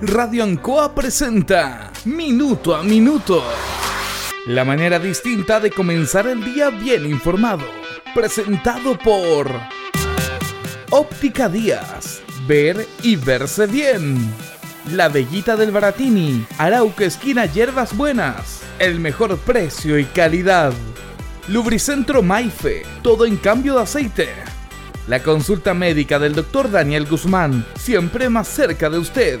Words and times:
Radio 0.00 0.44
Ancoa 0.44 0.94
presenta 0.94 1.90
Minuto 2.04 2.72
a 2.76 2.84
Minuto. 2.84 3.42
La 4.46 4.64
manera 4.64 5.00
distinta 5.00 5.58
de 5.58 5.72
comenzar 5.72 6.28
el 6.28 6.44
día 6.44 6.70
bien 6.70 7.04
informado. 7.04 7.64
Presentado 8.14 8.96
por 8.96 9.50
Óptica 10.90 11.48
Díaz. 11.48 12.22
Ver 12.46 12.86
y 13.02 13.16
verse 13.16 13.66
bien. 13.66 14.32
La 14.92 15.08
Bellita 15.08 15.56
del 15.56 15.72
Baratini. 15.72 16.46
Arauca 16.58 17.04
Esquina 17.04 17.46
Hierbas 17.46 17.96
Buenas. 17.96 18.60
El 18.78 19.00
mejor 19.00 19.36
precio 19.38 19.98
y 19.98 20.04
calidad. 20.04 20.72
Lubricentro 21.48 22.22
Maife. 22.22 22.84
Todo 23.02 23.26
en 23.26 23.36
cambio 23.36 23.74
de 23.74 23.82
aceite. 23.82 24.28
La 25.08 25.24
consulta 25.24 25.74
médica 25.74 26.20
del 26.20 26.36
doctor 26.36 26.70
Daniel 26.70 27.04
Guzmán. 27.04 27.66
Siempre 27.76 28.28
más 28.28 28.46
cerca 28.46 28.88
de 28.88 28.98
usted 28.98 29.40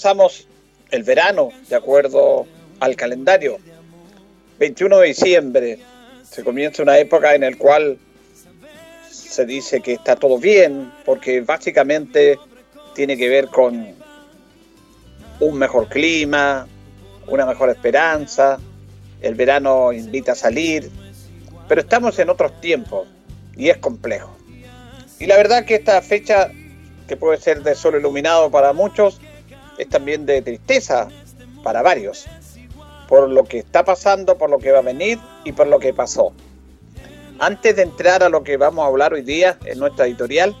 Comenzamos 0.00 0.46
el 0.90 1.02
verano 1.02 1.50
de 1.68 1.76
acuerdo 1.76 2.46
al 2.80 2.96
calendario. 2.96 3.58
21 4.58 4.98
de 4.98 5.08
diciembre 5.08 5.78
se 6.22 6.42
comienza 6.42 6.82
una 6.82 6.96
época 6.96 7.34
en 7.34 7.42
la 7.42 7.54
cual 7.54 7.98
se 9.10 9.44
dice 9.44 9.82
que 9.82 9.92
está 9.92 10.16
todo 10.16 10.38
bien, 10.38 10.90
porque 11.04 11.42
básicamente 11.42 12.38
tiene 12.94 13.18
que 13.18 13.28
ver 13.28 13.48
con 13.48 13.94
un 15.40 15.58
mejor 15.58 15.86
clima, 15.88 16.66
una 17.26 17.44
mejor 17.44 17.68
esperanza, 17.68 18.58
el 19.20 19.34
verano 19.34 19.92
invita 19.92 20.32
a 20.32 20.34
salir, 20.34 20.90
pero 21.68 21.82
estamos 21.82 22.18
en 22.18 22.30
otros 22.30 22.58
tiempos 22.62 23.06
y 23.54 23.68
es 23.68 23.76
complejo. 23.76 24.34
Y 25.18 25.26
la 25.26 25.36
verdad 25.36 25.66
que 25.66 25.74
esta 25.74 26.00
fecha 26.00 26.50
que 27.06 27.18
puede 27.18 27.38
ser 27.38 27.62
de 27.62 27.74
sol 27.74 27.96
iluminado 27.96 28.50
para 28.50 28.72
muchos, 28.72 29.20
es 29.80 29.88
también 29.88 30.26
de 30.26 30.42
tristeza 30.42 31.08
para 31.62 31.80
varios, 31.80 32.26
por 33.08 33.30
lo 33.30 33.44
que 33.44 33.58
está 33.58 33.84
pasando, 33.84 34.36
por 34.36 34.50
lo 34.50 34.58
que 34.58 34.70
va 34.70 34.80
a 34.80 34.82
venir 34.82 35.18
y 35.44 35.52
por 35.52 35.66
lo 35.66 35.78
que 35.78 35.94
pasó. 35.94 36.32
Antes 37.38 37.76
de 37.76 37.82
entrar 37.82 38.22
a 38.22 38.28
lo 38.28 38.44
que 38.44 38.58
vamos 38.58 38.84
a 38.84 38.88
hablar 38.88 39.14
hoy 39.14 39.22
día 39.22 39.58
en 39.64 39.78
nuestra 39.78 40.06
editorial, 40.06 40.54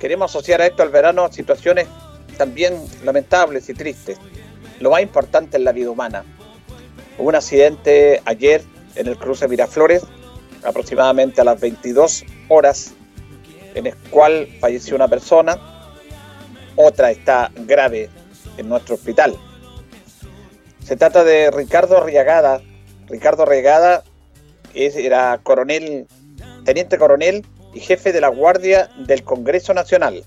queremos 0.00 0.30
asociar 0.30 0.62
a 0.62 0.66
esto 0.66 0.82
al 0.82 0.88
verano 0.88 1.30
situaciones 1.30 1.86
también 2.38 2.74
lamentables 3.04 3.68
y 3.68 3.74
tristes. 3.74 4.18
Lo 4.80 4.90
más 4.90 5.02
importante 5.02 5.58
es 5.58 5.62
la 5.62 5.72
vida 5.72 5.90
humana. 5.90 6.24
Hubo 7.18 7.28
un 7.28 7.34
accidente 7.34 8.22
ayer 8.24 8.62
en 8.96 9.06
el 9.06 9.18
cruce 9.18 9.46
Miraflores, 9.46 10.02
aproximadamente 10.64 11.42
a 11.42 11.44
las 11.44 11.60
22 11.60 12.24
horas, 12.48 12.94
en 13.74 13.88
el 13.88 13.94
cual 14.10 14.48
falleció 14.60 14.96
una 14.96 15.08
persona, 15.08 15.58
otra 16.76 17.10
está 17.10 17.52
grave 17.66 18.08
en 18.56 18.68
nuestro 18.68 18.94
hospital. 18.94 19.36
Se 20.84 20.96
trata 20.96 21.24
de 21.24 21.50
Ricardo 21.50 21.98
Arriagada. 21.98 22.60
Ricardo 23.08 23.42
Arriagada 23.44 24.04
era 24.74 25.38
coronel, 25.42 26.06
teniente 26.64 26.98
coronel 26.98 27.44
y 27.72 27.80
jefe 27.80 28.12
de 28.12 28.20
la 28.20 28.28
Guardia 28.28 28.90
del 29.06 29.22
Congreso 29.22 29.72
Nacional. 29.74 30.24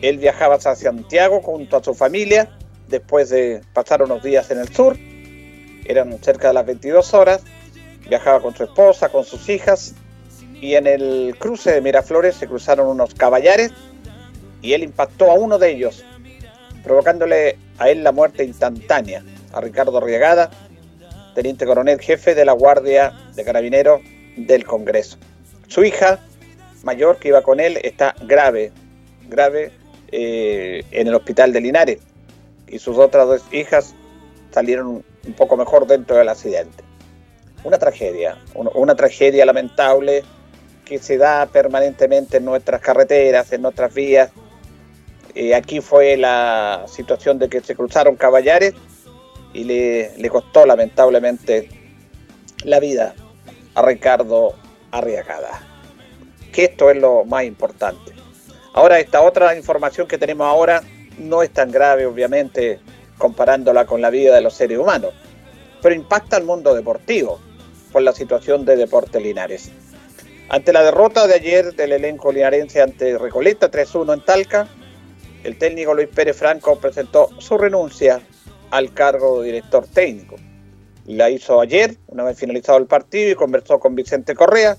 Él 0.00 0.18
viajaba 0.18 0.56
hacia 0.56 0.74
Santiago 0.74 1.40
junto 1.42 1.76
a 1.76 1.82
su 1.82 1.94
familia 1.94 2.56
después 2.88 3.30
de 3.30 3.62
pasar 3.72 4.02
unos 4.02 4.22
días 4.22 4.50
en 4.50 4.58
el 4.58 4.72
sur. 4.72 4.96
Eran 5.84 6.18
cerca 6.22 6.48
de 6.48 6.54
las 6.54 6.66
22 6.66 7.14
horas. 7.14 7.42
Viajaba 8.08 8.40
con 8.40 8.54
su 8.54 8.64
esposa, 8.64 9.08
con 9.08 9.24
sus 9.24 9.48
hijas. 9.48 9.94
Y 10.60 10.74
en 10.74 10.86
el 10.86 11.36
cruce 11.38 11.72
de 11.72 11.80
Miraflores 11.80 12.36
se 12.36 12.46
cruzaron 12.46 12.88
unos 12.88 13.14
caballares 13.14 13.72
y 14.60 14.72
él 14.72 14.82
impactó 14.82 15.30
a 15.30 15.34
uno 15.34 15.58
de 15.58 15.70
ellos, 15.70 16.04
provocándole 16.88 17.56
a 17.78 17.88
él 17.90 18.02
la 18.02 18.10
muerte 18.10 18.42
instantánea, 18.42 19.22
a 19.52 19.60
Ricardo 19.60 20.00
Riegada, 20.00 20.50
teniente 21.34 21.66
coronel 21.66 22.00
jefe 22.00 22.34
de 22.34 22.44
la 22.44 22.52
Guardia 22.52 23.12
de 23.36 23.44
Carabineros 23.44 24.00
del 24.36 24.64
Congreso. 24.64 25.18
Su 25.68 25.84
hija 25.84 26.18
mayor 26.82 27.18
que 27.18 27.28
iba 27.28 27.42
con 27.42 27.60
él 27.60 27.78
está 27.82 28.14
grave, 28.22 28.72
grave 29.28 29.70
eh, 30.10 30.82
en 30.90 31.06
el 31.06 31.14
hospital 31.14 31.52
de 31.52 31.60
Linares 31.60 31.98
y 32.66 32.78
sus 32.78 32.96
otras 32.96 33.26
dos 33.26 33.44
hijas 33.52 33.94
salieron 34.50 35.04
un 35.26 35.32
poco 35.34 35.56
mejor 35.56 35.86
dentro 35.86 36.16
del 36.16 36.28
accidente. 36.28 36.82
Una 37.64 37.78
tragedia, 37.78 38.38
una 38.54 38.94
tragedia 38.94 39.44
lamentable 39.44 40.24
que 40.84 40.98
se 40.98 41.18
da 41.18 41.46
permanentemente 41.46 42.38
en 42.38 42.46
nuestras 42.46 42.80
carreteras, 42.80 43.52
en 43.52 43.62
nuestras 43.62 43.92
vías, 43.92 44.30
eh, 45.40 45.54
aquí 45.54 45.80
fue 45.80 46.16
la 46.16 46.86
situación 46.88 47.38
de 47.38 47.48
que 47.48 47.60
se 47.60 47.76
cruzaron 47.76 48.16
caballares 48.16 48.74
y 49.52 49.62
le, 49.62 50.28
costó 50.30 50.66
lamentablemente 50.66 51.68
la 52.64 52.80
vida 52.80 53.14
a 53.76 53.82
Ricardo 53.82 54.56
Arriagada. 54.90 55.62
Que 56.52 56.64
esto 56.64 56.90
es 56.90 56.96
lo 56.96 57.24
más 57.24 57.44
importante. 57.44 58.10
Ahora, 58.72 58.98
esta 58.98 59.20
otra 59.20 59.54
información 59.54 60.08
que 60.08 60.18
tenemos 60.18 60.44
ahora 60.44 60.82
no 61.18 61.44
es 61.44 61.50
tan 61.50 61.70
grave, 61.70 62.04
obviamente, 62.04 62.80
comparándola 63.16 63.86
con 63.86 64.02
la 64.02 64.10
vida 64.10 64.34
de 64.34 64.40
los 64.40 64.54
seres 64.54 64.76
humanos, 64.76 65.14
pero 65.80 65.94
impacta 65.94 66.36
al 66.36 66.46
mundo 66.46 66.74
deportivo 66.74 67.38
por 67.92 68.02
la 68.02 68.12
situación 68.12 68.64
de 68.64 68.74
Deportes 68.74 69.22
Linares. 69.22 69.70
Ante 70.48 70.72
la 70.72 70.82
derrota 70.82 71.28
de 71.28 71.34
ayer 71.34 71.76
del 71.76 71.92
elenco 71.92 72.32
linarense 72.32 72.82
ante 72.82 73.16
Recoleta 73.16 73.70
3-1 73.70 74.14
en 74.14 74.24
Talca, 74.24 74.68
el 75.44 75.58
técnico 75.58 75.94
Luis 75.94 76.08
Pérez 76.08 76.36
Franco 76.36 76.78
presentó 76.78 77.30
su 77.38 77.56
renuncia 77.58 78.20
al 78.70 78.92
cargo 78.92 79.40
de 79.40 79.46
director 79.46 79.86
técnico. 79.86 80.36
La 81.06 81.30
hizo 81.30 81.60
ayer, 81.60 81.96
una 82.08 82.24
vez 82.24 82.38
finalizado 82.38 82.78
el 82.78 82.86
partido, 82.86 83.32
y 83.32 83.34
conversó 83.34 83.78
con 83.78 83.94
Vicente 83.94 84.34
Correa, 84.34 84.76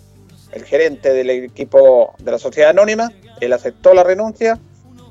el 0.52 0.64
gerente 0.64 1.14
del 1.14 1.30
equipo 1.30 2.14
de 2.20 2.32
la 2.32 2.38
Sociedad 2.38 2.72
Anónima. 2.72 3.12
Él 3.40 3.54
aceptó 3.54 3.94
la 3.94 4.04
renuncia 4.04 4.60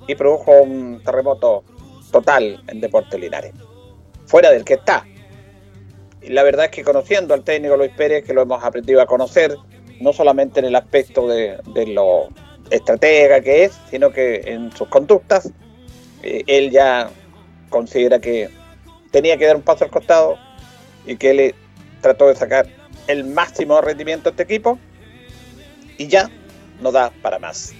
y 0.07 0.15
produjo 0.15 0.53
un 0.63 1.03
terremoto 1.05 1.65
total 2.13 2.63
en 2.69 2.81
Deportes 2.81 3.19
Linares, 3.19 3.53
fuera 4.27 4.51
del 4.51 4.65
que 4.65 4.75
está. 4.75 5.05
Y 6.23 6.31
la 6.31 6.43
verdad 6.43 6.67
es 6.67 6.71
que 6.71 6.85
conociendo 6.85 7.35
al 7.35 7.45
técnico 7.45 7.77
Luis 7.77 7.93
Pérez, 7.97 8.25
que 8.25 8.35
lo 8.35 8.43
hemos 8.43 8.63
aprendido 8.63 9.01
a 9.01 9.07
conocer, 9.07 9.57
no 10.01 10.13
solamente 10.13 10.61
en 10.61 10.67
el 10.67 10.77
aspecto 10.77 11.27
de, 11.27 11.59
de 11.75 11.87
lo 11.87 12.29
estratega 12.71 13.41
que 13.41 13.65
es, 13.65 13.79
sino 13.91 14.11
que 14.11 14.43
en 14.47 14.73
sus 14.73 14.89
conductas 14.89 15.51
eh, 16.23 16.43
él 16.47 16.71
ya 16.71 17.11
considera 17.69 18.19
que 18.19 18.51
tenía 19.11 19.37
que 19.37 19.47
dar 19.47 19.57
un 19.57 19.63
paso 19.63 19.85
al 19.85 19.91
costado 19.91 20.37
y 21.07 21.17
que 21.17 21.31
él 21.31 21.55
trató 22.01 22.29
de 22.29 22.35
sacar 22.35 22.67
el 23.07 23.25
máximo 23.25 23.81
rendimiento 23.81 24.29
a 24.29 24.31
este 24.33 24.43
equipo 24.43 24.79
y 25.97 26.09
ya 26.09 26.31
no 26.81 26.93
da 26.93 27.11
para 27.23 27.39
más. 27.39 27.73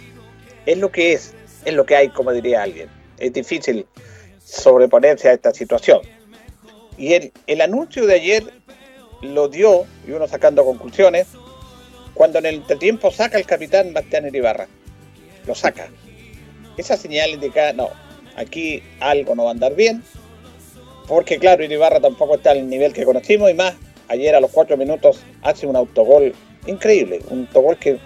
Es 0.67 0.79
lo 0.79 0.91
que 0.91 1.13
es, 1.13 1.35
es 1.65 1.75
lo 1.75 1.85
que 1.87 1.97
hay, 1.97 2.09
como 2.09 2.33
diría 2.33 2.63
alguien. 2.63 2.89
Es 3.19 3.33
difícil 3.33 3.87
sobreponerse 4.43 5.29
a 5.29 5.33
esta 5.33 5.53
situación. 5.53 6.01
Y 6.97 7.13
el, 7.15 7.33
el 7.47 7.61
anuncio 7.61 8.07
de 8.07 8.15
ayer 8.15 8.45
lo 9.23 9.49
dio, 9.49 9.85
y 10.07 10.13
uno 10.13 10.27
sacando 10.27 10.65
conclusiones, 10.65 11.29
cuando 12.15 12.39
en 12.39 12.47
el 12.47 12.55
entretiempo 12.57 13.11
saca 13.11 13.39
el 13.39 13.47
capitán 13.47 13.93
Bastián 13.93 14.35
Ibarra 14.35 14.67
lo 15.49 15.55
saca. 15.55 15.89
Esa 16.77 16.97
señal 16.97 17.31
indica, 17.31 17.73
no, 17.73 17.89
aquí 18.37 18.83
algo 19.01 19.35
no 19.35 19.45
va 19.45 19.51
a 19.51 19.53
andar 19.53 19.75
bien, 19.75 20.05
porque 21.09 21.39
claro, 21.39 21.65
Iribarra 21.65 22.01
tampoco 22.01 22.37
está 22.37 22.53
al 22.53 22.69
nivel 22.69 22.93
que 22.93 23.05
conocimos 23.05 23.51
y 23.51 23.55
más, 23.55 23.75
ayer 24.07 24.35
a 24.35 24.41
los 24.41 24.51
cuatro 24.53 24.77
minutos 24.77 25.21
hace 25.43 25.67
un 25.67 25.75
autogol 25.75 26.33
increíble, 26.67 27.21
un 27.31 27.41
autogol 27.41 27.77
que, 27.79 27.99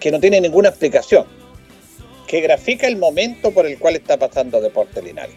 que 0.00 0.10
no 0.10 0.20
tiene 0.20 0.40
ninguna 0.40 0.70
explicación, 0.70 1.26
que 2.26 2.40
grafica 2.40 2.86
el 2.86 2.96
momento 2.96 3.50
por 3.50 3.66
el 3.66 3.78
cual 3.78 3.96
está 3.96 4.16
pasando 4.16 4.60
Deporte 4.60 5.02
Linares, 5.02 5.34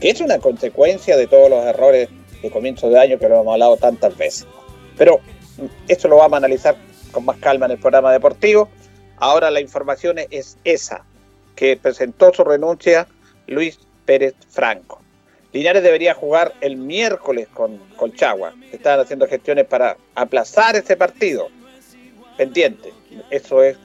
que 0.00 0.10
es 0.10 0.20
una 0.20 0.38
consecuencia 0.38 1.16
de 1.16 1.26
todos 1.26 1.50
los 1.50 1.64
errores 1.66 2.08
de 2.40 2.50
comienzo 2.50 2.88
de 2.88 2.98
año 2.98 3.18
que 3.18 3.28
lo 3.28 3.40
hemos 3.40 3.52
hablado 3.52 3.76
tantas 3.76 4.16
veces. 4.16 4.46
Pero 4.96 5.20
esto 5.88 6.08
lo 6.08 6.16
vamos 6.16 6.34
a 6.34 6.36
analizar 6.38 6.76
con 7.10 7.24
más 7.24 7.36
calma 7.38 7.66
en 7.66 7.72
el 7.72 7.78
programa 7.78 8.12
deportivo. 8.12 8.68
Ahora 9.20 9.50
la 9.50 9.60
información 9.60 10.16
es 10.30 10.56
esa, 10.64 11.04
que 11.54 11.76
presentó 11.76 12.32
su 12.32 12.42
renuncia 12.42 13.06
Luis 13.46 13.78
Pérez 14.06 14.34
Franco. 14.48 15.00
Linares 15.52 15.82
debería 15.82 16.14
jugar 16.14 16.54
el 16.62 16.76
miércoles 16.76 17.46
con 17.52 17.76
Colchagua. 17.96 18.54
Estaban 18.72 19.00
haciendo 19.00 19.26
gestiones 19.26 19.66
para 19.66 19.98
aplazar 20.14 20.74
ese 20.76 20.96
partido. 20.96 21.48
Pendiente. 22.38 22.92
Eso 23.28 23.62
es. 23.62 23.76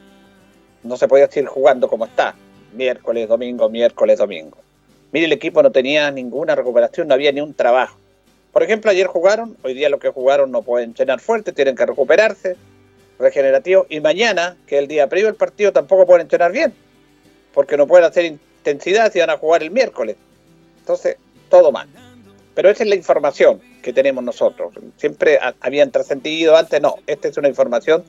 No 0.84 0.96
se 0.96 1.08
podía 1.08 1.30
seguir 1.30 1.50
jugando 1.50 1.90
como 1.90 2.06
está. 2.06 2.36
Miércoles, 2.74 3.28
domingo, 3.28 3.68
miércoles, 3.70 4.20
domingo. 4.20 4.58
Mire, 5.12 5.26
el 5.26 5.34
equipo 5.34 5.62
no 5.62 5.72
tenía 5.72 6.12
ninguna 6.12 6.56
recuperación, 6.56 7.08
no 7.08 7.14
había 7.14 7.32
ni 7.32 7.42
un 7.42 7.54
trabajo. 7.54 7.98
Por 8.54 8.64
ejemplo, 8.64 8.92
ayer 8.92 9.08
jugaron, 9.08 9.58
hoy 9.64 9.74
día 9.74 9.90
lo 9.90 10.00
que 10.00 10.10
jugaron 10.10 10.52
no 10.52 10.62
pueden 10.62 10.94
llenar 10.94 11.20
fuerte, 11.20 11.52
tienen 11.52 11.76
que 11.76 11.86
recuperarse, 11.86 12.56
regenerativo, 13.20 13.86
y 13.90 14.00
mañana, 14.00 14.58
que 14.68 14.76
es 14.76 14.82
el 14.82 14.88
día 14.88 15.08
previo 15.08 15.28
del 15.28 15.36
partido, 15.36 15.72
tampoco 15.72 16.06
pueden 16.06 16.22
entrenar 16.22 16.52
bien, 16.52 16.74
porque 17.54 17.78
no 17.78 17.88
pueden 17.88 18.06
hacer 18.06 18.26
intensidad 18.26 19.12
si 19.12 19.20
van 19.20 19.30
a 19.30 19.38
jugar 19.38 19.64
el 19.64 19.72
miércoles. 19.72 20.18
Entonces, 20.80 21.18
todo 21.50 21.72
mal. 21.72 21.88
Pero 22.54 22.70
esa 22.70 22.84
es 22.84 22.90
la 22.90 22.96
información 22.96 23.62
que 23.82 23.94
tenemos 23.94 24.24
nosotros. 24.24 24.74
Siempre 24.98 25.40
habían 25.60 25.92
trascendido 25.92 26.56
antes, 26.56 26.82
no, 26.82 26.96
esta 27.08 27.28
es 27.28 27.38
una 27.38 27.50
información 27.50 28.04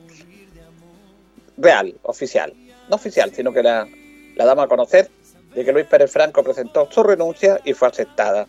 real, 1.57 1.95
oficial. 2.03 2.53
No 2.89 2.95
oficial, 2.95 3.33
sino 3.33 3.51
que 3.51 3.63
la, 3.63 3.87
la 4.35 4.45
damos 4.45 4.65
a 4.65 4.67
conocer 4.67 5.09
de 5.53 5.65
que 5.65 5.73
Luis 5.73 5.85
Pérez 5.85 6.11
Franco 6.11 6.43
presentó 6.43 6.89
su 6.91 7.03
renuncia 7.03 7.59
y 7.65 7.73
fue 7.73 7.87
aceptada 7.87 8.47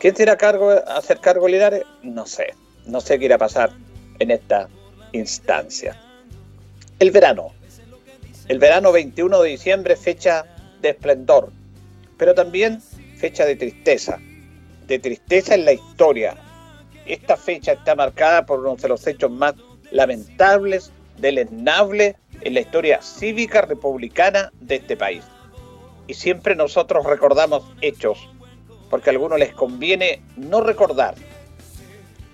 ¿Quién 0.00 0.16
será 0.16 0.38
cargo, 0.38 0.70
hacer 0.70 1.20
cargo 1.20 1.46
Linares? 1.46 1.84
No 2.02 2.24
sé. 2.24 2.54
No 2.86 3.02
sé 3.02 3.18
qué 3.18 3.26
irá 3.26 3.34
a 3.34 3.38
pasar 3.38 3.70
en 4.18 4.30
esta 4.30 4.66
instancia. 5.12 5.96
El 6.98 7.10
verano. 7.10 7.52
El 8.48 8.58
verano 8.58 8.92
21 8.92 9.42
de 9.42 9.50
diciembre, 9.50 9.96
fecha 9.96 10.44
de 10.80 10.90
esplendor, 10.90 11.52
pero 12.16 12.34
también 12.34 12.80
fecha 13.16 13.44
de 13.44 13.56
tristeza. 13.56 14.18
De 14.86 14.98
tristeza 14.98 15.54
en 15.54 15.64
la 15.64 15.72
historia. 15.72 16.36
Esta 17.06 17.36
fecha 17.36 17.72
está 17.72 17.94
marcada 17.94 18.44
por 18.44 18.60
uno 18.60 18.76
de 18.76 18.88
los 18.88 19.06
hechos 19.06 19.30
más 19.30 19.54
lamentables, 19.90 20.92
deleznables 21.18 22.16
en 22.40 22.54
la 22.54 22.60
historia 22.60 23.00
cívica 23.02 23.62
republicana 23.62 24.52
de 24.60 24.76
este 24.76 24.96
país. 24.96 25.22
Y 26.06 26.14
siempre 26.14 26.56
nosotros 26.56 27.06
recordamos 27.06 27.62
hechos 27.80 28.28
porque 28.90 29.10
a 29.10 29.12
algunos 29.12 29.38
les 29.38 29.54
conviene 29.54 30.22
no 30.36 30.60
recordar. 30.60 31.14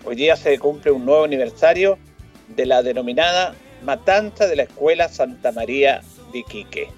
Hoy 0.04 0.16
día 0.16 0.36
se 0.36 0.58
cumple 0.58 0.90
un 0.90 1.04
nuevo 1.04 1.24
aniversario 1.24 1.98
de 2.48 2.66
la 2.66 2.82
denominada 2.82 3.54
matanza 3.82 4.46
de 4.46 4.56
la 4.56 4.62
Escuela 4.64 5.08
Santa 5.08 5.52
María 5.52 6.02
de 6.32 6.40
Iquique. 6.40 6.88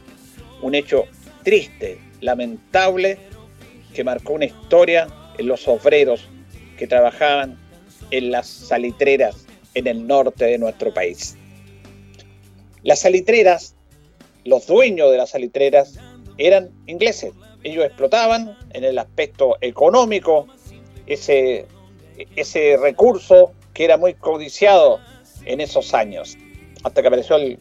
Un 0.63 0.75
hecho 0.75 1.05
triste, 1.43 1.99
lamentable, 2.21 3.19
que 3.95 4.05
marcó 4.05 4.35
una 4.35 4.45
historia 4.45 5.09
en 5.39 5.47
los 5.47 5.67
obreros 5.69 6.29
que 6.77 6.87
trabajaban 6.87 7.59
en 8.11 8.31
las 8.31 8.47
salitreras 8.47 9.47
en 9.75 9.87
el 9.87 10.07
norte 10.07 10.45
de 10.45 10.59
nuestro 10.59 10.93
país. 10.93 11.37
Las 12.83 13.01
salitreras, 13.01 13.75
los 14.45 14.67
dueños 14.67 15.11
de 15.11 15.17
las 15.17 15.31
salitreras, 15.31 15.99
eran 16.39 16.71
ingleses, 16.87 17.33
ellos 17.63 17.85
explotaban 17.85 18.57
en 18.71 18.85
el 18.85 18.99
aspecto 18.99 19.57
económico 19.61 20.47
ese, 21.07 21.67
ese 22.37 22.77
recurso 22.77 23.53
que 23.75 23.85
era 23.85 23.97
muy 23.97 24.15
codiciado 24.15 25.01
en 25.45 25.61
esos 25.61 25.95
años, 25.95 26.37
hasta 26.83 27.03
que 27.03 27.09
apareció 27.09 27.37
el 27.37 27.59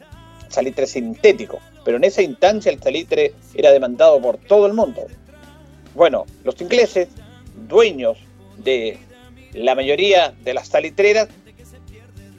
salitre 0.48 0.86
sintético. 0.86 1.60
Pero 1.84 1.96
en 1.96 2.04
esa 2.04 2.22
instancia 2.22 2.72
el 2.72 2.82
salitre 2.82 3.34
era 3.54 3.70
demandado 3.70 4.20
por 4.20 4.38
todo 4.38 4.66
el 4.66 4.74
mundo. 4.74 5.06
Bueno, 5.94 6.26
los 6.44 6.60
ingleses, 6.60 7.08
dueños 7.68 8.18
de 8.58 8.98
la 9.52 9.74
mayoría 9.74 10.34
de 10.44 10.54
las 10.54 10.68
salitreras, 10.68 11.28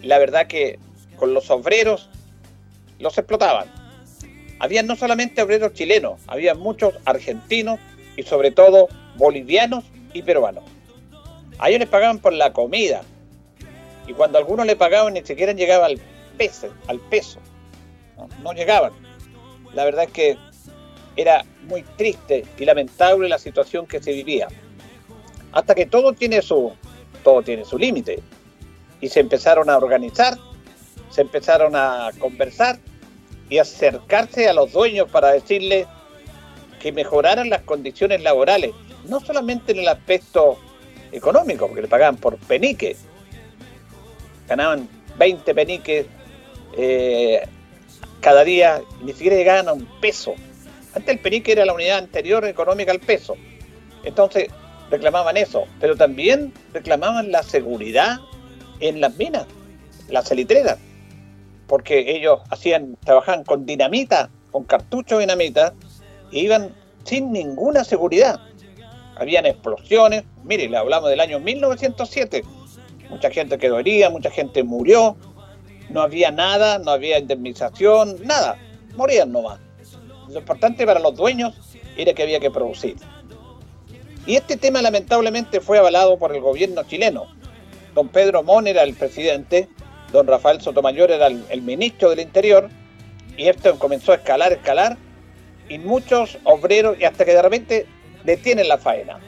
la 0.04 0.18
verdad 0.18 0.48
que 0.48 0.80
con 1.18 1.34
los 1.34 1.50
obreros 1.50 2.10
los 3.00 3.18
explotaban 3.18 3.80
había 4.60 4.84
no 4.84 4.96
solamente 4.96 5.42
obreros 5.42 5.74
chilenos, 5.74 6.22
había 6.28 6.54
muchos 6.54 6.94
argentinos 7.06 7.80
y 8.18 8.24
sobre 8.24 8.52
todo 8.52 8.90
bolivianos 9.16 9.86
y 10.14 10.22
peruanos. 10.22 10.66
A 11.58 11.70
ellos 11.70 11.80
les 11.80 11.90
pagaban 11.90 12.20
por 12.20 12.34
la 12.34 12.54
comida. 12.54 13.02
Y 14.10 14.14
cuando 14.14 14.40
algunos 14.40 14.66
le 14.66 14.76
pagaban 14.76 15.14
ni 15.14 15.22
siquiera 15.22 15.54
llegaba 15.54 15.86
al 15.86 16.02
peso, 16.36 16.74
al 16.88 17.00
peso. 17.00 17.40
No, 18.42 18.54
llegaban. 18.54 18.92
La 19.76 19.86
verdad 19.86 20.06
es 20.06 20.12
que 20.12 20.38
era 21.16 21.46
muy 21.68 21.84
triste 21.96 22.44
y 22.58 22.66
lamentable 22.66 23.30
la 23.30 23.38
situación 23.38 23.86
que 23.86 24.02
se 24.02 24.12
vivía. 24.12 24.48
Hasta 25.52 25.76
que 25.76 25.86
todo 25.86 26.14
tiene 26.14 26.42
su, 26.42 26.74
todo 27.24 27.44
tiene 27.44 27.66
su 27.66 27.78
límite. 27.78 28.20
Y 29.00 29.10
se 29.10 29.20
empezaron 29.20 29.70
a 29.70 29.78
organizar, 29.78 30.40
se 31.12 31.22
empezaron 31.22 31.76
a 31.76 32.10
conversar 32.18 32.80
y 33.48 33.60
acercarse 33.60 34.50
a 34.50 34.54
los 34.54 34.72
dueños 34.72 35.08
para 35.12 35.34
decirles 35.34 35.86
que 36.80 36.92
mejoraran 36.92 37.52
las 37.52 37.62
condiciones 37.62 38.24
laborales, 38.24 38.72
no 39.06 39.20
solamente 39.20 39.74
en 39.74 39.80
el 39.80 39.88
aspecto 39.88 40.58
económico, 41.12 41.68
porque 41.68 41.84
le 41.84 41.88
pagaban 41.88 42.18
por 42.18 42.38
penique, 42.38 42.96
ganaban 44.50 44.90
20 45.18 45.56
peniques 45.56 46.06
eh, 46.78 47.42
cada 48.20 48.44
día, 48.44 48.82
ni 49.02 49.14
siquiera 49.14 49.38
llegaban 49.38 49.70
a 49.70 49.74
un 49.74 49.86
peso. 50.02 50.34
Antes 50.94 51.16
el 51.16 51.20
penique 51.20 51.54
era 51.54 51.66
la 51.66 51.74
unidad 51.74 52.00
anterior 52.00 52.44
económica 52.46 52.92
al 52.92 53.00
peso. 53.00 53.36
Entonces 54.04 54.50
reclamaban 54.90 55.38
eso, 55.38 55.66
pero 55.80 55.96
también 55.96 56.52
reclamaban 56.74 57.32
la 57.32 57.44
seguridad 57.44 58.20
en 58.80 59.00
las 59.00 59.16
minas, 59.18 59.46
las 60.10 60.28
salitreras 60.28 60.80
porque 61.70 62.16
ellos 62.18 62.42
hacían, 62.50 62.98
trabajaban 63.06 63.46
con 63.46 63.66
dinamita, 63.66 64.30
con 64.52 64.66
cartucho 64.66 65.18
de 65.18 65.22
dinamita, 65.22 65.74
e 66.34 66.40
iban 66.40 66.76
sin 67.06 67.32
ninguna 67.32 67.84
seguridad. 67.84 68.40
Habían 69.16 69.46
explosiones, 69.46 70.24
mire, 70.44 70.68
le 70.68 70.78
hablamos 70.78 71.10
del 71.12 71.20
año 71.20 71.40
1907, 71.40 72.44
mucha 73.10 73.30
gente 73.32 73.58
quedó 73.58 73.80
herida, 73.80 74.10
mucha 74.10 74.32
gente 74.32 74.64
murió, 74.64 75.16
no 75.90 76.02
había 76.02 76.32
nada, 76.32 76.80
no 76.80 76.92
había 76.92 77.20
indemnización, 77.20 78.18
nada, 78.24 78.58
morían 78.96 79.32
nomás. 79.32 79.60
Lo 80.30 80.40
importante 80.40 80.86
para 80.86 81.00
los 81.00 81.16
dueños 81.16 81.56
era 81.98 82.14
que 82.14 82.24
había 82.24 82.40
que 82.40 82.52
producir. 82.52 82.96
Y 84.26 84.36
este 84.36 84.58
tema 84.58 84.82
lamentablemente 84.82 85.60
fue 85.60 85.80
avalado 85.80 86.18
por 86.18 86.36
el 86.36 86.42
gobierno 86.42 86.84
chileno. 86.84 87.26
Don 87.96 88.10
Pedro 88.10 88.44
Mon 88.44 88.68
era 88.68 88.84
el 88.84 88.94
presidente 88.94 89.68
don 90.12 90.28
Rafael 90.28 90.62
Sotomayor 90.62 91.12
era 91.12 91.28
el, 91.28 91.62
ministro 91.62 92.10
del 92.10 92.20
Interior, 92.20 92.70
y 93.38 93.48
esto 93.48 93.78
comenzó 93.78 94.12
a 94.12 94.16
escalar, 94.16 94.52
escalar, 94.52 94.98
y 95.68 95.78
muchos 95.78 96.38
obreros, 96.44 97.00
y 97.00 97.06
hasta 97.06 97.26
que 97.26 97.34
de 97.34 97.42
repente 97.42 97.86
detienen 98.24 98.68
la 98.68 98.78
faena. 98.78 99.20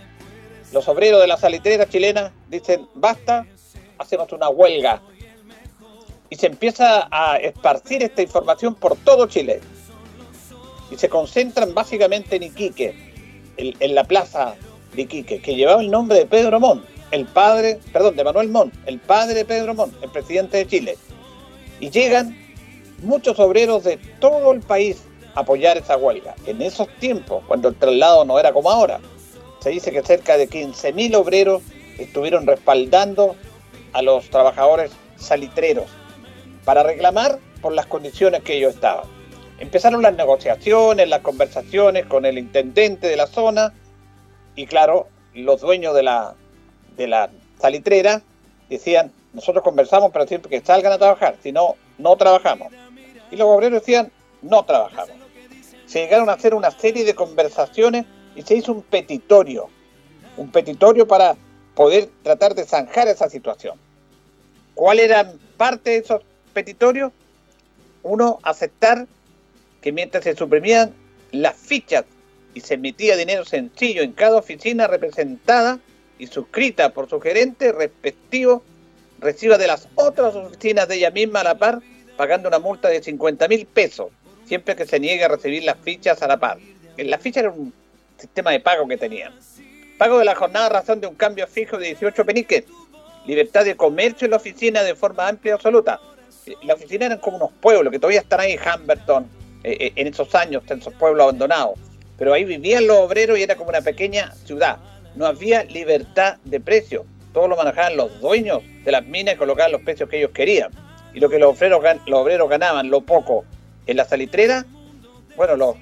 Los 0.73 0.87
obreros 0.87 1.21
de 1.21 1.27
la 1.27 1.37
salitrera 1.37 1.87
chilena 1.87 2.31
dicen, 2.49 2.87
basta, 2.95 3.45
hacemos 4.01 4.31
una 4.31 4.49
huelga. 4.49 5.01
Y 6.29 6.35
se 6.35 6.47
empieza 6.47 7.07
a 7.11 7.37
esparcir 7.37 8.03
esta 8.03 8.21
información 8.21 8.75
por 8.75 8.95
todo 8.97 9.27
Chile. 9.27 9.59
Y 10.89 10.97
se 10.97 11.09
concentran 11.09 11.73
básicamente 11.73 12.35
en 12.37 12.43
Iquique, 12.43 12.95
en, 13.57 13.95
la 13.95 14.03
plaza 14.03 14.55
de 14.93 15.01
Iquique, 15.03 15.41
que 15.41 15.55
llevaba 15.55 15.81
el 15.81 15.91
nombre 15.91 16.17
de 16.17 16.25
Pedro 16.25 16.59
Montt 16.59 16.85
el 17.11 17.25
padre, 17.25 17.79
perdón, 17.91 18.15
de 18.15 18.23
Manuel 18.23 18.49
Montt, 18.49 18.73
el 18.85 18.99
padre 18.99 19.35
de 19.35 19.45
Pedro 19.45 19.75
Montt, 19.75 19.93
el 20.01 20.09
presidente 20.09 20.57
de 20.57 20.67
Chile. 20.67 20.97
Y 21.79 21.89
llegan 21.89 22.37
muchos 23.03 23.37
obreros 23.39 23.83
de 23.83 23.97
todo 24.19 24.51
el 24.53 24.61
país 24.61 25.03
a 25.35 25.41
apoyar 25.41 25.77
esa 25.77 25.97
huelga. 25.97 26.35
En 26.45 26.61
esos 26.61 26.87
tiempos, 26.99 27.43
cuando 27.47 27.69
el 27.69 27.75
traslado 27.75 28.25
no 28.25 28.39
era 28.39 28.53
como 28.53 28.71
ahora, 28.71 28.99
se 29.59 29.69
dice 29.69 29.91
que 29.91 30.01
cerca 30.01 30.37
de 30.37 30.49
15.000 30.49 31.15
obreros 31.15 31.61
estuvieron 31.97 32.47
respaldando 32.47 33.35
a 33.93 34.01
los 34.01 34.29
trabajadores 34.29 34.91
salitreros 35.17 35.85
para 36.65 36.83
reclamar 36.83 37.39
por 37.61 37.73
las 37.73 37.85
condiciones 37.85 38.43
que 38.43 38.57
ellos 38.57 38.75
estaban. 38.75 39.05
Empezaron 39.59 40.01
las 40.01 40.15
negociaciones, 40.15 41.07
las 41.07 41.21
conversaciones 41.21 42.05
con 42.05 42.25
el 42.25 42.37
intendente 42.37 43.07
de 43.07 43.15
la 43.15 43.27
zona 43.27 43.73
y 44.55 44.65
claro, 44.65 45.07
los 45.33 45.61
dueños 45.61 45.95
de 45.95 46.03
la, 46.03 46.33
de 46.97 47.07
la 47.07 47.29
salitrera 47.59 48.21
decían, 48.69 49.11
nosotros 49.33 49.63
conversamos 49.63 50.11
para 50.11 50.25
decir 50.25 50.41
que 50.41 50.61
salgan 50.61 50.93
a 50.93 50.97
trabajar, 50.97 51.35
si 51.41 51.51
no, 51.51 51.75
no 51.97 52.15
trabajamos. 52.15 52.69
Y 53.31 53.37
los 53.37 53.47
obreros 53.47 53.81
decían, 53.81 54.11
no 54.41 54.63
trabajamos. 54.65 55.15
Se 55.85 55.99
llegaron 55.99 56.29
a 56.29 56.33
hacer 56.33 56.53
una 56.53 56.71
serie 56.71 57.03
de 57.03 57.15
conversaciones 57.15 58.05
y 58.35 58.41
se 58.41 58.55
hizo 58.55 58.71
un 58.71 58.81
petitorio, 58.81 59.69
un 60.37 60.51
petitorio 60.51 61.07
para 61.07 61.35
poder 61.75 62.09
tratar 62.23 62.55
de 62.55 62.65
zanjar 62.65 63.07
esa 63.07 63.29
situación. 63.29 63.77
¿Cuál 64.73 64.99
era 64.99 65.33
parte 65.57 65.91
de 65.91 65.97
esos 65.97 66.21
petitorios? 66.53 67.11
Uno, 68.03 68.39
aceptar 68.43 69.07
que 69.81 69.91
mientras 69.91 70.23
se 70.23 70.35
suprimían 70.35 70.93
las 71.31 71.55
fichas 71.55 72.05
y 72.53 72.61
se 72.61 72.75
emitía 72.75 73.15
dinero 73.15 73.45
sencillo 73.45 74.01
en 74.01 74.11
cada 74.13 74.37
oficina 74.37 74.87
representada 74.87 75.79
y 76.19 76.27
suscrita 76.27 76.93
por 76.93 77.09
su 77.09 77.19
gerente 77.19 77.71
respectivo, 77.71 78.63
reciba 79.19 79.57
de 79.57 79.67
las 79.67 79.87
otras 79.95 80.35
oficinas 80.35 80.87
de 80.87 80.95
ella 80.95 81.11
misma 81.11 81.41
a 81.41 81.43
la 81.43 81.57
par, 81.57 81.79
pagando 82.17 82.49
una 82.49 82.59
multa 82.59 82.89
de 82.89 83.01
50 83.01 83.47
mil 83.47 83.65
pesos, 83.65 84.09
siempre 84.45 84.75
que 84.75 84.85
se 84.85 84.99
niegue 84.99 85.23
a 85.23 85.29
recibir 85.29 85.63
las 85.63 85.77
fichas 85.79 86.21
a 86.21 86.27
la 86.27 86.37
par. 86.37 86.59
En 86.97 87.09
la 87.09 87.17
ficha 87.17 87.39
era 87.39 87.49
un 87.49 87.73
sistema 88.17 88.51
de 88.51 88.59
pago 88.59 88.87
que 88.87 88.97
tenían. 88.97 89.33
Pago 89.97 90.19
de 90.19 90.25
la 90.25 90.35
jornada 90.35 90.65
a 90.67 90.69
razón 90.69 90.99
de 91.01 91.07
un 91.07 91.15
cambio 91.15 91.47
fijo 91.47 91.77
de 91.77 91.87
18 91.87 92.25
peniques. 92.25 92.65
Libertad 93.25 93.65
de 93.65 93.75
comercio 93.75 94.25
en 94.25 94.31
la 94.31 94.37
oficina 94.37 94.83
de 94.83 94.95
forma 94.95 95.27
amplia 95.27 95.51
y 95.51 95.53
absoluta. 95.53 95.99
Eh, 96.45 96.55
la 96.63 96.73
oficina 96.73 97.05
eran 97.05 97.19
como 97.19 97.37
unos 97.37 97.51
pueblos 97.61 97.91
que 97.91 97.99
todavía 97.99 98.21
están 98.21 98.39
ahí 98.39 98.53
en 98.53 98.59
Hamberton, 98.59 99.27
eh, 99.63 99.77
eh, 99.79 99.93
en 99.95 100.07
esos 100.07 100.33
años, 100.33 100.63
en 100.69 100.79
esos 100.79 100.93
pueblos 100.95 101.23
abandonados. 101.23 101.77
Pero 102.17 102.33
ahí 102.33 102.43
vivían 102.43 102.87
los 102.87 102.97
obreros 102.97 103.37
y 103.37 103.43
era 103.43 103.55
como 103.55 103.69
una 103.69 103.81
pequeña 103.81 104.33
ciudad. 104.45 104.77
No 105.15 105.25
había 105.25 105.63
libertad 105.65 106.37
de 106.45 106.59
precio. 106.59 107.05
Todo 107.33 107.47
lo 107.47 107.55
manejaban 107.55 107.95
los 107.95 108.19
dueños 108.19 108.61
de 108.83 108.91
las 108.91 109.05
minas 109.05 109.35
y 109.35 109.37
colocaban 109.37 109.71
los 109.71 109.81
precios 109.81 110.09
que 110.09 110.17
ellos 110.17 110.31
querían. 110.31 110.71
Y 111.13 111.19
lo 111.19 111.29
que 111.29 111.39
los 111.39 111.55
obreros, 111.55 111.83
los 112.05 112.19
obreros 112.19 112.49
ganaban, 112.49 112.89
lo 112.89 113.01
poco, 113.01 113.45
en 113.85 113.97
la 113.97 114.05
salitrera, 114.05 114.65
bueno, 115.35 115.55
los 115.55 115.75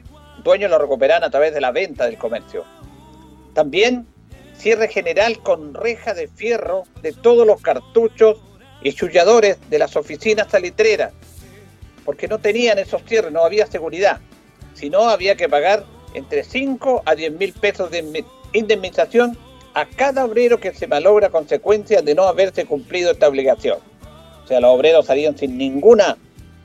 dueños 0.44 0.72
lo 0.72 0.80
recuperaban 0.80 1.24
a 1.24 1.30
través 1.30 1.54
de 1.54 1.62
la 1.62 1.72
venta 1.72 2.06
del 2.06 2.18
comercio. 2.18 2.64
También 3.60 4.08
cierre 4.58 4.88
general 4.88 5.40
con 5.40 5.74
reja 5.74 6.14
de 6.14 6.30
fierro 6.30 6.86
de 7.02 7.12
todos 7.12 7.46
los 7.46 7.62
cartuchos 7.62 8.38
y 8.82 8.94
chulladores 8.94 9.58
de 9.70 9.78
las 9.78 9.98
oficinas 9.98 10.48
salitreras, 10.50 11.12
porque 12.06 12.30
no 12.30 12.40
tenían 12.40 12.80
esos 12.80 13.04
cierres, 13.04 13.34
no 13.34 13.44
había 13.44 13.68
seguridad. 13.68 14.22
Si 14.76 14.90
no, 14.90 15.10
había 15.10 15.36
que 15.36 15.50
pagar 15.50 15.84
entre 16.14 16.46
5 16.46 17.04
a 17.06 17.16
10 17.16 17.34
mil 17.34 17.52
pesos 17.52 17.92
de 17.92 18.24
indemnización 18.54 19.38
a 19.74 19.86
cada 19.86 20.24
obrero 20.24 20.62
que 20.62 20.74
se 20.74 20.88
malogra 20.88 21.30
consecuencia 21.30 22.02
de 22.02 22.16
no 22.16 22.24
haberse 22.30 22.64
cumplido 22.64 23.12
esta 23.12 23.28
obligación. 23.28 23.80
O 24.46 24.48
sea, 24.48 24.62
los 24.62 24.72
obreros 24.74 25.06
salían 25.06 25.38
sin 25.38 25.58
ninguna 25.58 26.16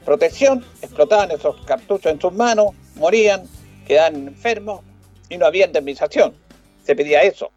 protección, 0.04 0.64
explotaban 0.80 1.32
esos 1.32 1.56
cartuchos 1.64 2.12
en 2.12 2.20
sus 2.20 2.32
manos, 2.32 2.68
morían, 2.94 3.42
quedaban 3.84 4.28
enfermos 4.28 4.82
y 5.28 5.38
no 5.38 5.46
había 5.46 5.66
indemnización. 5.66 6.43
Se 6.84 6.94
pedía 6.94 7.22
eso. 7.22 7.50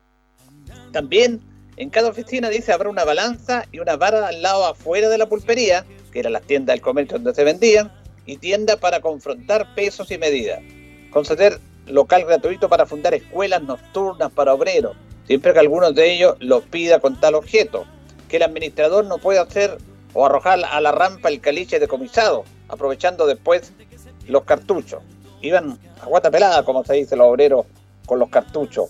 También 0.91 1.41
en 1.77 1.91
cada 1.91 2.09
oficina 2.09 2.49
dice 2.49 2.73
habrá 2.73 2.89
una 2.89 3.03
balanza 3.03 3.65
y 3.71 3.79
una 3.79 3.97
vara 3.97 4.27
al 4.27 4.41
lado 4.41 4.65
afuera 4.65 5.09
de 5.09 5.17
la 5.19 5.29
pulpería, 5.29 5.85
que 6.11 6.19
eran 6.19 6.33
las 6.33 6.41
tiendas 6.41 6.73
del 6.73 6.81
comercio 6.81 7.17
donde 7.17 7.35
se 7.35 7.43
vendían, 7.43 7.91
y 8.25 8.37
tienda 8.37 8.77
para 8.77 8.99
confrontar 8.99 9.75
pesos 9.75 10.09
y 10.11 10.17
medidas. 10.17 10.59
Conceder 11.11 11.59
local 11.85 12.25
gratuito 12.25 12.67
para 12.67 12.85
fundar 12.85 13.13
escuelas 13.13 13.61
nocturnas 13.61 14.31
para 14.31 14.53
obreros, 14.53 14.97
siempre 15.27 15.53
que 15.53 15.59
alguno 15.59 15.91
de 15.91 16.13
ellos 16.13 16.35
lo 16.39 16.61
pida 16.61 16.99
con 16.99 17.19
tal 17.19 17.35
objeto. 17.35 17.85
Que 18.27 18.37
el 18.37 18.43
administrador 18.43 19.05
no 19.05 19.19
pueda 19.19 19.43
hacer 19.43 19.77
o 20.13 20.25
arrojar 20.25 20.59
a 20.65 20.81
la 20.81 20.91
rampa 20.91 21.29
el 21.29 21.39
caliche 21.39 21.79
decomisado, 21.79 22.43
aprovechando 22.67 23.25
después 23.27 23.71
los 24.27 24.43
cartuchos. 24.43 25.01
Iban 25.41 25.79
a 26.01 26.05
guata 26.07 26.31
pelada, 26.31 26.65
como 26.65 26.83
se 26.83 26.95
dice 26.95 27.15
los 27.15 27.27
obreros, 27.27 27.65
con 28.05 28.19
los 28.19 28.29
cartuchos. 28.29 28.89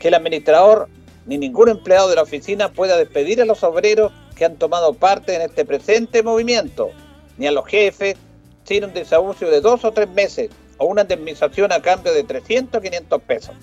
Que 0.00 0.08
el 0.08 0.14
administrador 0.14 0.88
ni 1.26 1.38
ningún 1.38 1.68
empleado 1.68 2.08
de 2.08 2.16
la 2.16 2.22
oficina 2.22 2.72
pueda 2.72 2.96
despedir 2.96 3.42
a 3.42 3.44
los 3.44 3.62
obreros 3.62 4.12
que 4.34 4.44
han 4.44 4.56
tomado 4.56 4.94
parte 4.94 5.34
en 5.34 5.42
este 5.42 5.64
presente 5.64 6.22
movimiento, 6.22 6.90
ni 7.36 7.46
a 7.46 7.52
los 7.52 7.66
jefes, 7.66 8.16
sin 8.64 8.84
un 8.84 8.94
desahucio 8.94 9.50
de 9.50 9.60
dos 9.60 9.84
o 9.84 9.92
tres 9.92 10.08
meses 10.08 10.50
o 10.78 10.86
una 10.86 11.02
indemnización 11.02 11.72
a 11.72 11.82
cambio 11.82 12.12
de 12.12 12.22
300 12.24 12.78
o 12.78 12.82
500 12.82 13.22
pesos. 13.22 13.54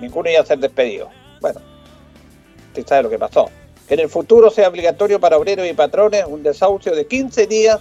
Ninguno 0.00 0.30
iba 0.30 0.40
a 0.40 0.46
ser 0.46 0.58
despedido. 0.58 1.08
Bueno, 1.40 1.60
usted 2.68 2.86
sabe 2.86 3.02
lo 3.04 3.10
que 3.10 3.18
pasó. 3.18 3.50
Que 3.88 3.94
en 3.94 4.00
el 4.00 4.08
futuro 4.08 4.50
sea 4.50 4.68
obligatorio 4.68 5.20
para 5.20 5.36
obreros 5.36 5.66
y 5.66 5.74
patrones 5.74 6.24
un 6.26 6.42
desahucio 6.42 6.94
de 6.94 7.06
15 7.06 7.46
días 7.46 7.80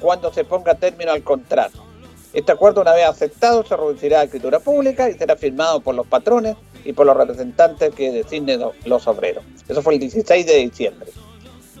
cuando 0.00 0.32
se 0.32 0.44
ponga 0.44 0.74
término 0.74 1.12
al 1.12 1.22
contrato. 1.22 1.84
Este 2.32 2.52
acuerdo, 2.52 2.82
una 2.82 2.92
vez 2.92 3.06
aceptado, 3.06 3.64
se 3.64 3.76
reducirá 3.76 4.20
a 4.20 4.24
escritura 4.24 4.60
pública 4.60 5.10
y 5.10 5.14
será 5.14 5.36
firmado 5.36 5.80
por 5.80 5.94
los 5.94 6.06
patrones 6.06 6.56
y 6.84 6.92
por 6.92 7.06
los 7.06 7.16
representantes 7.16 7.94
que 7.94 8.10
designen 8.10 8.60
los 8.84 9.06
obreros. 9.06 9.44
Eso 9.68 9.82
fue 9.82 9.94
el 9.94 10.00
16 10.00 10.46
de 10.46 10.56
diciembre. 10.56 11.10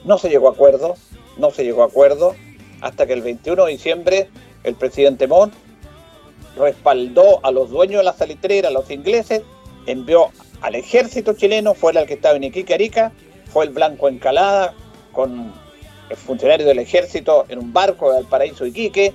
No 0.04 0.18
se 0.18 0.28
llegó 0.28 0.48
a 0.48 0.52
acuerdo, 0.52 0.94
no 1.36 1.50
se 1.50 1.64
llegó 1.64 1.82
a 1.82 1.86
acuerdo, 1.86 2.34
hasta 2.80 3.06
que 3.06 3.12
el 3.12 3.22
21 3.22 3.66
de 3.66 3.72
diciembre 3.72 4.28
el 4.64 4.74
presidente 4.74 5.26
Montt 5.26 5.54
respaldó 6.56 7.44
a 7.44 7.50
los 7.50 7.70
dueños 7.70 8.00
de 8.00 8.04
la 8.04 8.12
salitrera, 8.12 8.70
los 8.70 8.90
ingleses, 8.90 9.42
envió 9.86 10.30
al 10.60 10.74
ejército 10.74 11.32
chileno, 11.34 11.74
fue 11.74 11.92
el 11.92 12.06
que 12.06 12.14
estaba 12.14 12.36
en 12.36 12.44
Iquique, 12.44 12.74
Arica, 12.74 13.12
fue 13.52 13.64
el 13.64 13.70
Blanco 13.70 14.08
Encalada 14.08 14.74
con 15.12 15.52
el 16.08 16.16
funcionario 16.16 16.66
del 16.66 16.78
ejército 16.78 17.46
en 17.48 17.58
un 17.58 17.72
barco 17.72 18.08
de 18.08 18.16
Valparaíso, 18.16 18.66
Iquique, 18.66 19.14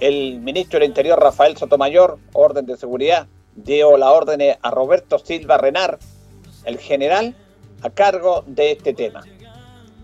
el 0.00 0.40
ministro 0.40 0.78
del 0.78 0.88
Interior, 0.88 1.18
Rafael 1.18 1.56
Sotomayor, 1.56 2.18
orden 2.32 2.66
de 2.66 2.76
seguridad, 2.76 3.26
dio 3.64 3.96
la 3.96 4.10
orden 4.12 4.40
a 4.60 4.70
Roberto 4.70 5.18
Silva 5.18 5.58
Renar, 5.58 5.98
el 6.64 6.78
general, 6.78 7.34
a 7.82 7.90
cargo 7.90 8.44
de 8.46 8.72
este 8.72 8.92
tema. 8.92 9.22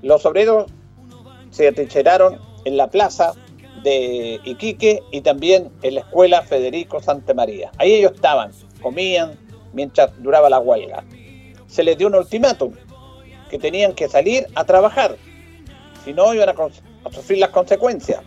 Los 0.03 0.27
obreros 0.27 0.71
se 1.51 1.69
atrincheraron 1.69 2.39
en 2.65 2.77
la 2.77 2.89
plaza 2.89 3.35
de 3.83 4.41
Iquique 4.45 5.03
y 5.13 5.21
también 5.21 5.71
en 5.83 5.97
la 5.97 6.01
escuela 6.01 6.43
Federico 6.43 7.01
Santa 7.01 7.35
María. 7.35 7.71
Ahí 7.79 7.93
ellos 7.93 8.13
estaban, 8.15 8.53
comían 8.83 9.39
mientras 9.73 10.11
duraba 10.23 10.49
la 10.49 10.59
huelga. 10.59 11.05
Se 11.67 11.83
les 11.83 11.99
dio 11.99 12.07
un 12.07 12.15
ultimátum, 12.15 12.73
que 13.51 13.59
tenían 13.59 13.93
que 13.95 14.09
salir 14.09 14.47
a 14.55 14.65
trabajar, 14.65 15.17
si 16.05 16.13
no 16.13 16.33
iban 16.35 16.49
a, 16.49 16.55
sufrir 17.13 17.39
las 17.39 17.51
consecuencias. 17.51 18.21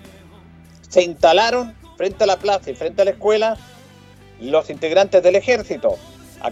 Se 0.88 1.04
instalaron 1.04 1.76
frente 1.98 2.24
a 2.24 2.28
la 2.28 2.38
plaza 2.38 2.72
y 2.72 2.76
frente 2.76 3.02
a 3.02 3.06
la 3.06 3.12
escuela 3.12 3.58
los 4.40 4.70
integrantes 4.70 5.24
del 5.24 5.36
ejército, 5.36 5.98
a, 6.42 6.52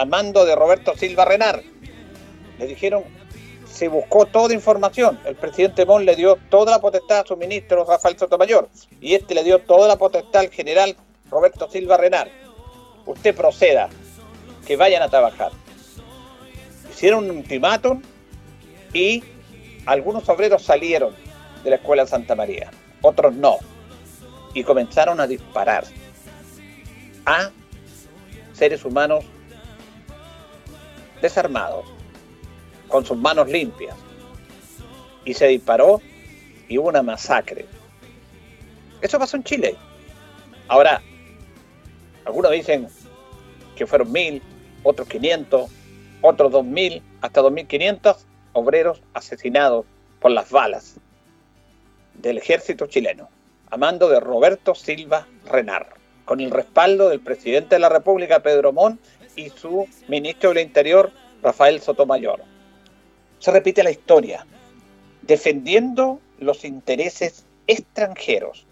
a 0.00 0.04
mando 0.04 0.44
de 0.44 0.54
Roberto 0.54 0.96
Silva 0.96 1.24
Renar. 1.24 1.62
Le 2.58 2.66
dijeron 2.66 3.04
se 3.76 3.88
buscó 3.88 4.24
toda 4.24 4.54
información. 4.54 5.20
El 5.26 5.36
presidente 5.36 5.84
Mon 5.84 6.06
le 6.06 6.16
dio 6.16 6.36
toda 6.48 6.72
la 6.72 6.80
potestad 6.80 7.20
a 7.20 7.26
su 7.26 7.36
ministro 7.36 7.84
Rafael 7.84 8.18
Sotomayor 8.18 8.70
y 9.02 9.14
este 9.14 9.34
le 9.34 9.44
dio 9.44 9.58
toda 9.58 9.86
la 9.86 9.96
potestad 9.96 10.42
al 10.42 10.50
general 10.50 10.96
Roberto 11.30 11.68
Silva 11.70 11.98
Renar. 11.98 12.30
Usted 13.04 13.34
proceda, 13.34 13.90
que 14.66 14.76
vayan 14.76 15.02
a 15.02 15.08
trabajar. 15.08 15.52
Hicieron 16.90 17.28
un 17.28 17.36
ultimátum 17.36 18.02
y 18.94 19.22
algunos 19.84 20.26
obreros 20.30 20.62
salieron 20.62 21.14
de 21.62 21.70
la 21.70 21.76
escuela 21.76 22.06
Santa 22.06 22.34
María, 22.34 22.70
otros 23.02 23.34
no, 23.34 23.58
y 24.54 24.64
comenzaron 24.64 25.20
a 25.20 25.26
disparar 25.26 25.84
a 27.26 27.50
seres 28.54 28.84
humanos 28.84 29.24
desarmados 31.20 31.84
con 32.88 33.04
sus 33.04 33.16
manos 33.18 33.48
limpias. 33.48 33.96
Y 35.24 35.34
se 35.34 35.48
disparó 35.48 36.00
y 36.68 36.78
hubo 36.78 36.88
una 36.88 37.02
masacre. 37.02 37.66
Eso 39.02 39.18
pasó 39.18 39.36
en 39.36 39.44
Chile. 39.44 39.76
Ahora, 40.68 41.02
algunos 42.24 42.52
dicen 42.52 42.88
que 43.76 43.86
fueron 43.86 44.10
mil, 44.10 44.42
otros 44.82 45.08
500, 45.08 45.70
otros 46.22 46.52
2000, 46.52 47.02
hasta 47.20 47.40
2500 47.42 48.24
obreros 48.52 49.02
asesinados 49.12 49.84
por 50.20 50.30
las 50.30 50.50
balas 50.50 50.96
del 52.14 52.38
ejército 52.38 52.86
chileno, 52.86 53.28
a 53.70 53.76
mando 53.76 54.08
de 54.08 54.20
Roberto 54.20 54.74
Silva 54.74 55.26
Renar, 55.44 55.88
con 56.26 56.40
el 56.40 56.50
respaldo 56.50 57.08
del 57.08 57.20
presidente 57.20 57.76
de 57.76 57.78
la 57.78 57.88
República, 57.88 58.40
Pedro 58.40 58.74
Montt, 58.74 59.00
y 59.34 59.48
su 59.48 59.88
ministro 60.08 60.50
del 60.50 60.62
Interior, 60.62 61.10
Rafael 61.42 61.80
Sotomayor 61.80 62.42
se 63.38 63.50
repite 63.50 63.82
la 63.82 63.90
historia, 63.90 64.46
defendiendo 65.22 66.20
los 66.38 66.64
intereses 66.64 67.44
extranjeros, 67.66 68.66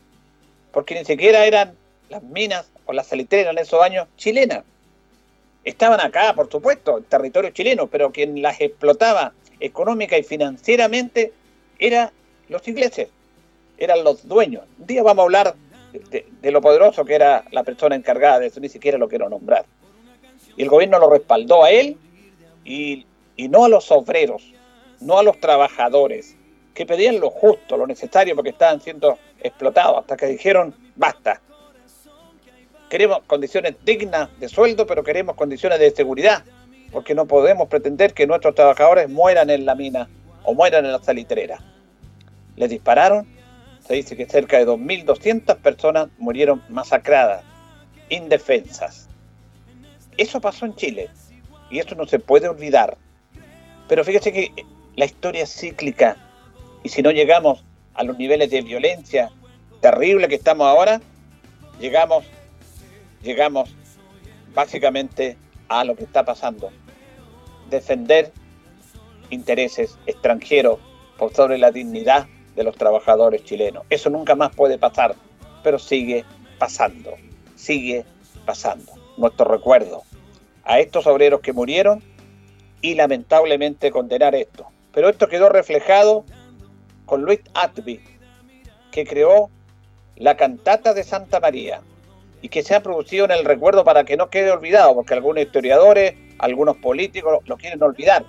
porque 0.73 0.95
ni 0.95 1.05
siquiera 1.05 1.45
eran 1.47 1.75
las 2.09 2.23
minas 2.23 2.71
o 2.87 2.93
las 2.93 3.07
salitreras 3.07 3.53
en 3.53 3.59
esos 3.59 3.83
años 3.83 4.09
chilenas. 4.17 4.65
Estaban 5.65 6.01
acá, 6.01 6.35
por 6.35 6.51
supuesto, 6.51 6.99
en 6.99 7.05
territorio 7.05 7.51
chileno, 7.51 7.87
pero 7.87 8.13
quien 8.13 8.43
las 8.43 8.61
explotaba 8.61 9.33
económica 9.61 10.19
y 10.19 10.23
financieramente 10.23 11.33
eran 11.79 12.11
los 12.49 12.67
ingleses, 12.69 13.09
eran 13.79 14.05
los 14.05 14.27
dueños. 14.27 14.65
Un 14.79 14.87
día 14.87 15.03
vamos 15.03 15.23
a 15.23 15.25
hablar 15.25 15.55
de, 16.11 16.51
lo 16.51 16.61
poderoso 16.61 17.05
que 17.05 17.15
era 17.15 17.45
la 17.51 17.63
persona 17.63 17.95
encargada 17.95 18.41
de 18.41 18.47
eso, 18.47 18.61
ni 18.61 18.69
siquiera 18.69 18.99
lo 18.99 19.09
quiero 19.09 19.29
nombrar. 19.29 19.65
Y 20.57 20.63
el 20.63 20.69
gobierno 20.69 20.99
lo 20.99 21.11
respaldó 21.11 21.65
a 21.65 21.71
él 21.71 21.97
y 22.65 23.07
y 23.37 23.49
no 23.49 23.65
a 23.65 23.69
los 23.69 23.91
obreros, 23.91 24.53
no 25.01 25.19
a 25.19 25.23
los 25.23 25.41
trabajadores, 25.41 26.37
que 26.73 26.87
pedían 26.87 27.21
lo 27.21 27.31
justo, 27.31 27.77
lo 27.77 27.87
necesario, 27.87 28.35
porque 28.35 28.51
estaban 28.51 28.81
siendo 28.81 29.19
explotados, 29.41 29.99
hasta 29.99 30.17
que 30.17 30.27
dijeron, 30.27 30.75
basta. 30.97 31.41
Queremos 32.89 33.21
condiciones 33.27 33.77
dignas 33.85 34.29
de 34.39 34.49
sueldo, 34.49 34.87
pero 34.87 35.03
queremos 35.03 35.37
condiciones 35.37 35.79
de 35.79 35.91
seguridad, 35.91 36.45
porque 36.93 37.15
no 37.15 37.27
podemos 37.27 37.69
pretender 37.69 38.15
que 38.15 38.27
nuestros 38.27 38.55
trabajadores 38.55 39.09
mueran 39.09 39.51
en 39.51 39.67
la 39.67 39.75
mina 39.75 40.09
o 40.45 40.55
mueran 40.55 40.85
en 40.85 40.93
la 40.93 41.03
salitrera. 41.03 41.59
Les 42.57 42.71
dispararon, 42.71 43.27
se 43.87 43.95
dice 43.95 44.17
que 44.17 44.27
cerca 44.27 44.59
de 44.59 44.67
2.200 44.67 45.57
personas 45.59 46.09
murieron 46.19 46.63
masacradas, 46.69 47.45
indefensas. 48.09 49.09
Eso 50.17 50.41
pasó 50.41 50.65
en 50.65 50.75
Chile 50.75 51.11
y 51.71 51.79
eso 51.79 51.95
no 51.95 52.07
se 52.07 52.19
puede 52.19 52.49
olvidar. 52.49 52.97
Pero 53.89 54.05
fíjese 54.05 54.33
que 54.33 54.53
la 54.97 55.05
historia 55.05 55.43
es 55.43 55.55
cíclica 55.55 56.17
y 56.83 56.89
si 56.89 57.03
no 57.03 57.11
llegamos 57.11 57.65
a 57.95 58.05
los 58.05 58.17
niveles 58.17 58.51
de 58.51 58.63
violencia 58.63 59.31
terrible 59.81 60.29
que 60.29 60.37
estamos 60.37 60.67
ahora, 60.67 61.01
llegamos, 61.79 62.25
llegamos 63.23 63.75
básicamente 64.55 65.37
a 65.69 65.85
lo 65.85 65.95
que 65.95 66.05
está 66.05 66.25
pasando. 66.25 66.71
Defender 67.69 68.33
intereses 69.31 69.99
extranjeros 70.07 70.79
por 71.19 71.35
sobre 71.35 71.59
la 71.59 71.71
dignidad 71.71 72.27
de 72.55 72.65
los 72.65 72.77
trabajadores 72.77 73.45
chilenos. 73.45 73.85
Eso 73.91 74.11
nunca 74.11 74.35
más 74.35 74.55
puede 74.55 74.79
pasar, 74.79 75.15
pero 75.63 75.79
sigue 75.79 76.25
pasando, 76.59 77.15
sigue 77.57 78.05
pasando. 78.45 78.93
Nuestro 79.17 79.47
recuerdo 79.47 80.03
a 80.65 80.81
estos 80.81 81.07
obreros 81.07 81.41
que 81.41 81.53
murieron 81.53 82.03
y 82.81 82.95
lamentablemente 82.95 83.91
condenar 83.91 84.35
esto. 84.35 84.67
Pero 84.93 85.09
esto 85.09 85.29
quedó 85.29 85.49
reflejado 85.49 86.25
con 87.07 87.23
Luis 87.23 87.41
Atby, 87.55 88.01
que 88.91 89.05
creó 89.05 89.51
la 90.17 90.37
cantata 90.37 90.95
de 90.95 91.03
Santa 91.03 91.41
María 91.41 91.81
y 92.41 92.49
que 92.49 92.63
se 92.63 92.75
ha 92.75 92.83
producido 92.83 93.25
en 93.25 93.33
el 93.33 93.45
recuerdo 93.45 93.85
para 93.85 94.05
que 94.05 94.17
no 94.17 94.29
quede 94.29 94.51
olvidado, 94.51 94.95
porque 94.95 95.15
algunos 95.15 95.43
historiadores, 95.43 96.15
algunos 96.39 96.77
políticos 96.77 97.43
lo, 97.47 97.57
quieren 97.57 97.83
olvidar. 97.83 98.25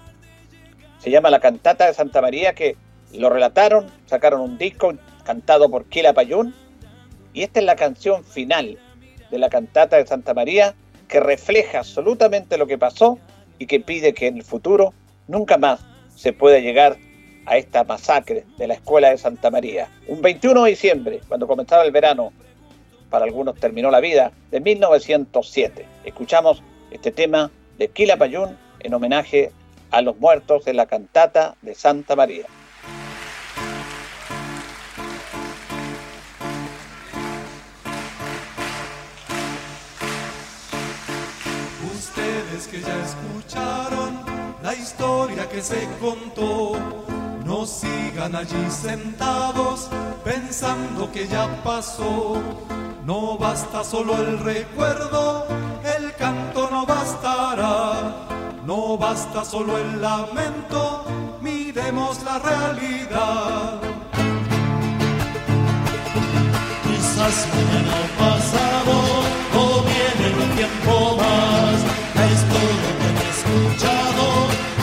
Se 1.00 1.12
llama 1.12 1.30
la 1.30 1.40
cantata 1.40 1.86
de 1.86 1.94
Santa 1.94 2.22
María 2.22 2.54
que 2.54 2.78
lo 3.20 3.30
relataron, 3.30 3.88
sacaron 4.06 4.42
un 4.42 4.58
disco 4.58 4.94
cantado 5.24 5.70
por 5.70 5.86
Kila 5.86 6.14
Payún 6.14 6.54
y 7.34 7.44
esta 7.44 7.60
es 7.60 7.66
la 7.66 7.76
canción 7.76 8.24
final 8.24 8.78
de 9.30 9.38
la 9.38 9.50
cantata 9.50 9.98
de 9.98 10.08
Santa 10.08 10.34
María 10.34 10.76
que 11.08 11.20
refleja 11.20 11.80
absolutamente 11.80 12.58
lo 12.58 12.68
que 12.68 12.78
pasó 12.78 13.20
y 13.60 13.68
que 13.68 13.80
pide 13.80 14.14
que 14.14 14.28
en 14.28 14.38
el 14.38 14.44
futuro 14.44 14.94
nunca 15.28 15.58
más 15.58 15.82
se 16.16 16.34
pueda 16.34 16.60
llegar 16.60 16.98
a 17.46 17.58
esta 17.58 17.84
masacre 17.84 18.46
de 18.58 18.68
la 18.68 18.76
escuela 18.76 19.10
de 19.10 19.18
Santa 19.18 19.52
María. 19.52 19.90
Un 20.08 20.22
21 20.22 20.64
de 20.64 20.70
diciembre, 20.72 21.22
cuando 21.28 21.48
comenzaba 21.48 21.84
el 21.84 21.92
verano, 21.92 22.34
para 23.10 23.26
algunos 23.26 23.56
terminó 23.56 23.92
la 23.92 24.00
vida, 24.00 24.32
de 24.52 24.60
1907. 24.60 25.86
Escuchamos 26.06 26.64
este 26.92 27.12
tema 27.12 27.52
de 27.78 27.88
Kila 27.90 28.18
Payún 28.18 28.58
en 28.80 28.94
homenaje 28.94 29.52
a 29.92 30.02
los 30.02 30.18
muertos 30.18 30.66
de 30.66 30.74
la 30.74 30.88
cantata 30.88 31.56
de 31.62 31.76
Santa 31.76 32.16
María. 32.16 32.46
Que 42.76 42.82
ya 42.82 42.96
escucharon 43.06 44.20
la 44.62 44.74
historia 44.74 45.48
que 45.48 45.62
se 45.62 45.88
contó 46.02 46.74
no 47.46 47.66
sigan 47.66 48.36
allí 48.36 48.70
sentados 48.70 49.90
pensando 50.24 51.12
que 51.12 51.28
ya 51.28 51.48
pasó. 51.64 52.42
No 53.06 53.38
basta 53.38 53.84
solo 53.84 54.18
el 54.18 54.40
recuerdo, 54.40 55.46
el 55.98 56.14
canto 56.16 56.70
no 56.72 56.86
bastará. 56.86 58.28
No 58.66 58.98
basta 58.98 59.46
solo 59.46 59.78
el 59.78 60.02
lamento, 60.02 61.06
miremos 61.42 62.24
la 62.24 62.40
realidad. 62.40 63.80
Quizás 66.84 67.48
mañana 67.54 67.98
pasado 68.18 68.96
o 69.62 69.84
viene 69.84 70.44
un 70.44 70.56
tiempo 70.56 71.16
más, 71.18 72.05
la 72.16 72.26
historia 72.36 72.92
que 73.00 73.26
he 73.26 73.32
escuchado 73.38 74.26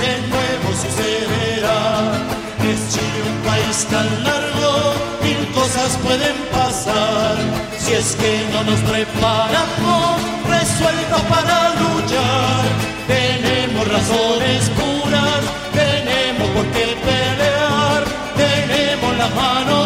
de 0.02 0.12
nuevo 0.28 0.68
sucederá 0.82 2.32
un 2.72 3.38
país 3.48 3.86
tan 3.90 4.06
largo, 4.24 4.94
mil 5.22 5.46
cosas 5.52 5.98
pueden 6.02 6.36
pasar. 6.52 7.36
Si 7.78 7.92
es 7.92 8.16
que 8.16 8.46
no 8.52 8.62
nos 8.64 8.80
preparamos, 8.80 10.20
resueltos 10.48 11.22
para 11.22 11.74
luchar, 11.82 12.64
tenemos 13.06 13.88
razones 13.88 14.70
puras, 14.78 15.42
tenemos 15.72 16.48
por 16.54 16.66
qué 16.74 16.86
pelear, 17.06 18.04
tenemos 18.36 19.16
las 19.18 19.34
manos 19.34 19.81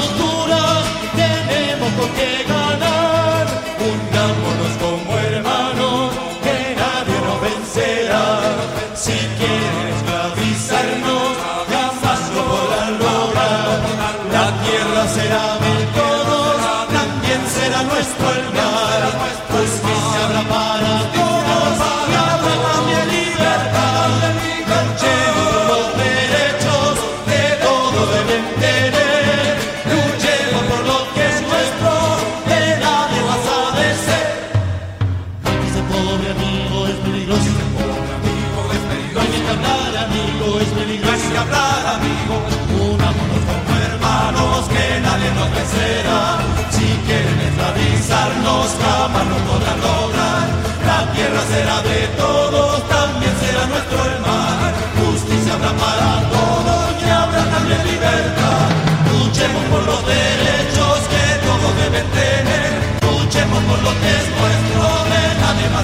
será 17.48 17.82
nuestro 17.82 18.30
el. 18.30 19.05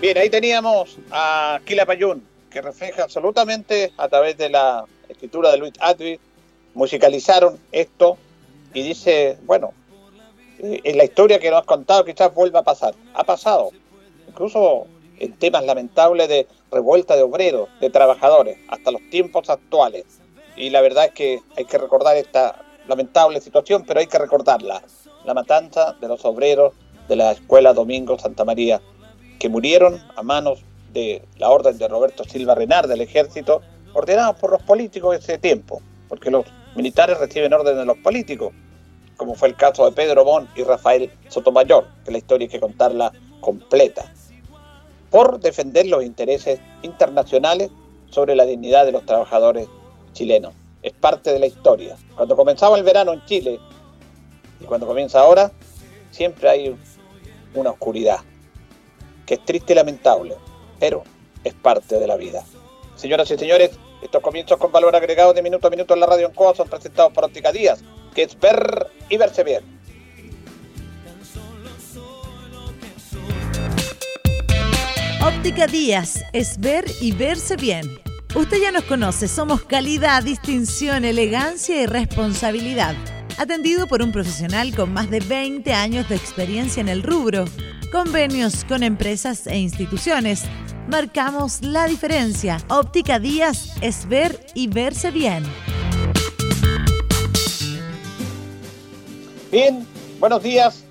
Bien, 0.00 0.16
ahí 0.16 0.30
teníamos 0.30 0.96
a 1.10 1.60
Kila 1.66 1.84
Payún 1.84 2.26
que 2.50 2.62
refleja 2.62 3.02
absolutamente 3.02 3.92
a 3.98 4.08
través 4.08 4.38
de 4.38 4.48
la 4.48 4.86
escritura 5.10 5.50
de 5.50 5.58
Luis 5.58 5.74
Advi, 5.78 6.18
musicalizaron 6.72 7.58
esto 7.70 8.16
y 8.72 8.82
dice, 8.82 9.36
bueno, 9.44 9.74
eh, 10.58 10.80
en 10.84 10.96
la 10.96 11.04
historia 11.04 11.38
que 11.38 11.50
nos 11.50 11.60
has 11.60 11.66
contado 11.66 12.06
quizás 12.06 12.34
vuelva 12.34 12.60
a 12.60 12.64
pasar. 12.64 12.94
Ha 13.12 13.24
pasado, 13.24 13.72
incluso 14.26 14.86
en 15.18 15.34
temas 15.34 15.66
lamentables 15.66 16.30
de 16.30 16.46
revuelta 16.72 17.14
de 17.14 17.22
obreros, 17.22 17.68
de 17.82 17.90
trabajadores, 17.90 18.56
hasta 18.68 18.92
los 18.92 19.02
tiempos 19.10 19.50
actuales. 19.50 20.06
Y 20.56 20.70
la 20.70 20.80
verdad 20.80 21.04
es 21.04 21.12
que 21.12 21.40
hay 21.58 21.66
que 21.66 21.76
recordar 21.76 22.16
esta 22.16 22.64
lamentable 22.88 23.38
situación, 23.42 23.84
pero 23.86 24.00
hay 24.00 24.06
que 24.06 24.18
recordarla. 24.18 24.82
La 25.26 25.34
matanza 25.34 25.94
de 26.00 26.08
los 26.08 26.24
obreros 26.24 26.72
de 27.06 27.16
la 27.16 27.32
Escuela 27.32 27.74
Domingo 27.74 28.18
Santa 28.18 28.46
María, 28.46 28.80
que 29.40 29.48
murieron 29.48 30.00
a 30.14 30.22
manos 30.22 30.62
de 30.92 31.22
la 31.38 31.48
orden 31.48 31.78
de 31.78 31.88
Roberto 31.88 32.24
Silva 32.24 32.54
Renar 32.54 32.86
del 32.86 33.00
ejército, 33.00 33.62
ordenados 33.94 34.36
por 34.36 34.50
los 34.50 34.62
políticos 34.62 35.12
de 35.12 35.18
ese 35.18 35.38
tiempo, 35.38 35.80
porque 36.08 36.30
los 36.30 36.44
militares 36.76 37.18
reciben 37.18 37.54
órdenes 37.54 37.78
de 37.78 37.86
los 37.86 37.96
políticos, 37.98 38.52
como 39.16 39.34
fue 39.34 39.48
el 39.48 39.56
caso 39.56 39.86
de 39.86 39.92
Pedro 39.92 40.24
Bon 40.24 40.46
y 40.54 40.62
Rafael 40.62 41.10
Sotomayor, 41.28 41.88
que 42.04 42.10
la 42.10 42.18
historia 42.18 42.44
hay 42.44 42.50
que 42.50 42.60
contarla 42.60 43.12
completa, 43.40 44.12
por 45.10 45.40
defender 45.40 45.86
los 45.86 46.04
intereses 46.04 46.60
internacionales 46.82 47.70
sobre 48.10 48.36
la 48.36 48.44
dignidad 48.44 48.84
de 48.84 48.92
los 48.92 49.06
trabajadores 49.06 49.68
chilenos. 50.12 50.52
Es 50.82 50.92
parte 50.92 51.32
de 51.32 51.38
la 51.38 51.46
historia. 51.46 51.96
Cuando 52.14 52.36
comenzaba 52.36 52.76
el 52.76 52.84
verano 52.84 53.14
en 53.14 53.24
Chile 53.24 53.58
y 54.60 54.64
cuando 54.64 54.86
comienza 54.86 55.20
ahora, 55.20 55.50
siempre 56.10 56.48
hay 56.48 56.76
una 57.54 57.70
oscuridad, 57.70 58.18
que 59.30 59.34
es 59.34 59.44
triste 59.44 59.74
y 59.74 59.76
lamentable, 59.76 60.34
pero 60.80 61.04
es 61.44 61.54
parte 61.54 62.00
de 62.00 62.06
la 62.08 62.16
vida. 62.16 62.42
Señoras 62.96 63.30
y 63.30 63.38
señores, 63.38 63.70
estos 64.02 64.20
comienzos 64.20 64.58
con 64.58 64.72
valor 64.72 64.96
agregado 64.96 65.32
de 65.32 65.40
minuto 65.40 65.68
a 65.68 65.70
minuto 65.70 65.94
en 65.94 66.00
la 66.00 66.06
radio 66.06 66.26
en 66.26 66.34
Coa 66.34 66.52
son 66.52 66.68
presentados 66.68 67.12
por 67.12 67.26
Óptica 67.26 67.52
Díaz, 67.52 67.80
que 68.12 68.24
es 68.24 68.36
ver 68.40 68.88
y 69.08 69.16
verse 69.18 69.44
bien. 69.44 69.62
Óptica 75.24 75.68
Díaz 75.68 76.24
es 76.32 76.58
ver 76.58 76.86
y 77.00 77.12
verse 77.12 77.54
bien. 77.54 77.86
Usted 78.34 78.60
ya 78.60 78.72
nos 78.72 78.82
conoce, 78.82 79.28
somos 79.28 79.62
calidad, 79.62 80.24
distinción, 80.24 81.04
elegancia 81.04 81.80
y 81.80 81.86
responsabilidad. 81.86 82.96
Atendido 83.38 83.86
por 83.86 84.02
un 84.02 84.10
profesional 84.10 84.74
con 84.74 84.92
más 84.92 85.08
de 85.08 85.20
20 85.20 85.72
años 85.72 86.08
de 86.08 86.16
experiencia 86.16 86.80
en 86.80 86.88
el 86.88 87.04
rubro. 87.04 87.44
Convenios 87.92 88.64
con 88.66 88.84
empresas 88.84 89.48
e 89.48 89.58
instituciones. 89.58 90.44
Marcamos 90.86 91.60
la 91.60 91.86
diferencia. 91.86 92.58
Óptica 92.68 93.18
Díaz 93.18 93.74
es 93.80 94.08
ver 94.08 94.38
y 94.54 94.68
verse 94.68 95.10
bien. 95.10 95.42
Bien, 99.50 99.84
buenos 100.20 100.40
días. 100.40 100.84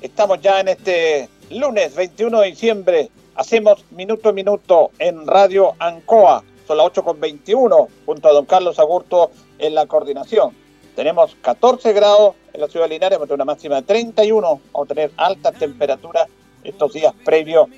Estamos 0.00 0.40
ya 0.40 0.58
en 0.58 0.66
este 0.66 1.28
lunes 1.48 1.94
21 1.94 2.40
de 2.40 2.46
diciembre. 2.48 3.10
Hacemos 3.36 3.84
minuto 3.92 4.30
a 4.30 4.32
minuto 4.32 4.90
en 4.98 5.24
Radio 5.28 5.74
Ancoa. 5.78 6.42
Son 6.66 6.76
las 6.76 6.86
8 6.86 7.04
con 7.04 7.20
21, 7.20 7.88
junto 8.04 8.28
a 8.28 8.32
don 8.32 8.46
Carlos 8.46 8.80
Agurto 8.80 9.30
en 9.60 9.76
la 9.76 9.86
coordinación. 9.86 10.61
Tenemos 10.94 11.34
14 11.40 11.92
grados 11.92 12.34
en 12.52 12.60
la 12.60 12.68
ciudad 12.68 12.86
de 12.86 12.94
Linares, 12.94 13.18
tener 13.18 13.34
una 13.34 13.44
máxima 13.44 13.76
de 13.76 13.82
31. 13.82 14.60
Vamos 14.72 14.90
a 14.90 14.94
tener 14.94 15.10
altas 15.16 15.54
temperaturas 15.54 16.28
estos 16.62 16.92
días 16.92 17.14
previos 17.24 17.68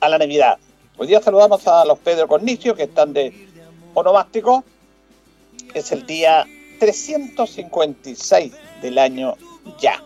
a 0.00 0.08
la 0.08 0.18
Navidad. 0.18 0.58
Hoy 0.98 1.06
día 1.06 1.20
saludamos 1.20 1.66
a 1.68 1.84
los 1.84 1.98
Pedro 2.00 2.26
Cornicio, 2.26 2.74
que 2.74 2.84
están 2.84 3.12
de 3.12 3.48
onomástico. 3.94 4.64
Es 5.72 5.92
el 5.92 6.04
día 6.04 6.46
356 6.80 8.52
del 8.82 8.98
año 8.98 9.34
ya. 9.78 10.02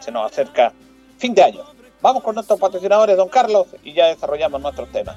Se 0.00 0.12
nos 0.12 0.30
acerca 0.30 0.72
fin 1.18 1.34
de 1.34 1.44
año. 1.44 1.64
Vamos 2.02 2.22
con 2.22 2.34
nuestros 2.34 2.60
patrocinadores, 2.60 3.16
don 3.16 3.30
Carlos, 3.30 3.68
y 3.82 3.94
ya 3.94 4.08
desarrollamos 4.08 4.60
nuestros 4.60 4.92
temas. 4.92 5.16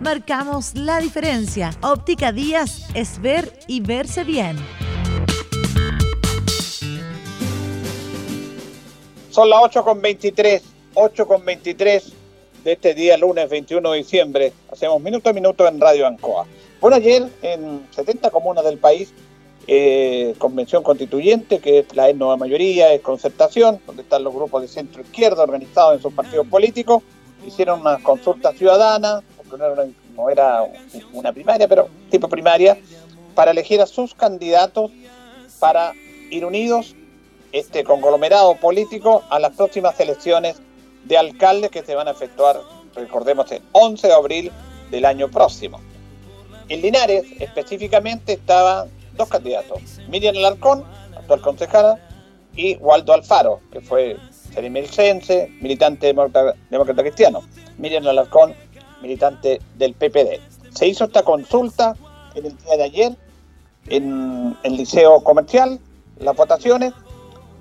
Marcamos 0.00 0.76
la 0.76 1.00
diferencia. 1.00 1.70
Óptica 1.82 2.30
Díaz 2.30 2.86
es 2.94 3.20
ver 3.20 3.52
y 3.66 3.80
verse 3.80 4.22
bien. 4.22 4.56
Son 9.30 9.50
las 9.50 9.60
8 9.60 9.82
con 9.82 10.00
23, 10.00 10.62
8 10.94 11.26
con 11.26 11.44
23 11.44 12.12
de 12.62 12.72
este 12.72 12.94
día 12.94 13.16
lunes 13.16 13.50
21 13.50 13.90
de 13.90 13.98
diciembre. 13.98 14.52
Hacemos 14.70 15.02
minuto 15.02 15.30
a 15.30 15.32
minuto 15.32 15.66
en 15.66 15.80
Radio 15.80 16.06
Ancoa. 16.06 16.46
Bueno, 16.80 16.96
ayer 16.96 17.28
en 17.42 17.84
70 17.90 18.30
comunas 18.30 18.64
del 18.64 18.78
país, 18.78 19.12
eh, 19.66 20.34
convención 20.38 20.84
constituyente, 20.84 21.58
que 21.58 21.80
es 21.80 21.96
la 21.96 22.12
nueva 22.12 22.36
mayoría, 22.36 22.92
es 22.92 23.00
concertación, 23.00 23.80
donde 23.84 24.02
están 24.02 24.22
los 24.22 24.32
grupos 24.32 24.62
de 24.62 24.68
centro 24.68 25.02
izquierda 25.02 25.42
organizados 25.42 25.96
en 25.96 26.02
sus 26.02 26.14
partidos 26.14 26.46
políticos, 26.46 27.02
hicieron 27.44 27.80
una 27.80 27.98
consulta 27.98 28.52
ciudadana, 28.52 29.22
porque 29.48 29.92
no 30.14 30.30
era, 30.30 30.64
una, 31.12 31.32
primaria, 31.32 31.68
pero 31.68 31.88
tipo 32.10 32.28
primaria, 32.28 32.78
para 33.34 33.50
elegir 33.50 33.80
a 33.80 33.86
sus 33.86 34.14
candidatos 34.14 34.90
para 35.58 35.92
ir 36.30 36.44
unidos 36.44 36.94
este 37.52 37.84
conglomerado 37.84 38.56
político 38.56 39.22
a 39.30 39.38
las 39.38 39.54
próximas 39.56 39.98
elecciones 40.00 40.60
de 41.04 41.16
alcaldes 41.16 41.70
que 41.70 41.82
se 41.82 41.94
van 41.94 42.08
a 42.08 42.10
efectuar, 42.10 42.60
recordemos, 42.94 43.50
el 43.52 43.62
11 43.72 44.06
de 44.06 44.12
abril 44.12 44.52
del 44.90 45.04
año 45.04 45.30
próximo. 45.30 45.80
En 46.68 46.82
Linares, 46.82 47.24
específicamente, 47.40 48.34
estaban 48.34 48.90
dos 49.16 49.28
candidatos, 49.28 49.80
Miriam 50.08 50.36
Alarcón, 50.36 50.84
actual 51.16 51.40
concejala, 51.40 51.98
y 52.54 52.76
Waldo 52.76 53.14
Alfaro, 53.14 53.60
que 53.72 53.80
fue 53.80 54.16
serimilcense, 54.52 55.48
militante 55.60 56.08
demócrata, 56.08 56.54
demócrata 56.70 57.02
cristiano. 57.02 57.42
Miriam 57.78 58.06
Alarcón, 58.06 58.54
militante 59.02 59.60
del 59.76 59.94
PPD. 59.94 60.40
Se 60.74 60.86
hizo 60.86 61.04
esta 61.04 61.22
consulta 61.22 61.94
en 62.34 62.46
el 62.46 62.56
día 62.58 62.76
de 62.76 62.84
ayer 62.84 63.16
en 63.90 64.56
el 64.62 64.76
Liceo 64.76 65.22
Comercial, 65.22 65.78
las 66.18 66.36
votaciones, 66.36 66.92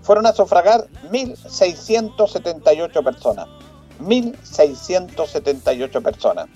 fueron 0.01 0.25
a 0.25 0.33
sufragar 0.33 0.87
1.678 1.11 3.03
personas. 3.03 3.47
1.678 4.01 6.01
personas. 6.01 6.47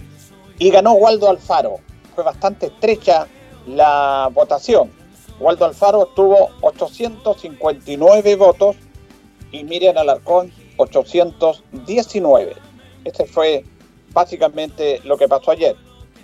Y 0.60 0.70
ganó 0.70 0.94
Waldo 0.94 1.30
Alfaro. 1.30 1.80
Fue 2.16 2.24
bastante 2.24 2.68
estrecha 2.68 3.28
la 3.68 4.30
votación. 4.34 4.90
Waldo 5.40 5.66
Alfaro 5.66 6.02
obtuvo 6.02 6.52
859 6.62 8.36
votos 8.36 8.76
y 9.52 9.64
Miriam 9.64 9.98
Alarcón 9.98 10.54
819. 10.78 12.56
Este 13.04 13.26
fue 13.26 13.66
básicamente 14.14 15.00
lo 15.04 15.18
que 15.18 15.28
pasó 15.28 15.52
ayer. 15.52 15.76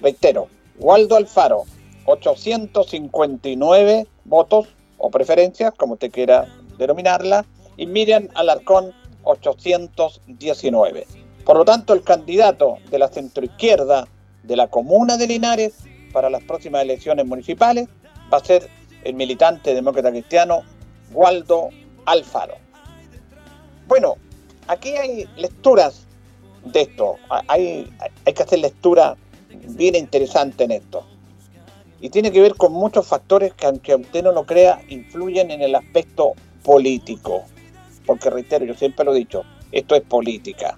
Reitero, 0.02 0.48
Waldo 0.80 1.16
Alfaro 1.16 1.64
859 2.06 4.08
votos 4.26 4.68
o 4.98 5.12
preferencias, 5.12 5.74
como 5.74 5.94
usted 5.94 6.12
quiera 6.12 6.48
denominarla, 6.78 7.46
y 7.76 7.86
Miriam 7.86 8.30
Alarcón 8.34 8.94
819. 9.24 11.06
Por 11.46 11.58
lo 11.58 11.66
tanto, 11.66 11.94
el 11.94 12.04
candidato 12.04 12.78
de 12.90 13.00
la 13.00 13.08
centroizquierda 13.08 14.08
de 14.44 14.56
la 14.56 14.68
comuna 14.68 15.18
de 15.18 15.28
Linares 15.28 15.74
para 16.14 16.30
las 16.30 16.44
próximas 16.44 16.82
elecciones 16.82 17.26
municipales 17.26 17.88
va 18.32 18.38
a 18.38 18.44
ser 18.44 18.70
el 19.04 19.14
militante 19.14 19.74
demócrata 19.74 20.10
cristiano 20.10 20.64
Waldo 21.14 21.70
Alfaro. 22.06 22.56
Bueno, 23.88 24.16
aquí 24.68 24.90
hay 24.90 25.26
lecturas 25.38 26.07
de 26.72 26.82
esto, 26.82 27.16
hay, 27.30 27.92
hay 28.26 28.34
que 28.34 28.44
hacer 28.44 28.60
lectura 28.60 29.16
bien 29.50 29.96
interesante 29.96 30.64
en 30.64 30.72
esto. 30.72 31.06
Y 32.00 32.10
tiene 32.10 32.32
que 32.32 32.42
ver 32.42 32.56
con 32.56 32.74
muchos 32.74 33.08
factores 33.08 33.54
que, 33.54 33.66
aunque 33.66 33.96
usted 33.96 34.24
no 34.24 34.32
lo 34.32 34.46
crea, 34.46 34.82
influyen 34.90 35.50
en 35.52 35.62
el 35.62 35.76
aspecto 35.76 36.34
político. 36.64 37.44
Porque 38.06 38.30
reitero, 38.30 38.66
yo 38.66 38.76
siempre 38.76 39.04
lo 39.04 39.14
he 39.14 39.20
dicho, 39.20 39.44
esto 39.72 39.96
es 39.96 40.04
política. 40.04 40.78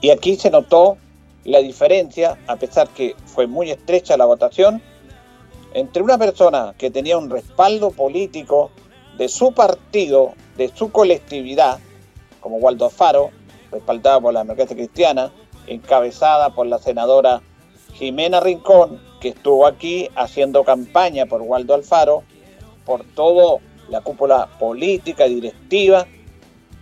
Y 0.00 0.10
aquí 0.10 0.36
se 0.36 0.50
notó 0.50 0.96
la 1.44 1.58
diferencia, 1.58 2.38
a 2.46 2.56
pesar 2.56 2.88
que 2.88 3.14
fue 3.26 3.46
muy 3.46 3.70
estrecha 3.70 4.16
la 4.16 4.24
votación, 4.24 4.82
entre 5.74 6.02
una 6.02 6.16
persona 6.16 6.74
que 6.78 6.90
tenía 6.90 7.18
un 7.18 7.28
respaldo 7.28 7.90
político 7.90 8.70
de 9.18 9.28
su 9.28 9.52
partido, 9.52 10.32
de 10.56 10.68
su 10.74 10.90
colectividad, 10.90 11.78
como 12.40 12.56
Waldo 12.56 12.88
Faro, 12.88 13.30
respaldada 13.74 14.20
por 14.20 14.32
la 14.32 14.40
democracia 14.40 14.76
cristiana, 14.76 15.32
encabezada 15.66 16.50
por 16.50 16.66
la 16.66 16.78
senadora 16.78 17.42
Jimena 17.94 18.40
Rincón, 18.40 19.00
que 19.20 19.28
estuvo 19.28 19.66
aquí 19.66 20.08
haciendo 20.16 20.64
campaña 20.64 21.26
por 21.26 21.42
Waldo 21.42 21.74
Alfaro, 21.74 22.22
por 22.84 23.04
toda 23.04 23.60
la 23.88 24.00
cúpula 24.00 24.48
política 24.58 25.26
y 25.26 25.34
directiva, 25.36 26.06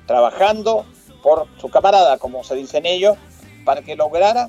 trabajando 0.06 0.84
por 1.22 1.46
su 1.60 1.68
camarada, 1.68 2.18
como 2.18 2.44
se 2.44 2.54
dicen 2.54 2.86
ellos, 2.86 3.16
para 3.64 3.82
que 3.82 3.96
lograra 3.96 4.48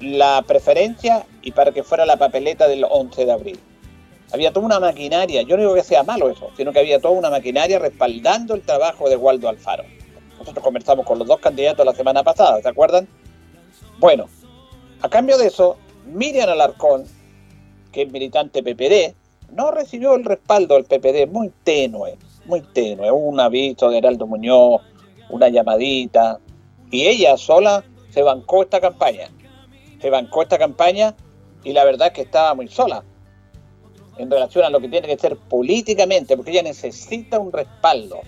la 0.00 0.42
preferencia 0.46 1.26
y 1.42 1.52
para 1.52 1.72
que 1.72 1.82
fuera 1.82 2.06
la 2.06 2.16
papeleta 2.16 2.68
del 2.68 2.84
11 2.88 3.24
de 3.24 3.32
abril. 3.32 3.60
Había 4.32 4.52
toda 4.52 4.66
una 4.66 4.80
maquinaria, 4.80 5.42
yo 5.42 5.56
no 5.56 5.62
digo 5.62 5.74
que 5.74 5.84
sea 5.84 6.02
malo 6.02 6.28
eso, 6.28 6.50
sino 6.56 6.72
que 6.72 6.80
había 6.80 7.00
toda 7.00 7.14
una 7.14 7.30
maquinaria 7.30 7.78
respaldando 7.78 8.54
el 8.54 8.62
trabajo 8.62 9.08
de 9.08 9.16
Waldo 9.16 9.48
Alfaro. 9.48 9.84
Nosotros 10.38 10.64
conversamos 10.64 11.06
con 11.06 11.18
los 11.18 11.28
dos 11.28 11.40
candidatos 11.40 11.84
la 11.84 11.94
semana 11.94 12.22
pasada, 12.22 12.60
¿se 12.60 12.68
acuerdan? 12.68 13.08
Bueno, 13.98 14.26
a 15.00 15.08
cambio 15.08 15.38
de 15.38 15.46
eso, 15.46 15.76
Miriam 16.06 16.48
Alarcón, 16.48 17.04
que 17.92 18.02
es 18.02 18.12
militante 18.12 18.62
PPD, 18.62 19.14
no 19.52 19.70
recibió 19.70 20.14
el 20.14 20.24
respaldo 20.24 20.74
del 20.74 20.84
PPD, 20.84 21.30
muy 21.30 21.50
tenue, 21.62 22.16
muy 22.46 22.60
tenue. 22.60 23.10
Un 23.10 23.38
aviso 23.38 23.88
de 23.90 23.98
Heraldo 23.98 24.26
Muñoz, 24.26 24.82
una 25.30 25.48
llamadita, 25.48 26.40
y 26.90 27.06
ella 27.06 27.36
sola 27.36 27.84
se 28.10 28.22
bancó 28.22 28.62
esta 28.62 28.80
campaña. 28.80 29.28
Se 30.00 30.10
bancó 30.10 30.42
esta 30.42 30.58
campaña 30.58 31.14
y 31.62 31.72
la 31.72 31.84
verdad 31.84 32.08
es 32.08 32.12
que 32.14 32.22
estaba 32.22 32.54
muy 32.54 32.68
sola 32.68 33.02
en 34.18 34.30
relación 34.30 34.64
a 34.64 34.70
lo 34.70 34.80
que 34.80 34.88
tiene 34.88 35.08
que 35.08 35.18
ser 35.18 35.36
políticamente, 35.36 36.36
porque 36.36 36.52
ella 36.52 36.62
necesita 36.62 37.38
un 37.38 37.52
respaldo. 37.52 38.20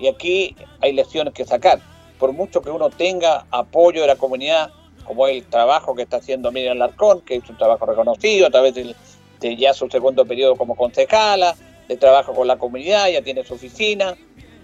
Y 0.00 0.08
aquí 0.08 0.56
hay 0.80 0.92
lecciones 0.92 1.34
que 1.34 1.44
sacar. 1.44 1.80
Por 2.18 2.32
mucho 2.32 2.62
que 2.62 2.70
uno 2.70 2.90
tenga 2.90 3.46
apoyo 3.50 4.00
de 4.00 4.08
la 4.08 4.16
comunidad, 4.16 4.70
como 5.04 5.26
el 5.26 5.44
trabajo 5.44 5.94
que 5.94 6.02
está 6.02 6.16
haciendo 6.16 6.50
Miriam 6.52 6.78
Larcón, 6.78 7.20
que 7.20 7.36
es 7.36 7.48
un 7.48 7.56
trabajo 7.56 7.86
reconocido 7.86 8.46
a 8.46 8.50
través 8.50 8.74
de, 8.74 8.94
de 9.40 9.56
ya 9.56 9.74
su 9.74 9.88
segundo 9.88 10.24
periodo 10.24 10.56
como 10.56 10.74
concejala, 10.74 11.54
de 11.88 11.96
trabajo 11.96 12.34
con 12.34 12.46
la 12.46 12.56
comunidad, 12.56 13.08
ya 13.08 13.22
tiene 13.22 13.44
su 13.44 13.54
oficina, 13.54 14.16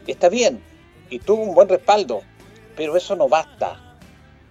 está 0.06 0.28
bien, 0.28 0.62
y 1.10 1.18
tuvo 1.18 1.42
un 1.42 1.54
buen 1.54 1.68
respaldo, 1.68 2.22
pero 2.76 2.96
eso 2.96 3.16
no 3.16 3.28
basta. 3.28 3.80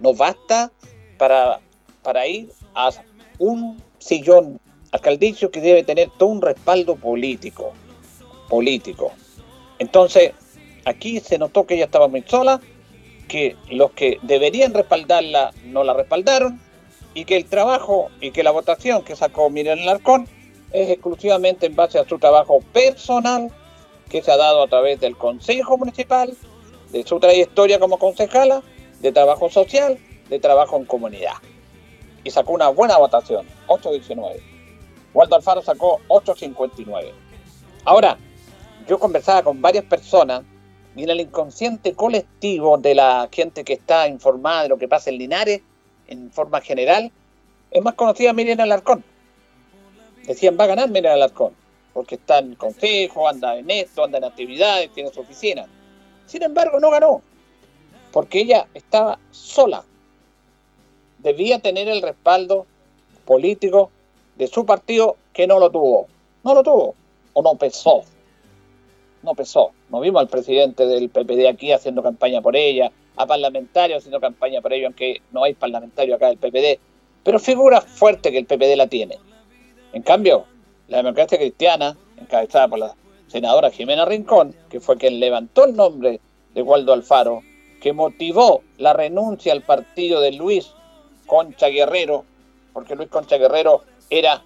No 0.00 0.12
basta 0.14 0.70
para, 1.16 1.60
para 2.02 2.26
ir 2.26 2.52
a 2.74 2.90
un 3.38 3.82
sillón 3.98 4.60
alcaldicio 4.92 5.50
que 5.50 5.60
debe 5.60 5.82
tener 5.82 6.10
todo 6.18 6.28
un 6.28 6.42
respaldo 6.42 6.96
político. 6.96 7.72
Político. 8.48 9.12
Entonces, 9.78 10.32
aquí 10.86 11.20
se 11.20 11.36
notó 11.36 11.66
que 11.66 11.74
ella 11.74 11.84
estaba 11.84 12.08
muy 12.08 12.22
sola, 12.22 12.60
que 13.28 13.56
los 13.68 13.90
que 13.90 14.18
deberían 14.22 14.72
respaldarla 14.72 15.52
no 15.64 15.84
la 15.84 15.92
respaldaron, 15.92 16.60
y 17.12 17.24
que 17.24 17.36
el 17.36 17.44
trabajo 17.44 18.08
y 18.20 18.30
que 18.30 18.42
la 18.42 18.52
votación 18.52 19.02
que 19.02 19.16
sacó 19.16 19.50
Miriam 19.50 19.80
Larcón 19.80 20.28
es 20.72 20.90
exclusivamente 20.90 21.66
en 21.66 21.74
base 21.74 21.98
a 21.98 22.06
su 22.06 22.18
trabajo 22.18 22.60
personal 22.72 23.50
que 24.08 24.22
se 24.22 24.30
ha 24.30 24.36
dado 24.36 24.62
a 24.62 24.68
través 24.68 25.00
del 25.00 25.16
Consejo 25.16 25.76
Municipal, 25.76 26.36
de 26.92 27.02
su 27.04 27.18
trayectoria 27.18 27.80
como 27.80 27.98
concejala, 27.98 28.62
de 29.00 29.12
trabajo 29.12 29.50
social, 29.50 29.98
de 30.28 30.38
trabajo 30.38 30.76
en 30.76 30.84
comunidad. 30.84 31.34
Y 32.22 32.30
sacó 32.30 32.52
una 32.52 32.68
buena 32.68 32.98
votación, 32.98 33.46
8.19. 33.66 34.40
Waldo 35.14 35.36
Alfaro 35.36 35.62
sacó 35.62 36.00
8.59. 36.08 37.12
Ahora, 37.84 38.18
yo 38.86 38.98
conversaba 38.98 39.42
con 39.42 39.60
varias 39.60 39.84
personas 39.84 40.42
y 40.96 41.02
en 41.02 41.10
el 41.10 41.20
inconsciente 41.20 41.94
colectivo 41.94 42.78
de 42.78 42.94
la 42.94 43.28
gente 43.30 43.64
que 43.64 43.74
está 43.74 44.08
informada 44.08 44.62
de 44.62 44.70
lo 44.70 44.78
que 44.78 44.88
pasa 44.88 45.10
en 45.10 45.18
Linares, 45.18 45.60
en 46.08 46.30
forma 46.32 46.62
general, 46.62 47.12
es 47.70 47.82
más 47.82 47.94
conocida 47.94 48.32
Miriam 48.32 48.58
Alarcón. 48.60 49.04
Decían, 50.26 50.56
va 50.58 50.64
a 50.64 50.68
ganar 50.68 50.88
Miriam 50.88 51.12
Alarcón, 51.12 51.52
porque 51.92 52.14
está 52.14 52.38
en 52.38 52.54
consejo, 52.54 53.28
anda 53.28 53.56
en 53.58 53.70
esto, 53.70 54.04
anda 54.04 54.16
en 54.16 54.24
actividades, 54.24 54.90
tiene 54.94 55.12
su 55.12 55.20
oficina. 55.20 55.66
Sin 56.24 56.42
embargo, 56.42 56.80
no 56.80 56.90
ganó, 56.90 57.20
porque 58.10 58.40
ella 58.40 58.66
estaba 58.72 59.18
sola. 59.30 59.84
Debía 61.18 61.60
tener 61.60 61.88
el 61.88 62.00
respaldo 62.00 62.66
político 63.26 63.90
de 64.36 64.46
su 64.46 64.64
partido 64.64 65.16
que 65.34 65.46
no 65.46 65.58
lo 65.58 65.70
tuvo. 65.70 66.06
No 66.42 66.54
lo 66.54 66.62
tuvo, 66.62 66.94
o 67.34 67.42
no 67.42 67.54
pesó. 67.56 68.02
No 69.22 69.34
pesó. 69.34 69.72
No 69.88 70.00
vimos 70.00 70.20
al 70.20 70.28
presidente 70.28 70.86
del 70.86 71.10
PPD 71.10 71.46
aquí 71.48 71.72
haciendo 71.72 72.02
campaña 72.02 72.40
por 72.40 72.56
ella, 72.56 72.90
a 73.16 73.26
parlamentarios 73.26 73.98
haciendo 73.98 74.20
campaña 74.20 74.60
por 74.60 74.72
ello, 74.72 74.86
aunque 74.86 75.22
no 75.32 75.44
hay 75.44 75.54
parlamentario 75.54 76.16
acá 76.16 76.28
del 76.28 76.38
PPD, 76.38 76.80
pero 77.22 77.38
figura 77.38 77.80
fuerte 77.80 78.32
que 78.32 78.38
el 78.38 78.46
PPD 78.46 78.76
la 78.76 78.88
tiene. 78.88 79.18
En 79.92 80.02
cambio, 80.02 80.44
la 80.88 80.98
democracia 80.98 81.38
cristiana, 81.38 81.96
encabezada 82.20 82.68
por 82.68 82.80
la 82.80 82.94
senadora 83.28 83.70
Jimena 83.70 84.04
Rincón, 84.04 84.54
que 84.68 84.80
fue 84.80 84.96
quien 84.96 85.20
levantó 85.20 85.64
el 85.64 85.76
nombre 85.76 86.20
de 86.52 86.62
Waldo 86.62 86.92
Alfaro, 86.92 87.42
que 87.80 87.92
motivó 87.92 88.62
la 88.78 88.92
renuncia 88.92 89.52
al 89.52 89.62
partido 89.62 90.20
de 90.20 90.32
Luis 90.32 90.72
Concha 91.26 91.68
Guerrero, 91.68 92.24
porque 92.72 92.96
Luis 92.96 93.08
Concha 93.08 93.38
Guerrero 93.38 93.82
era 94.10 94.42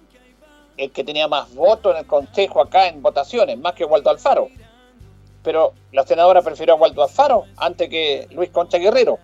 el 0.77 0.91
que 0.91 1.03
tenía 1.03 1.27
más 1.27 1.53
votos 1.55 1.93
en 1.93 1.99
el 1.99 2.05
Consejo 2.05 2.61
acá 2.61 2.87
en 2.87 3.01
votaciones, 3.01 3.57
más 3.57 3.73
que 3.73 3.85
Waldo 3.85 4.09
Alfaro 4.11 4.49
pero 5.43 5.73
la 5.91 6.05
senadora 6.05 6.41
prefirió 6.41 6.73
a 6.73 6.77
Waldo 6.77 7.03
Alfaro 7.03 7.45
antes 7.57 7.89
que 7.89 8.27
Luis 8.31 8.49
Concha 8.49 8.77
Guerrero. 8.77 9.19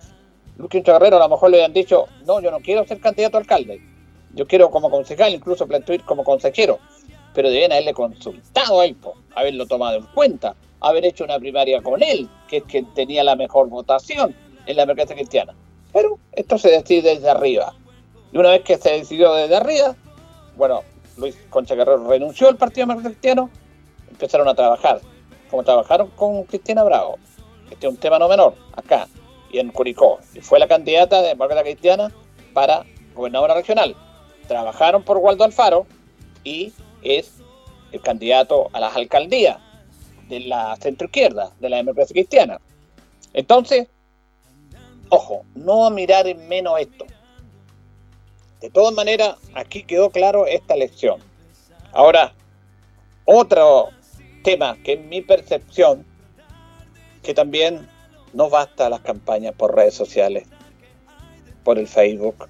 Luis 0.58 0.72
Concha 0.72 0.94
Guerrero 0.94 1.18
a 1.18 1.20
lo 1.20 1.30
mejor 1.30 1.52
le 1.52 1.58
habían 1.58 1.74
dicho, 1.74 2.06
no, 2.26 2.42
yo 2.42 2.52
no 2.52 2.60
quiero 2.60 2.86
ser 2.86 3.00
candidato 3.00 3.38
a 3.38 3.42
alcalde, 3.42 3.82
yo 4.34 4.48
quiero 4.48 4.70
como 4.70 4.90
concejal, 4.90 5.34
incluso 5.34 5.68
plantear 5.68 6.04
como 6.04 6.24
consejero, 6.24 6.80
pero 7.34 7.50
deben 7.50 7.72
haberle 7.72 7.94
consultado 7.94 8.82
a 8.82 8.86
él, 8.86 8.98
haberlo 9.36 9.68
tomado 9.68 9.98
en 9.98 10.06
cuenta, 10.08 10.56
haber 10.80 11.06
hecho 11.06 11.24
una 11.24 11.40
primaria 11.40 11.82
con 11.82 12.02
él, 12.02 12.30
que 12.48 12.58
es 12.58 12.64
quien 12.64 12.92
tenía 12.94 13.24
la 13.24 13.36
mejor 13.36 13.70
votación 13.70 14.36
en 14.66 14.76
la 14.76 14.84
democracia 14.84 15.16
cristiana. 15.16 15.54
Pero 15.94 16.20
esto 16.34 16.58
se 16.58 16.70
decide 16.70 17.16
desde 17.16 17.30
arriba. 17.30 17.74
Y 18.32 18.38
una 18.38 18.50
vez 18.50 18.64
que 18.64 18.78
se 18.78 18.92
decidió 18.92 19.34
desde 19.34 19.56
arriba, 19.56 19.96
bueno, 20.56 20.82
Luis 21.18 21.38
Concha 21.50 21.76
Guerrero 21.76 22.08
renunció 22.08 22.50
al 22.50 22.58
Partido 22.58 22.88
Democrático 22.88 23.14
Cristiano, 23.14 23.50
empezaron 24.10 24.48
a 24.48 24.56
trabajar 24.56 25.02
como 25.50 25.64
trabajaron 25.64 26.10
con 26.12 26.44
Cristina 26.44 26.84
Bravo. 26.84 27.18
Este 27.70 27.88
es 27.88 27.94
un 27.94 28.00
tema 28.00 28.20
no 28.20 28.28
menor, 28.28 28.56
acá, 28.74 29.08
y 29.52 29.60
en 29.60 29.72
Curicó. 29.72 30.20
Y 30.34 30.42
fue 30.42 30.60
la 30.60 30.68
candidata 30.68 31.22
de 31.22 31.30
Demócrata 31.30 31.64
Cristiana 31.64 32.12
para 32.54 32.86
gobernadora 33.14 33.54
regional. 33.54 33.96
Trabajaron 34.48 35.04
por 35.04 35.18
Waldo 35.18 35.44
Alfaro 35.44 35.86
y 36.44 36.74
es 37.02 37.36
el 37.92 38.02
candidato 38.02 38.70
a 38.74 38.80
las 38.80 38.96
alcaldías 38.96 39.58
de 40.30 40.42
la 40.42 40.76
centroizquierda, 40.78 41.52
de 41.60 41.70
la 41.70 41.78
democracia 41.78 42.14
cristiana. 42.14 42.60
Entonces, 43.34 43.88
ojo, 45.10 45.44
no 45.56 45.86
a 45.86 45.90
mirar 45.90 46.28
en 46.28 46.48
menos 46.48 46.80
esto. 46.80 47.06
De 48.62 48.70
todas 48.70 48.94
maneras, 48.94 49.36
aquí 49.54 49.84
quedó 49.84 50.10
claro 50.10 50.48
esta 50.48 50.76
lección. 50.76 51.22
Ahora, 51.94 52.34
otro 53.26 53.90
tema 54.48 54.78
que 54.82 54.94
en 54.94 55.10
mi 55.10 55.22
percepción 55.22 56.06
que 57.22 57.34
también 57.34 57.86
no 58.32 58.50
basta 58.50 58.90
las 58.90 59.02
campañas 59.02 59.54
por 59.54 59.76
redes 59.76 59.94
sociales, 59.94 60.48
por 61.66 61.78
el 61.78 61.86
Facebook, 61.86 62.48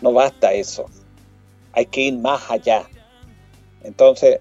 no 0.00 0.12
basta 0.12 0.52
eso. 0.52 0.86
Hay 1.72 1.86
que 1.86 2.02
ir 2.02 2.18
más 2.18 2.48
allá. 2.52 2.84
Entonces, 3.82 4.38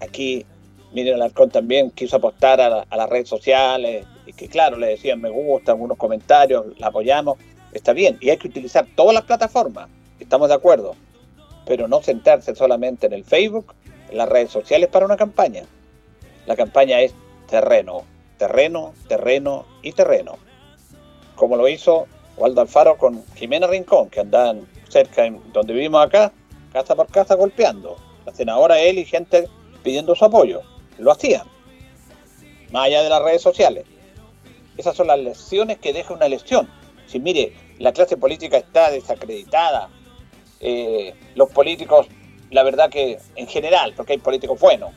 aquí 0.00 0.44
Miriam 0.92 1.14
Alarcón 1.14 1.48
también 1.48 1.90
quiso 1.92 2.16
apostar 2.16 2.60
a, 2.60 2.82
a, 2.82 2.96
las 2.98 3.08
redes 3.08 3.30
sociales 3.30 4.04
y 4.26 4.34
que 4.34 4.48
claro, 4.48 4.76
le 4.76 4.88
decían 4.88 5.18
me 5.18 5.30
gusta, 5.30 5.72
algunos 5.72 5.96
comentarios, 5.96 6.78
la 6.78 6.88
apoyamos, 6.88 7.38
está 7.72 7.94
bien, 7.94 8.18
y 8.20 8.28
hay 8.28 8.36
que 8.36 8.48
utilizar 8.48 8.86
todas 8.94 9.14
las 9.14 9.24
plataformas, 9.24 9.88
estamos 10.20 10.48
de 10.48 10.56
acuerdo, 10.56 10.94
pero 11.64 11.88
no 11.88 12.02
centrarse 12.02 12.54
solamente 12.54 13.06
en 13.06 13.14
el 13.14 13.24
Facebook, 13.24 13.72
en 14.10 14.18
las 14.18 14.28
redes 14.28 14.50
sociales 14.50 14.90
para 14.90 15.06
una 15.06 15.16
campaña. 15.16 15.64
La 16.46 16.56
campaña 16.56 17.00
es 17.00 17.12
terreno, 17.48 18.04
terreno, 18.38 18.94
terreno 19.08 19.66
y 19.82 19.92
terreno. 19.92 20.38
Como 21.34 21.56
lo 21.56 21.68
hizo 21.68 22.06
Waldo 22.36 22.60
Alfaro 22.60 22.96
con 22.96 23.24
Jimena 23.34 23.66
Rincón, 23.66 24.10
que 24.10 24.20
andaban 24.20 24.66
cerca 24.88 25.22
de 25.22 25.38
donde 25.52 25.72
vivimos 25.72 26.04
acá, 26.04 26.32
casa 26.72 26.94
por 26.94 27.08
casa 27.08 27.34
golpeando. 27.34 27.96
La 28.24 28.34
senadora 28.34 28.78
él 28.78 28.98
y 28.98 29.04
gente 29.04 29.48
pidiendo 29.82 30.14
su 30.14 30.24
apoyo. 30.24 30.62
Lo 30.98 31.12
hacían. 31.12 31.46
Más 32.70 32.86
allá 32.86 33.02
de 33.02 33.10
las 33.10 33.22
redes 33.22 33.42
sociales. 33.42 33.84
Esas 34.76 34.96
son 34.96 35.06
las 35.06 35.18
lecciones 35.18 35.78
que 35.78 35.92
deja 35.92 36.14
una 36.14 36.26
elección. 36.26 36.68
Si 37.06 37.18
mire, 37.18 37.54
la 37.78 37.92
clase 37.92 38.16
política 38.16 38.56
está 38.56 38.90
desacreditada. 38.90 39.88
Eh, 40.60 41.14
los 41.34 41.50
políticos, 41.50 42.06
la 42.50 42.62
verdad 42.62 42.90
que 42.90 43.18
en 43.36 43.46
general, 43.46 43.94
porque 43.96 44.14
hay 44.14 44.18
políticos 44.18 44.58
buenos, 44.60 44.92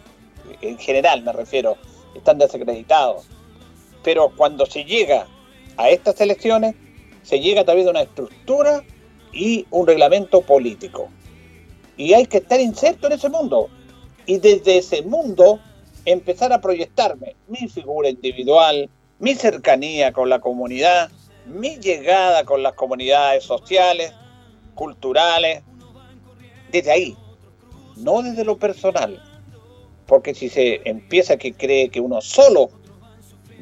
en 0.62 0.78
general 0.78 1.24
me 1.24 1.34
refiero, 1.34 1.78
están 2.16 2.38
desacreditados. 2.38 3.28
Pero 4.04 4.32
cuando 4.36 4.66
se 4.66 4.86
llega 4.86 5.28
a 5.78 5.90
estas 5.90 6.20
elecciones, 6.22 6.76
se 7.24 7.40
llega 7.40 7.62
a 7.62 7.66
través 7.66 7.86
de 7.86 7.92
una 7.92 8.02
estructura 8.02 8.84
y 9.32 9.66
un 9.70 9.88
reglamento 9.88 10.42
político. 10.42 11.10
Y 11.98 12.14
hay 12.14 12.26
que 12.26 12.38
estar 12.38 12.60
inserto 12.60 13.08
en 13.08 13.14
ese 13.14 13.30
mundo. 13.30 13.70
Y 14.26 14.38
desde 14.38 14.78
ese 14.78 15.02
mundo 15.02 15.60
empezar 16.06 16.54
a 16.54 16.62
proyectarme 16.62 17.36
mi 17.48 17.68
figura 17.68 18.10
individual, 18.10 18.90
mi 19.20 19.36
cercanía 19.36 20.14
con 20.14 20.30
la 20.30 20.40
comunidad, 20.40 21.12
mi 21.46 21.78
llegada 21.78 22.46
con 22.46 22.64
las 22.64 22.74
comunidades 22.74 23.44
sociales, 23.44 24.14
culturales, 24.76 25.64
desde 26.72 26.92
ahí, 26.92 27.18
no 27.98 28.22
desde 28.22 28.46
lo 28.46 28.58
personal. 28.58 29.22
Porque 30.10 30.34
si 30.34 30.50
se 30.50 30.82
empieza 30.86 31.38
que 31.38 31.54
cree 31.54 31.90
que 31.90 32.02
uno 32.02 32.20
solo 32.20 32.72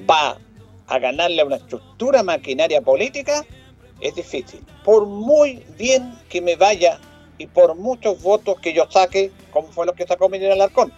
va 0.09 0.39
a 0.87 0.97
ganarle 0.97 1.41
a 1.41 1.45
una 1.45 1.57
estructura 1.57 2.23
maquinaria 2.23 2.79
política, 2.79 3.45
es 3.99 4.15
difícil. 4.15 4.65
Por 4.85 5.05
muy 5.05 5.61
bien 5.77 6.17
que 6.29 6.39
me 6.41 6.55
vaya 6.55 7.01
y 7.37 7.47
por 7.47 7.75
muchos 7.75 8.21
votos 8.23 8.61
que 8.61 8.71
yo 8.71 8.89
saque, 8.89 9.29
como 9.51 9.67
fue 9.73 9.85
lo 9.85 9.93
que 9.93 10.07
sacó 10.07 10.29
Miriam 10.29 10.53
Alarcón. 10.53 10.93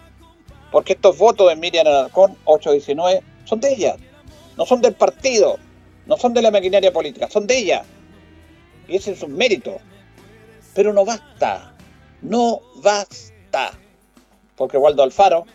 Porque 0.70 0.92
estos 0.92 1.18
votos 1.18 1.48
de 1.48 1.56
Miriam 1.56 1.84
Alarcón, 1.84 2.36
8-19, 2.44 3.20
son 3.44 3.58
de 3.58 3.72
ella, 3.72 3.96
no 4.56 4.64
son 4.64 4.80
del 4.80 4.94
partido, 4.94 5.58
no 6.06 6.16
son 6.16 6.32
de 6.32 6.42
la 6.42 6.52
maquinaria 6.52 6.92
política, 6.92 7.28
son 7.28 7.48
de 7.48 7.58
ella. 7.58 7.82
Y 8.86 8.94
ese 8.94 9.10
es 9.10 9.22
un 9.24 9.36
mérito. 9.36 9.78
Pero 10.76 10.92
no 10.92 11.04
basta, 11.04 11.74
no 12.22 12.60
basta. 12.76 13.72
Porque 14.60 14.76
Waldo 14.76 15.02
Alfaro, 15.02 15.46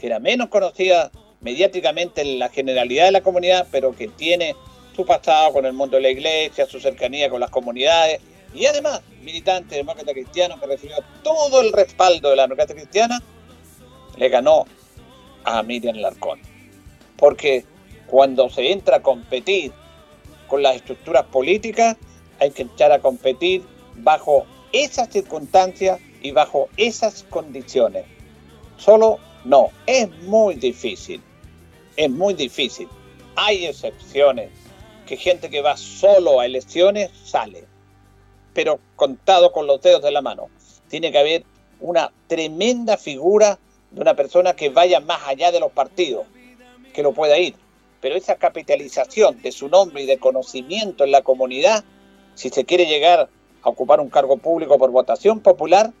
que 0.00 0.08
era 0.08 0.18
menos 0.18 0.48
conocida 0.48 1.12
mediáticamente 1.40 2.22
en 2.22 2.40
la 2.40 2.48
generalidad 2.48 3.04
de 3.04 3.12
la 3.12 3.20
comunidad, 3.20 3.68
pero 3.70 3.94
que 3.94 4.08
tiene 4.08 4.56
su 4.96 5.06
pasado 5.06 5.52
con 5.52 5.66
el 5.66 5.72
mundo 5.72 5.98
de 5.98 6.02
la 6.02 6.08
iglesia, 6.08 6.66
su 6.66 6.80
cercanía 6.80 7.30
con 7.30 7.38
las 7.38 7.50
comunidades, 7.50 8.20
y 8.52 8.66
además 8.66 9.02
militante 9.22 9.76
demócrata 9.76 10.12
cristiano 10.12 10.58
que 10.58 10.66
recibió 10.66 10.96
todo 11.22 11.60
el 11.60 11.72
respaldo 11.72 12.30
de 12.30 12.34
la 12.34 12.42
democracia 12.42 12.74
cristiana, 12.74 13.22
le 14.16 14.28
ganó 14.28 14.64
a 15.44 15.62
Miriam 15.62 15.98
Larcón. 15.98 16.40
Porque 17.16 17.64
cuando 18.08 18.50
se 18.50 18.72
entra 18.72 18.96
a 18.96 19.00
competir 19.00 19.70
con 20.48 20.64
las 20.64 20.74
estructuras 20.74 21.22
políticas, 21.26 21.96
hay 22.40 22.50
que 22.50 22.62
echar 22.62 22.90
a 22.90 22.98
competir 22.98 23.62
bajo 23.94 24.44
esas 24.72 25.08
circunstancias 25.08 26.00
y 26.20 26.32
bajo 26.32 26.68
esas 26.76 27.22
condiciones. 27.22 28.06
Solo 28.80 29.18
no, 29.44 29.70
es 29.86 30.10
muy 30.22 30.54
difícil, 30.54 31.22
es 31.96 32.10
muy 32.10 32.32
difícil. 32.32 32.88
Hay 33.36 33.66
excepciones, 33.66 34.50
que 35.06 35.16
gente 35.16 35.50
que 35.50 35.60
va 35.60 35.76
solo 35.76 36.40
a 36.40 36.46
elecciones 36.46 37.10
sale, 37.24 37.64
pero 38.54 38.80
contado 38.96 39.52
con 39.52 39.66
los 39.66 39.82
dedos 39.82 40.02
de 40.02 40.10
la 40.10 40.22
mano. 40.22 40.48
Tiene 40.88 41.12
que 41.12 41.18
haber 41.18 41.44
una 41.80 42.10
tremenda 42.26 42.96
figura 42.96 43.58
de 43.90 44.00
una 44.00 44.14
persona 44.14 44.54
que 44.54 44.70
vaya 44.70 45.00
más 45.00 45.20
allá 45.26 45.52
de 45.52 45.60
los 45.60 45.72
partidos, 45.72 46.26
que 46.94 47.02
lo 47.02 47.12
pueda 47.12 47.38
ir. 47.38 47.54
Pero 48.00 48.14
esa 48.14 48.36
capitalización 48.36 49.42
de 49.42 49.52
su 49.52 49.68
nombre 49.68 50.04
y 50.04 50.06
de 50.06 50.18
conocimiento 50.18 51.04
en 51.04 51.10
la 51.10 51.20
comunidad, 51.20 51.84
si 52.34 52.48
se 52.48 52.64
quiere 52.64 52.86
llegar 52.86 53.28
a 53.62 53.68
ocupar 53.68 54.00
un 54.00 54.08
cargo 54.08 54.38
público 54.38 54.78
por 54.78 54.90
votación 54.90 55.40
popular, 55.40 55.92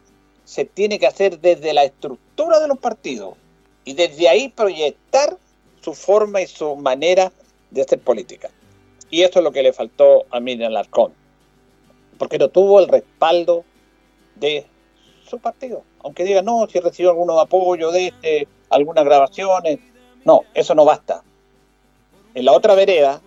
se 0.50 0.64
tiene 0.64 0.98
que 0.98 1.06
hacer 1.06 1.38
desde 1.38 1.72
la 1.72 1.84
estructura 1.84 2.58
de 2.58 2.66
los 2.66 2.76
partidos 2.76 3.36
y 3.84 3.94
desde 3.94 4.28
ahí 4.28 4.48
proyectar 4.48 5.36
su 5.80 5.94
forma 5.94 6.42
y 6.42 6.48
su 6.48 6.74
manera 6.74 7.30
de 7.70 7.82
hacer 7.82 8.00
política. 8.00 8.50
Y 9.10 9.22
esto 9.22 9.38
es 9.38 9.44
lo 9.44 9.52
que 9.52 9.62
le 9.62 9.72
faltó 9.72 10.24
a 10.28 10.40
Miriam 10.40 10.72
Larcón, 10.72 11.12
porque 12.18 12.36
no 12.36 12.48
tuvo 12.48 12.80
el 12.80 12.88
respaldo 12.88 13.64
de 14.34 14.66
su 15.24 15.38
partido. 15.38 15.84
Aunque 16.02 16.24
diga, 16.24 16.42
no, 16.42 16.66
si 16.66 16.80
recibió 16.80 17.10
algunos 17.10 17.40
apoyos 17.40 17.92
de 17.92 18.08
este, 18.08 18.48
algunas 18.70 19.04
grabaciones, 19.04 19.78
no, 20.24 20.42
eso 20.54 20.74
no 20.74 20.84
basta. 20.84 21.22
En 22.34 22.44
la 22.44 22.50
otra 22.50 22.74
vereda, 22.74 23.22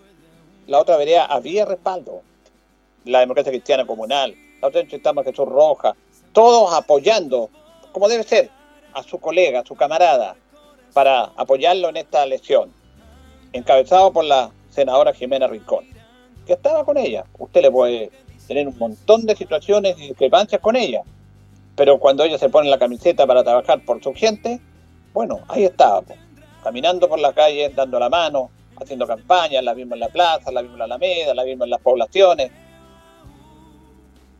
la 0.68 0.78
otra 0.78 0.98
vereda 0.98 1.24
había 1.24 1.64
respaldo. 1.64 2.22
La 3.06 3.22
democracia 3.22 3.54
cristiana 3.54 3.88
comunal, 3.88 4.36
la 4.62 4.68
otra 4.68 4.82
estamos 4.82 5.24
Jesús 5.24 5.48
Roja, 5.48 5.96
todos 6.34 6.74
apoyando, 6.74 7.50
como 7.92 8.10
debe 8.10 8.24
ser, 8.24 8.50
a 8.94 9.04
su 9.04 9.20
colega, 9.20 9.62
a 9.62 9.66
su 9.66 9.76
camarada, 9.76 10.36
para 10.94 11.32
apoyarlo 11.38 11.90
en 11.90 11.98
esta 11.98 12.24
elección, 12.24 12.72
encabezado 13.52 14.12
por 14.12 14.26
la 14.26 14.52
senadora 14.70 15.14
Jimena 15.14 15.48
Rincón, 15.48 15.86
que 16.46 16.54
estaba 16.54 16.84
con 16.84 16.98
ella. 16.98 17.24
Usted 17.38 17.62
le 17.62 17.72
puede 17.72 18.12
tener 18.48 18.68
un 18.68 18.78
montón 18.78 19.26
de 19.26 19.36
situaciones 19.36 19.98
y 19.98 20.10
discrepancias 20.10 20.62
con 20.62 20.76
ella, 20.76 21.04
pero 21.76 21.98
cuando 22.00 22.24
ella 22.24 22.38
se 22.38 22.50
pone 22.50 22.70
la 22.70 22.78
camiseta 22.78 23.26
para 23.26 23.44
trabajar 23.44 23.84
por 23.86 24.04
su 24.04 24.14
gente, 24.14 24.60
bueno, 25.14 25.40
ahí 25.48 25.64
estaba, 25.64 26.04
caminando 26.64 27.08
por 27.08 27.20
la 27.20 27.34
calle, 27.34 27.70
dando 27.70 28.00
la 28.00 28.10
mano, 28.10 28.50
haciendo 28.80 29.08
campañas, 29.08 29.64
la 29.64 29.74
vimos 29.74 29.94
en 29.94 30.00
la 30.02 30.10
plaza, 30.10 30.52
la 30.52 30.62
vimos 30.62 30.76
en 30.76 30.80
la 30.80 30.86
Alameda, 30.86 31.34
la 31.34 31.44
vimos 31.44 31.66
en 31.66 31.70
las 31.70 31.82
poblaciones. 31.82 32.52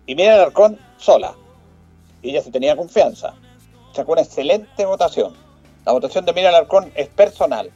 Y 0.06 0.16
Miriam 0.16 0.36
Alarcón 0.36 0.78
sola. 0.98 1.34
Y 2.24 2.32
ella 2.32 2.42
se 2.42 2.50
tenía 2.50 2.76
confianza. 2.76 3.36
Sacó 3.94 4.14
una 4.14 4.22
excelente 4.22 4.86
votación. 4.86 5.36
La 5.86 5.92
votación 5.92 6.26
de 6.26 6.34
Miriam 6.34 6.56
Alarcón 6.56 6.92
es 6.96 7.10
personal. 7.10 7.70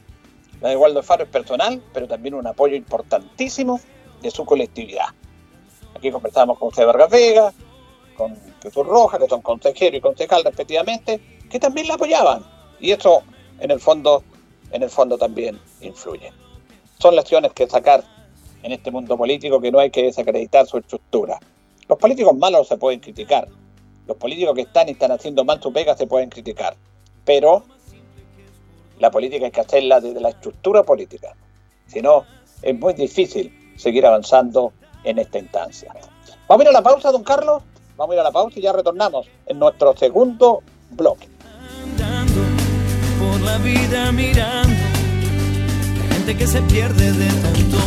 La 0.61 0.69
de 0.69 0.77
Waldo 0.77 1.03
Faro 1.03 1.25
es 1.25 1.29
personal, 1.29 1.83
pero 1.93 2.07
también 2.07 2.33
un 2.33 2.47
apoyo 2.47 2.75
importantísimo 2.75 3.79
de 4.21 4.31
su 4.31 4.45
colectividad. 4.45 5.07
Aquí 5.95 6.09
conversamos 6.09 6.57
con 6.57 6.69
José 6.69 6.85
Vargas 6.85 7.11
Vega, 7.11 7.53
con 8.15 8.35
Jesús 8.63 8.87
Roja, 8.87 9.19
que 9.19 9.27
son 9.27 9.41
consejero 9.41 9.97
y 9.97 10.01
concejal 10.01 10.43
respectivamente, 10.43 11.21
que 11.49 11.59
también 11.59 11.87
la 11.87 11.95
apoyaban. 11.95 12.43
Y 12.79 12.91
eso, 12.91 13.21
en 13.59 13.71
el 13.71 13.79
fondo, 13.79 14.23
en 14.71 14.83
el 14.83 14.89
fondo 14.89 15.17
también 15.17 15.59
influye. 15.81 16.31
Son 16.99 17.15
lecciones 17.15 17.53
que 17.53 17.67
sacar 17.67 18.03
en 18.63 18.71
este 18.71 18.89
mundo 18.89 19.17
político 19.17 19.61
que 19.61 19.71
no 19.71 19.79
hay 19.79 19.91
que 19.91 20.03
desacreditar 20.03 20.65
su 20.65 20.77
estructura. 20.77 21.39
Los 21.87 21.97
políticos 21.99 22.35
malos 22.35 22.67
se 22.67 22.77
pueden 22.77 22.99
criticar. 22.99 23.47
Los 24.07 24.17
políticos 24.17 24.55
que 24.55 24.61
están 24.61 24.87
y 24.87 24.91
están 24.91 25.11
haciendo 25.11 25.43
mal 25.43 25.61
su 25.61 25.71
pega 25.73 25.95
se 25.95 26.07
pueden 26.07 26.29
criticar. 26.29 26.75
Pero 27.25 27.65
la 28.99 29.11
política 29.11 29.45
hay 29.45 29.51
que 29.51 29.61
hacerla 29.61 29.99
desde 29.99 30.21
la 30.21 30.29
estructura 30.29 30.83
política. 30.83 31.35
Si 31.87 32.01
no, 32.01 32.23
es 32.61 32.79
muy 32.79 32.93
difícil 32.93 33.53
seguir 33.77 34.05
avanzando 34.05 34.73
en 35.03 35.19
esta 35.19 35.39
instancia. 35.39 35.93
Vamos 36.47 36.61
a 36.61 36.69
ir 36.69 36.69
a 36.69 36.79
la 36.79 36.81
pausa, 36.81 37.11
don 37.11 37.23
Carlos. 37.23 37.63
Vamos 37.97 38.13
a 38.13 38.15
ir 38.15 38.19
a 38.21 38.23
la 38.23 38.31
pausa 38.31 38.57
y 38.59 38.61
ya 38.61 38.73
retornamos 38.73 39.27
en 39.45 39.59
nuestro 39.59 39.95
segundo 39.97 40.63
bloque. 40.91 41.27
Andando 41.83 42.41
por 43.19 43.41
la 43.41 43.57
vida 43.57 44.11
mirando 44.11 44.75
gente 46.11 46.37
que 46.37 46.47
se 46.47 46.61
pierde 46.61 47.11
de 47.11 47.27
tanto. 47.41 47.86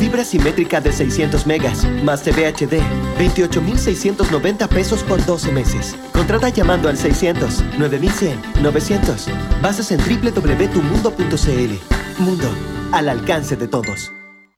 Fibra 0.00 0.24
simétrica 0.24 0.80
de 0.80 0.92
600 0.92 1.46
megas 1.46 1.84
más 2.02 2.22
TV 2.22 2.46
HD, 2.46 2.80
28,690 3.18 4.66
pesos 4.68 5.02
por 5.02 5.22
12 5.22 5.52
meses. 5.52 5.94
Contrata 6.14 6.48
llamando 6.48 6.88
al 6.88 6.96
600 6.96 7.62
9100 7.78 8.62
900. 8.62 9.28
Bases 9.60 9.92
en 9.92 9.98
www.tumundo.cl. 9.98 12.18
Mundo, 12.18 12.48
al 12.92 13.10
alcance 13.10 13.56
de 13.56 13.68
todos. 13.68 14.10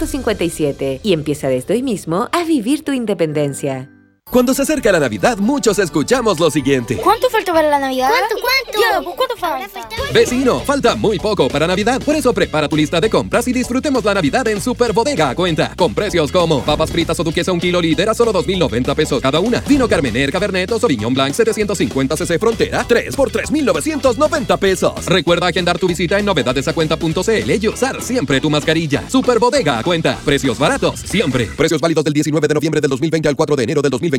450 0.00 1.00
y 1.02 1.12
empieza 1.12 1.48
desde 1.48 1.74
hoy 1.74 1.82
mismo 1.82 2.28
a 2.32 2.44
vivir 2.44 2.84
tu 2.84 2.92
independencia. 2.92 3.90
Cuando 4.30 4.54
se 4.54 4.62
acerca 4.62 4.92
la 4.92 5.00
Navidad, 5.00 5.38
muchos 5.38 5.80
escuchamos 5.80 6.38
lo 6.38 6.52
siguiente. 6.52 6.96
¿Cuánto 6.98 7.28
falta 7.30 7.52
para 7.52 7.68
la 7.68 7.80
Navidad? 7.80 8.10
¿Cuánto, 8.10 8.36
cuánto? 8.40 8.80
Ya, 8.80 9.02
pues, 9.02 9.16
¿cuánto 9.16 9.36
falta? 9.36 9.88
Vecino, 10.14 10.60
falta 10.60 10.94
muy 10.94 11.18
poco 11.18 11.48
para 11.48 11.66
Navidad. 11.66 12.00
Por 12.00 12.14
eso 12.14 12.32
prepara 12.32 12.68
tu 12.68 12.76
lista 12.76 13.00
de 13.00 13.10
compras 13.10 13.48
y 13.48 13.52
disfrutemos 13.52 14.04
la 14.04 14.14
Navidad 14.14 14.46
en 14.46 14.60
Super 14.60 14.92
Bodega 14.92 15.30
a 15.30 15.34
cuenta. 15.34 15.74
Con 15.74 15.94
precios 15.94 16.30
como 16.30 16.62
papas 16.64 16.92
fritas 16.92 17.18
o 17.18 17.24
duquesa 17.24 17.50
un 17.50 17.58
kilo 17.58 17.80
líder 17.80 18.08
a 18.08 18.14
solo 18.14 18.32
2.090 18.32 18.94
pesos 18.94 19.20
cada 19.20 19.40
una. 19.40 19.62
Vino 19.66 19.88
Carmener, 19.88 20.30
Cabernet 20.30 20.70
o 20.70 20.78
Sauvignon 20.78 21.12
Blanc 21.12 21.34
750 21.34 22.16
cc 22.16 22.38
Frontera 22.38 22.84
3 22.86 23.16
por 23.16 23.32
3.990 23.32 24.58
pesos. 24.58 25.06
Recuerda 25.06 25.48
agendar 25.48 25.76
tu 25.80 25.88
visita 25.88 26.20
en 26.20 26.24
novedadesacuenta.cl 26.26 27.50
y 27.50 27.68
usar 27.68 28.00
siempre 28.00 28.40
tu 28.40 28.48
mascarilla. 28.48 29.10
Super 29.10 29.40
Bodega 29.40 29.80
a 29.80 29.82
cuenta. 29.82 30.20
Precios 30.24 30.56
baratos 30.56 31.00
siempre. 31.00 31.46
Precios 31.46 31.80
válidos 31.80 32.04
del 32.04 32.12
19 32.12 32.46
de 32.46 32.54
noviembre 32.54 32.80
del 32.80 32.90
2020 32.90 33.28
al 33.28 33.34
4 33.34 33.56
de 33.56 33.64
enero 33.64 33.82
del 33.82 33.90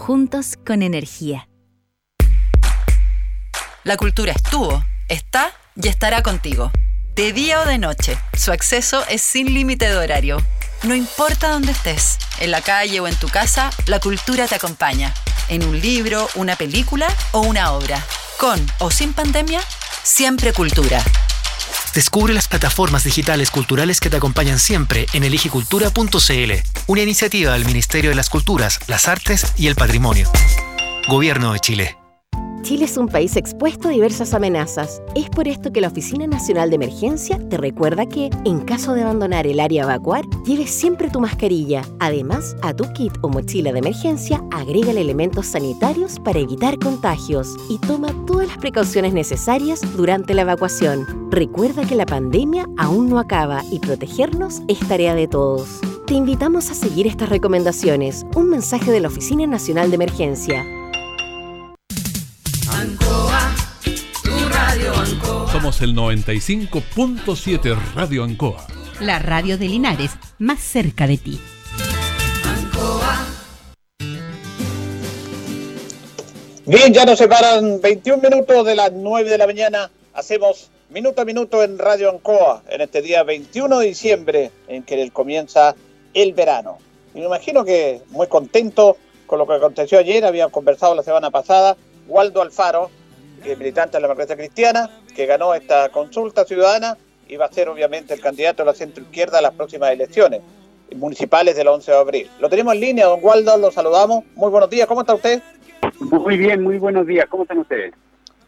juntos 0.00 0.56
con 0.66 0.82
energía. 0.82 1.46
La 3.84 3.96
cultura 3.96 4.32
estuvo, 4.32 4.82
está 5.08 5.52
y 5.76 5.88
estará 5.88 6.22
contigo. 6.22 6.72
De 7.14 7.32
día 7.32 7.60
o 7.60 7.66
de 7.66 7.78
noche, 7.78 8.16
su 8.36 8.50
acceso 8.50 9.04
es 9.08 9.20
sin 9.20 9.52
límite 9.52 9.88
de 9.88 9.96
horario. 9.96 10.38
No 10.84 10.94
importa 10.94 11.50
dónde 11.50 11.72
estés, 11.72 12.18
en 12.40 12.50
la 12.50 12.62
calle 12.62 12.98
o 13.00 13.06
en 13.06 13.14
tu 13.16 13.28
casa, 13.28 13.70
la 13.86 14.00
cultura 14.00 14.48
te 14.48 14.54
acompaña. 14.54 15.12
En 15.48 15.62
un 15.64 15.78
libro, 15.78 16.28
una 16.34 16.56
película 16.56 17.06
o 17.32 17.42
una 17.42 17.72
obra. 17.72 18.02
Con 18.38 18.58
o 18.78 18.90
sin 18.90 19.12
pandemia, 19.12 19.60
siempre 20.02 20.54
cultura. 20.54 21.04
Descubre 21.94 22.32
las 22.32 22.48
plataformas 22.48 23.04
digitales 23.04 23.50
culturales 23.50 24.00
que 24.00 24.10
te 24.10 24.16
acompañan 24.16 24.58
siempre 24.58 25.06
en 25.12 25.24
eligicultura.cl, 25.24 26.52
una 26.86 27.02
iniciativa 27.02 27.52
del 27.52 27.64
Ministerio 27.64 28.10
de 28.10 28.16
las 28.16 28.30
Culturas, 28.30 28.80
las 28.86 29.08
Artes 29.08 29.52
y 29.56 29.66
el 29.66 29.74
Patrimonio. 29.74 30.30
Gobierno 31.08 31.52
de 31.52 31.60
Chile. 31.60 31.99
Chile 32.70 32.84
es 32.84 32.96
un 32.96 33.08
país 33.08 33.34
expuesto 33.34 33.88
a 33.88 33.90
diversas 33.90 34.32
amenazas. 34.32 35.02
Es 35.16 35.28
por 35.28 35.48
esto 35.48 35.72
que 35.72 35.80
la 35.80 35.88
Oficina 35.88 36.28
Nacional 36.28 36.70
de 36.70 36.76
Emergencia 36.76 37.36
te 37.48 37.56
recuerda 37.56 38.06
que, 38.06 38.30
en 38.44 38.60
caso 38.60 38.94
de 38.94 39.02
abandonar 39.02 39.48
el 39.48 39.58
área 39.58 39.82
a 39.82 39.86
evacuar, 39.86 40.24
lleves 40.46 40.70
siempre 40.70 41.10
tu 41.10 41.18
mascarilla. 41.18 41.82
Además, 41.98 42.54
a 42.62 42.72
tu 42.72 42.84
kit 42.92 43.12
o 43.22 43.28
mochila 43.28 43.72
de 43.72 43.80
emergencia, 43.80 44.40
agrégale 44.52 45.00
elementos 45.00 45.46
sanitarios 45.46 46.20
para 46.20 46.38
evitar 46.38 46.78
contagios 46.78 47.56
y 47.68 47.78
toma 47.78 48.14
todas 48.24 48.46
las 48.46 48.58
precauciones 48.58 49.14
necesarias 49.14 49.80
durante 49.96 50.32
la 50.32 50.42
evacuación. 50.42 51.28
Recuerda 51.32 51.84
que 51.84 51.96
la 51.96 52.06
pandemia 52.06 52.68
aún 52.78 53.08
no 53.08 53.18
acaba 53.18 53.64
y 53.72 53.80
protegernos 53.80 54.62
es 54.68 54.78
tarea 54.86 55.16
de 55.16 55.26
todos. 55.26 55.80
Te 56.06 56.14
invitamos 56.14 56.70
a 56.70 56.74
seguir 56.74 57.08
estas 57.08 57.30
recomendaciones. 57.30 58.24
Un 58.36 58.48
mensaje 58.48 58.92
de 58.92 59.00
la 59.00 59.08
Oficina 59.08 59.44
Nacional 59.48 59.90
de 59.90 59.96
Emergencia. 59.96 60.79
Somos 65.60 65.82
el 65.82 65.94
95.7 65.94 67.76
Radio 67.94 68.24
Ancoa. 68.24 68.66
La 68.98 69.18
radio 69.18 69.58
de 69.58 69.68
Linares, 69.68 70.12
más 70.38 70.58
cerca 70.58 71.06
de 71.06 71.18
ti. 71.18 71.38
Ancoa. 72.46 73.26
Bien, 76.64 76.94
ya 76.94 77.04
nos 77.04 77.18
separan 77.18 77.78
21 77.78 78.22
minutos 78.22 78.64
de 78.64 78.74
las 78.74 78.90
9 78.90 79.28
de 79.28 79.36
la 79.36 79.46
mañana. 79.46 79.90
Hacemos 80.14 80.70
minuto 80.88 81.20
a 81.20 81.26
minuto 81.26 81.62
en 81.62 81.78
Radio 81.78 82.08
Ancoa 82.08 82.62
en 82.70 82.80
este 82.80 83.02
día 83.02 83.22
21 83.22 83.80
de 83.80 83.86
diciembre 83.86 84.50
en 84.66 84.82
que 84.82 85.10
comienza 85.10 85.74
el 86.14 86.32
verano. 86.32 86.78
Y 87.14 87.18
me 87.18 87.26
imagino 87.26 87.66
que 87.66 88.00
muy 88.08 88.28
contento 88.28 88.96
con 89.26 89.38
lo 89.38 89.46
que 89.46 89.56
aconteció 89.56 89.98
ayer, 89.98 90.24
habían 90.24 90.48
conversado 90.48 90.94
la 90.94 91.02
semana 91.02 91.30
pasada, 91.30 91.76
Waldo 92.08 92.40
Alfaro, 92.40 92.90
militante 93.56 93.96
de 93.96 94.00
la 94.00 94.08
democracia 94.08 94.36
cristiana, 94.36 94.90
que 95.14 95.26
ganó 95.26 95.54
esta 95.54 95.88
consulta 95.90 96.44
ciudadana 96.44 96.96
y 97.28 97.36
va 97.36 97.46
a 97.46 97.52
ser 97.52 97.68
obviamente 97.68 98.14
el 98.14 98.20
candidato 98.20 98.62
de 98.62 98.66
la 98.66 98.74
centro 98.74 99.02
izquierda 99.04 99.38
a 99.38 99.42
las 99.42 99.54
próximas 99.54 99.90
elecciones 99.90 100.40
municipales 100.96 101.56
del 101.56 101.68
11 101.68 101.90
de 101.90 101.96
abril. 101.96 102.30
Lo 102.40 102.48
tenemos 102.48 102.74
en 102.74 102.80
línea, 102.80 103.06
don 103.06 103.20
Waldo, 103.22 103.56
lo 103.56 103.70
saludamos. 103.70 104.24
Muy 104.34 104.50
buenos 104.50 104.68
días, 104.68 104.86
¿cómo 104.86 105.02
está 105.02 105.14
usted? 105.14 105.42
Muy 106.00 106.36
bien, 106.36 106.62
muy 106.62 106.78
buenos 106.78 107.06
días, 107.06 107.26
¿cómo 107.28 107.44
están 107.44 107.58
ustedes? 107.58 107.94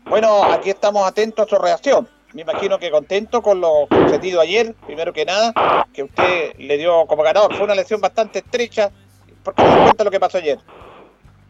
Bueno, 0.04 0.42
aquí 0.44 0.70
estamos 0.70 1.06
atentos 1.06 1.46
a 1.46 1.48
su 1.48 1.62
reacción. 1.62 2.08
Me 2.32 2.42
imagino 2.42 2.78
que 2.78 2.90
contento 2.90 3.42
con 3.42 3.60
lo 3.60 3.86
sucedido 3.90 4.40
ayer, 4.40 4.74
primero 4.86 5.12
que 5.12 5.24
nada, 5.24 5.52
que 5.92 6.02
usted 6.02 6.54
le 6.58 6.78
dio 6.78 7.06
como 7.06 7.22
ganador. 7.22 7.54
Fue 7.54 7.64
una 7.64 7.74
elección 7.74 8.00
bastante 8.00 8.38
estrecha. 8.38 8.90
¿Por 9.42 9.54
qué 9.54 9.62
nos 9.62 9.82
cuenta 9.82 10.04
lo 10.04 10.10
que 10.10 10.18
pasó 10.18 10.38
ayer? 10.38 10.58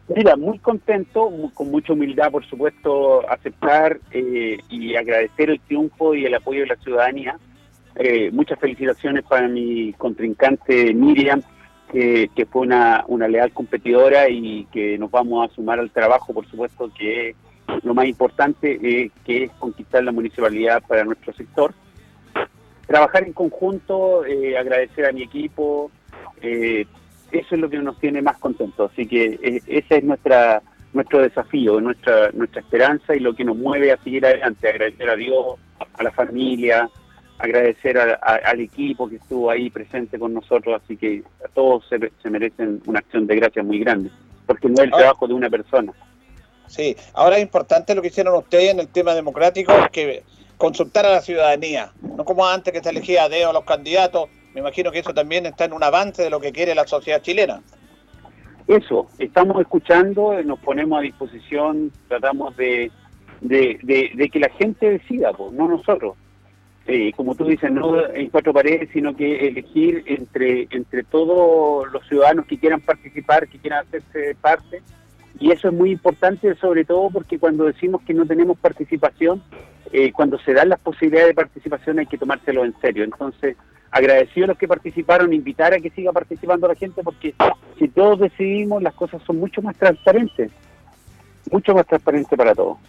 Mira, 0.09 0.35
muy 0.35 0.59
contento, 0.59 1.31
con 1.53 1.71
mucha 1.71 1.93
humildad, 1.93 2.29
por 2.31 2.45
supuesto, 2.45 3.27
aceptar 3.29 3.99
eh, 4.11 4.57
y 4.69 4.95
agradecer 4.95 5.49
el 5.49 5.61
triunfo 5.61 6.13
y 6.13 6.25
el 6.25 6.35
apoyo 6.35 6.61
de 6.61 6.67
la 6.67 6.75
ciudadanía. 6.75 7.37
Eh, 7.95 8.29
muchas 8.31 8.59
felicitaciones 8.59 9.23
para 9.23 9.47
mi 9.47 9.93
contrincante 9.93 10.93
Miriam, 10.93 11.41
que, 11.91 12.29
que 12.35 12.45
fue 12.45 12.63
una, 12.63 13.05
una 13.07 13.27
leal 13.27 13.53
competidora 13.53 14.27
y 14.29 14.65
que 14.73 14.97
nos 14.97 15.09
vamos 15.09 15.49
a 15.49 15.53
sumar 15.53 15.79
al 15.79 15.91
trabajo, 15.91 16.33
por 16.33 16.45
supuesto, 16.49 16.91
que 16.97 17.29
es 17.29 17.35
lo 17.83 17.93
más 17.93 18.05
importante, 18.05 18.79
eh, 18.81 19.11
que 19.23 19.45
es 19.45 19.51
conquistar 19.53 20.03
la 20.03 20.11
municipalidad 20.11 20.83
para 20.85 21.05
nuestro 21.05 21.33
sector. 21.33 21.73
Trabajar 22.87 23.23
en 23.23 23.33
conjunto, 23.33 24.25
eh, 24.25 24.57
agradecer 24.57 25.05
a 25.05 25.11
mi 25.11 25.23
equipo, 25.23 25.91
eh, 26.41 26.85
eso 27.33 27.55
es 27.55 27.61
lo 27.61 27.69
que 27.69 27.77
nos 27.79 27.99
tiene 27.99 28.21
más 28.21 28.37
contentos. 28.37 28.91
Así 28.91 29.05
que 29.05 29.39
eh, 29.41 29.61
ese 29.67 29.97
es 29.97 30.03
nuestra 30.03 30.61
nuestro 30.93 31.21
desafío, 31.21 31.81
nuestra 31.81 32.31
nuestra 32.33 32.61
esperanza 32.61 33.15
y 33.15 33.19
lo 33.19 33.33
que 33.35 33.43
nos 33.43 33.57
mueve 33.57 33.91
a 33.91 33.97
seguir 34.03 34.25
adelante. 34.25 34.69
Agradecer 34.69 35.09
a 35.09 35.15
Dios, 35.15 35.57
a 35.97 36.03
la 36.03 36.11
familia, 36.11 36.89
agradecer 37.39 37.97
a- 37.97 38.19
a- 38.21 38.35
al 38.51 38.59
equipo 38.61 39.09
que 39.09 39.15
estuvo 39.17 39.49
ahí 39.49 39.69
presente 39.69 40.19
con 40.19 40.33
nosotros. 40.33 40.79
Así 40.83 40.95
que 40.95 41.23
a 41.43 41.47
todos 41.49 41.85
se, 41.89 42.11
se 42.21 42.29
merecen 42.29 42.81
una 42.85 42.99
acción 42.99 43.25
de 43.27 43.35
gracias 43.35 43.65
muy 43.65 43.79
grande, 43.79 44.09
porque 44.45 44.67
no 44.69 44.75
es 44.75 44.81
el 44.83 44.93
Ah. 44.93 44.97
trabajo 44.97 45.27
de 45.27 45.33
una 45.33 45.49
persona. 45.49 45.91
Sí, 46.67 46.95
ahora 47.13 47.37
es 47.37 47.43
importante 47.43 47.93
lo 47.95 48.01
que 48.01 48.07
hicieron 48.07 48.35
ustedes 48.35 48.71
en 48.71 48.79
el 48.79 48.87
tema 48.87 49.13
democrático, 49.13 49.73
que 49.91 50.23
consultar 50.57 51.05
a 51.05 51.11
la 51.11 51.21
ciudadanía, 51.21 51.91
no 52.15 52.23
como 52.23 52.47
antes 52.47 52.71
que 52.73 52.81
se 52.81 52.89
elegía 52.89 53.23
a 53.23 53.29
dedo 53.29 53.49
a 53.49 53.53
los 53.53 53.65
candidatos. 53.65 54.29
Me 54.53 54.59
imagino 54.61 54.91
que 54.91 54.99
eso 54.99 55.13
también 55.13 55.45
está 55.45 55.65
en 55.65 55.73
un 55.73 55.83
avance 55.83 56.23
de 56.23 56.29
lo 56.29 56.39
que 56.39 56.51
quiere 56.51 56.75
la 56.75 56.85
sociedad 56.87 57.21
chilena. 57.21 57.61
Eso, 58.67 59.09
estamos 59.17 59.59
escuchando, 59.59 60.41
nos 60.43 60.59
ponemos 60.59 60.99
a 60.99 61.01
disposición, 61.01 61.91
tratamos 62.07 62.55
de- 62.55 62.91
de 63.41 64.29
que 64.31 64.39
la 64.39 64.49
gente 64.49 64.89
decida, 64.89 65.33
pues, 65.33 65.51
no 65.53 65.67
nosotros. 65.67 66.15
Eh, 66.85 67.13
como 67.15 67.33
tú 67.33 67.45
dices, 67.45 67.71
no 67.71 68.05
en 68.13 68.29
cuatro 68.29 68.51
paredes, 68.53 68.89
sino 68.91 69.15
que 69.15 69.47
elegir 69.47 70.03
entre, 70.05 70.67
entre 70.69 71.03
todos 71.03 71.89
los 71.93 72.05
ciudadanos 72.07 72.45
que 72.45 72.57
quieran 72.59 72.81
participar, 72.81 73.47
que 73.47 73.57
quieran 73.57 73.85
hacerse 73.87 74.35
parte. 74.41 74.81
Y 75.39 75.51
eso 75.51 75.69
es 75.69 75.73
muy 75.73 75.91
importante, 75.91 76.53
sobre 76.55 76.83
todo 76.83 77.09
porque 77.09 77.39
cuando 77.39 77.63
decimos 77.65 78.01
que 78.05 78.13
no 78.13 78.25
tenemos 78.25 78.57
participación, 78.59 79.41
eh, 79.93 80.11
cuando 80.11 80.37
se 80.39 80.53
dan 80.53 80.69
las 80.69 80.79
posibilidades 80.79 81.29
de 81.29 81.33
participación 81.35 81.99
hay 81.99 82.05
que 82.05 82.17
tomárselo 82.17 82.65
en 82.65 82.73
serio. 82.81 83.05
Entonces, 83.05 83.55
agradecido 83.93 84.45
a 84.45 84.47
los 84.47 84.57
que 84.57 84.67
participaron, 84.67 85.31
invitar 85.33 85.71
a 85.71 85.79
que 85.79 85.91
siga 85.91 86.11
participando 86.11 86.67
la 86.67 86.73
gente, 86.73 87.03
porque 87.03 87.35
si 87.77 87.87
todos 87.89 88.19
decidimos, 88.19 88.81
las 88.81 88.95
cosas 88.95 89.21
son 89.25 89.39
mucho 89.39 89.61
más 89.61 89.75
transparentes, 89.75 90.51
mucho 91.51 91.75
más 91.75 91.85
transparentes 91.85 92.35
para 92.35 92.55
todos. 92.55 92.79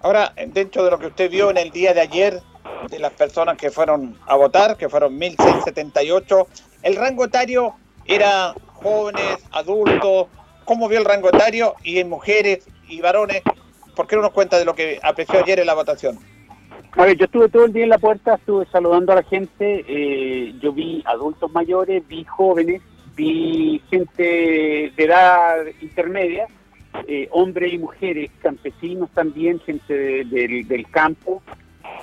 Ahora, 0.00 0.32
dentro 0.52 0.84
de 0.84 0.92
lo 0.92 0.98
que 1.00 1.08
usted 1.08 1.28
vio 1.28 1.50
en 1.50 1.56
el 1.56 1.70
día 1.70 1.92
de 1.92 2.02
ayer, 2.02 2.40
de 2.88 2.98
las 3.00 3.12
personas 3.14 3.56
que 3.56 3.72
fueron 3.72 4.16
a 4.26 4.36
votar, 4.36 4.76
que 4.76 4.88
fueron 4.88 5.18
1.678, 5.18 6.46
el 6.84 6.94
rango 6.94 7.24
etario 7.24 7.74
era 8.04 8.54
jóvenes, 8.74 9.38
adultos, 9.50 10.28
¿cómo 10.64 10.88
vio 10.88 11.00
el 11.00 11.04
rango 11.04 11.30
etario? 11.30 11.74
Y 11.82 11.98
en 11.98 12.08
mujeres 12.08 12.64
y 12.86 13.00
varones, 13.00 13.42
¿por 13.96 14.06
qué 14.06 14.14
no 14.14 14.22
nos 14.22 14.30
cuenta 14.30 14.56
de 14.56 14.64
lo 14.64 14.76
que 14.76 15.00
apreció 15.02 15.40
ayer 15.40 15.58
en 15.58 15.66
la 15.66 15.74
votación? 15.74 16.16
A 16.96 17.04
ver, 17.06 17.16
yo 17.16 17.24
estuve 17.24 17.48
todo 17.48 17.64
el 17.64 17.72
día 17.72 17.84
en 17.84 17.90
la 17.90 17.98
puerta, 17.98 18.34
estuve 18.34 18.66
saludando 18.66 19.12
a 19.12 19.16
la 19.16 19.22
gente, 19.24 19.84
eh, 19.88 20.54
yo 20.60 20.72
vi 20.72 21.02
adultos 21.06 21.50
mayores, 21.52 22.06
vi 22.06 22.24
jóvenes, 22.24 22.82
vi 23.16 23.82
gente 23.90 24.22
de 24.96 25.04
edad 25.04 25.56
intermedia, 25.80 26.46
eh, 27.08 27.28
hombres 27.32 27.72
y 27.72 27.78
mujeres, 27.78 28.30
campesinos 28.40 29.10
también, 29.10 29.58
gente 29.60 29.92
de- 29.92 30.24
del- 30.24 30.68
del 30.68 30.88
campo 30.88 31.42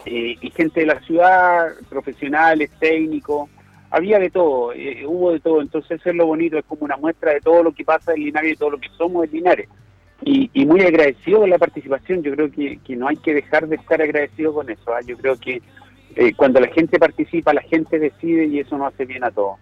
eh, 0.05 0.35
y 0.41 0.49
gente 0.51 0.81
de 0.81 0.85
la 0.87 0.99
ciudad, 1.01 1.69
profesionales, 1.89 2.69
técnicos, 2.79 3.49
había 3.91 4.19
de 4.19 4.29
todo, 4.29 4.73
eh, 4.73 5.05
hubo 5.05 5.31
de 5.31 5.39
todo, 5.39 5.61
entonces 5.61 5.99
eso 6.01 6.09
es 6.09 6.15
lo 6.15 6.25
bonito, 6.25 6.57
es 6.57 6.65
como 6.65 6.83
una 6.83 6.97
muestra 6.97 7.33
de 7.33 7.39
todo 7.41 7.63
lo 7.63 7.71
que 7.71 7.85
pasa 7.85 8.13
en 8.13 8.23
Linares 8.23 8.53
y 8.53 8.55
todo 8.57 8.71
lo 8.71 8.77
que 8.79 8.89
somos 8.97 9.25
en 9.25 9.31
Linares. 9.31 9.69
Y, 10.23 10.49
y 10.53 10.65
muy 10.65 10.81
agradecido 10.81 11.41
de 11.41 11.47
la 11.47 11.57
participación, 11.57 12.21
yo 12.21 12.31
creo 12.33 12.51
que, 12.51 12.79
que 12.85 12.95
no 12.95 13.07
hay 13.07 13.17
que 13.17 13.33
dejar 13.33 13.67
de 13.67 13.75
estar 13.77 14.01
agradecido 14.01 14.53
con 14.53 14.69
eso, 14.69 14.93
¿ah? 14.93 14.99
yo 15.05 15.17
creo 15.17 15.37
que 15.37 15.61
eh, 16.15 16.33
cuando 16.35 16.59
la 16.59 16.67
gente 16.67 16.99
participa, 16.99 17.53
la 17.53 17.61
gente 17.61 17.97
decide 17.97 18.45
y 18.45 18.59
eso 18.59 18.77
nos 18.77 18.93
hace 18.93 19.05
bien 19.05 19.23
a 19.23 19.31
todos. 19.31 19.57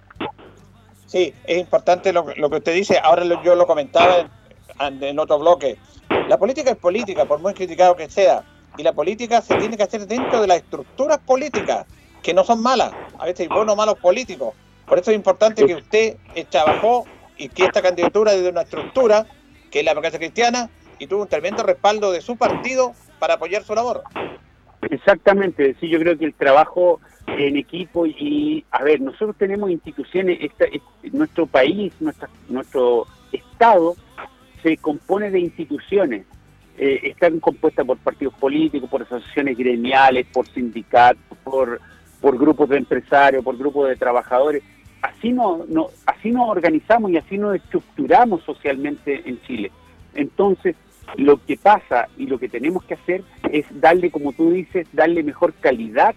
Sí, 1.05 1.34
es 1.45 1.57
importante 1.57 2.12
lo, 2.14 2.28
lo 2.38 2.49
que 2.49 2.57
usted 2.57 2.74
dice. 2.74 2.99
Ahora 3.01 3.24
lo- 3.24 3.41
yo 3.43 3.55
lo 3.55 3.66
comentaba 3.66 4.30
en, 4.80 5.03
en 5.03 5.18
otro 5.20 5.39
bloque. 5.39 5.78
La 6.28 6.38
política 6.38 6.72
es 6.72 6.78
política, 6.78 7.26
por 7.26 7.39
muy 7.39 7.53
criticado 7.53 7.95
que 7.95 8.10
sea. 8.10 8.43
Y 8.78 8.84
la 8.84 8.93
política 8.93 9.41
se 9.41 9.55
tiene 9.55 9.76
que 9.78 9.84
hacer 9.84 10.05
dentro 10.07 10.41
de 10.41 10.47
las 10.47 10.57
estructuras 10.57 11.18
políticas, 11.20 11.86
que 12.22 12.34
no 12.34 12.43
son 12.43 12.62
malas. 12.62 12.91
A 13.18 13.26
veces 13.26 13.41
hay 13.41 13.47
buenos 13.47 13.74
o 13.74 13.76
malos 13.76 13.95
políticos. 13.99 14.53
Por 14.86 14.99
eso 14.99 15.12
es 15.12 15.18
importante 15.18 15.66
que 15.66 15.76
usted 15.76 16.18
eh, 16.36 16.45
trabajó 16.49 17.05
y 17.38 17.49
que 17.49 17.64
esta 17.66 17.82
candidatura 17.82 18.34
desde 18.34 18.49
una 18.49 18.62
estructura, 18.62 19.26
que 19.70 19.80
es 19.80 19.86
la 19.86 19.91
democracia 19.91 20.20
cristiana, 20.20 20.70
y 20.97 21.07
tuvo 21.07 21.24
un 21.24 21.28
tremendo 21.30 21.63
respaldo 21.63 22.11
de 22.11 22.22
su 22.22 22.36
partido 22.38 22.93
para 23.20 23.36
apoyar 23.36 23.63
su 23.63 23.74
labor. 23.74 24.03
Exactamente, 24.89 25.76
sí, 25.80 25.89
yo 25.89 25.99
creo 25.99 26.17
que 26.17 26.26
el 26.26 26.34
trabajo 26.34 26.99
en 27.28 27.57
equipo 27.57 28.05
y, 28.05 28.65
a 28.72 28.84
ver, 28.84 29.01
nosotros 29.01 29.36
tenemos 29.38 29.70
instituciones, 29.70 30.39
esta, 30.41 30.65
es- 30.65 31.13
nuestro 31.13 31.45
país, 31.45 31.93
nuestro 32.49 33.05
Estado 33.32 33.95
se 34.63 34.78
compone 34.78 35.30
de 35.30 35.39
instituciones, 35.39 36.26
eh, 36.78 36.99
están 37.03 37.39
compuestas 37.39 37.86
por 37.86 37.97
partidos 37.97 38.34
políticos, 38.36 38.89
por 38.89 39.03
asociaciones 39.03 39.57
gremiales, 39.57 40.26
por 40.34 40.47
sindicatos, 40.47 41.22
por 41.43 41.80
grupos 42.38 42.70
de 42.70 42.78
empresarios, 42.78 43.43
por 43.43 43.57
grupos 43.57 43.89
de 43.89 43.95
trabajadores. 43.95 44.63
Así 45.02 45.32
no, 45.32 45.66
no, 45.68 45.89
así 46.06 46.32
nos 46.32 46.50
organizamos 46.50 47.12
y 47.12 47.18
así 47.18 47.38
nos 47.38 47.56
estructuramos 47.56 48.43
socialmente 48.43 49.22
en 49.26 49.41
Chile. 49.43 49.72
Entonces, 50.14 50.76
lo 51.16 51.43
que 51.45 51.58
pasa 51.58 52.08
y 52.18 52.28
lo 52.28 52.38
que 52.38 52.50
tenemos 52.50 52.84
que 52.84 52.95
hacer 52.95 53.24
es 53.52 53.66
darle, 53.80 54.12
como 54.12 54.34
tú 54.34 54.52
dices, 54.52 54.88
darle 54.93 55.24
mejor 55.24 55.54
calidad 55.54 56.16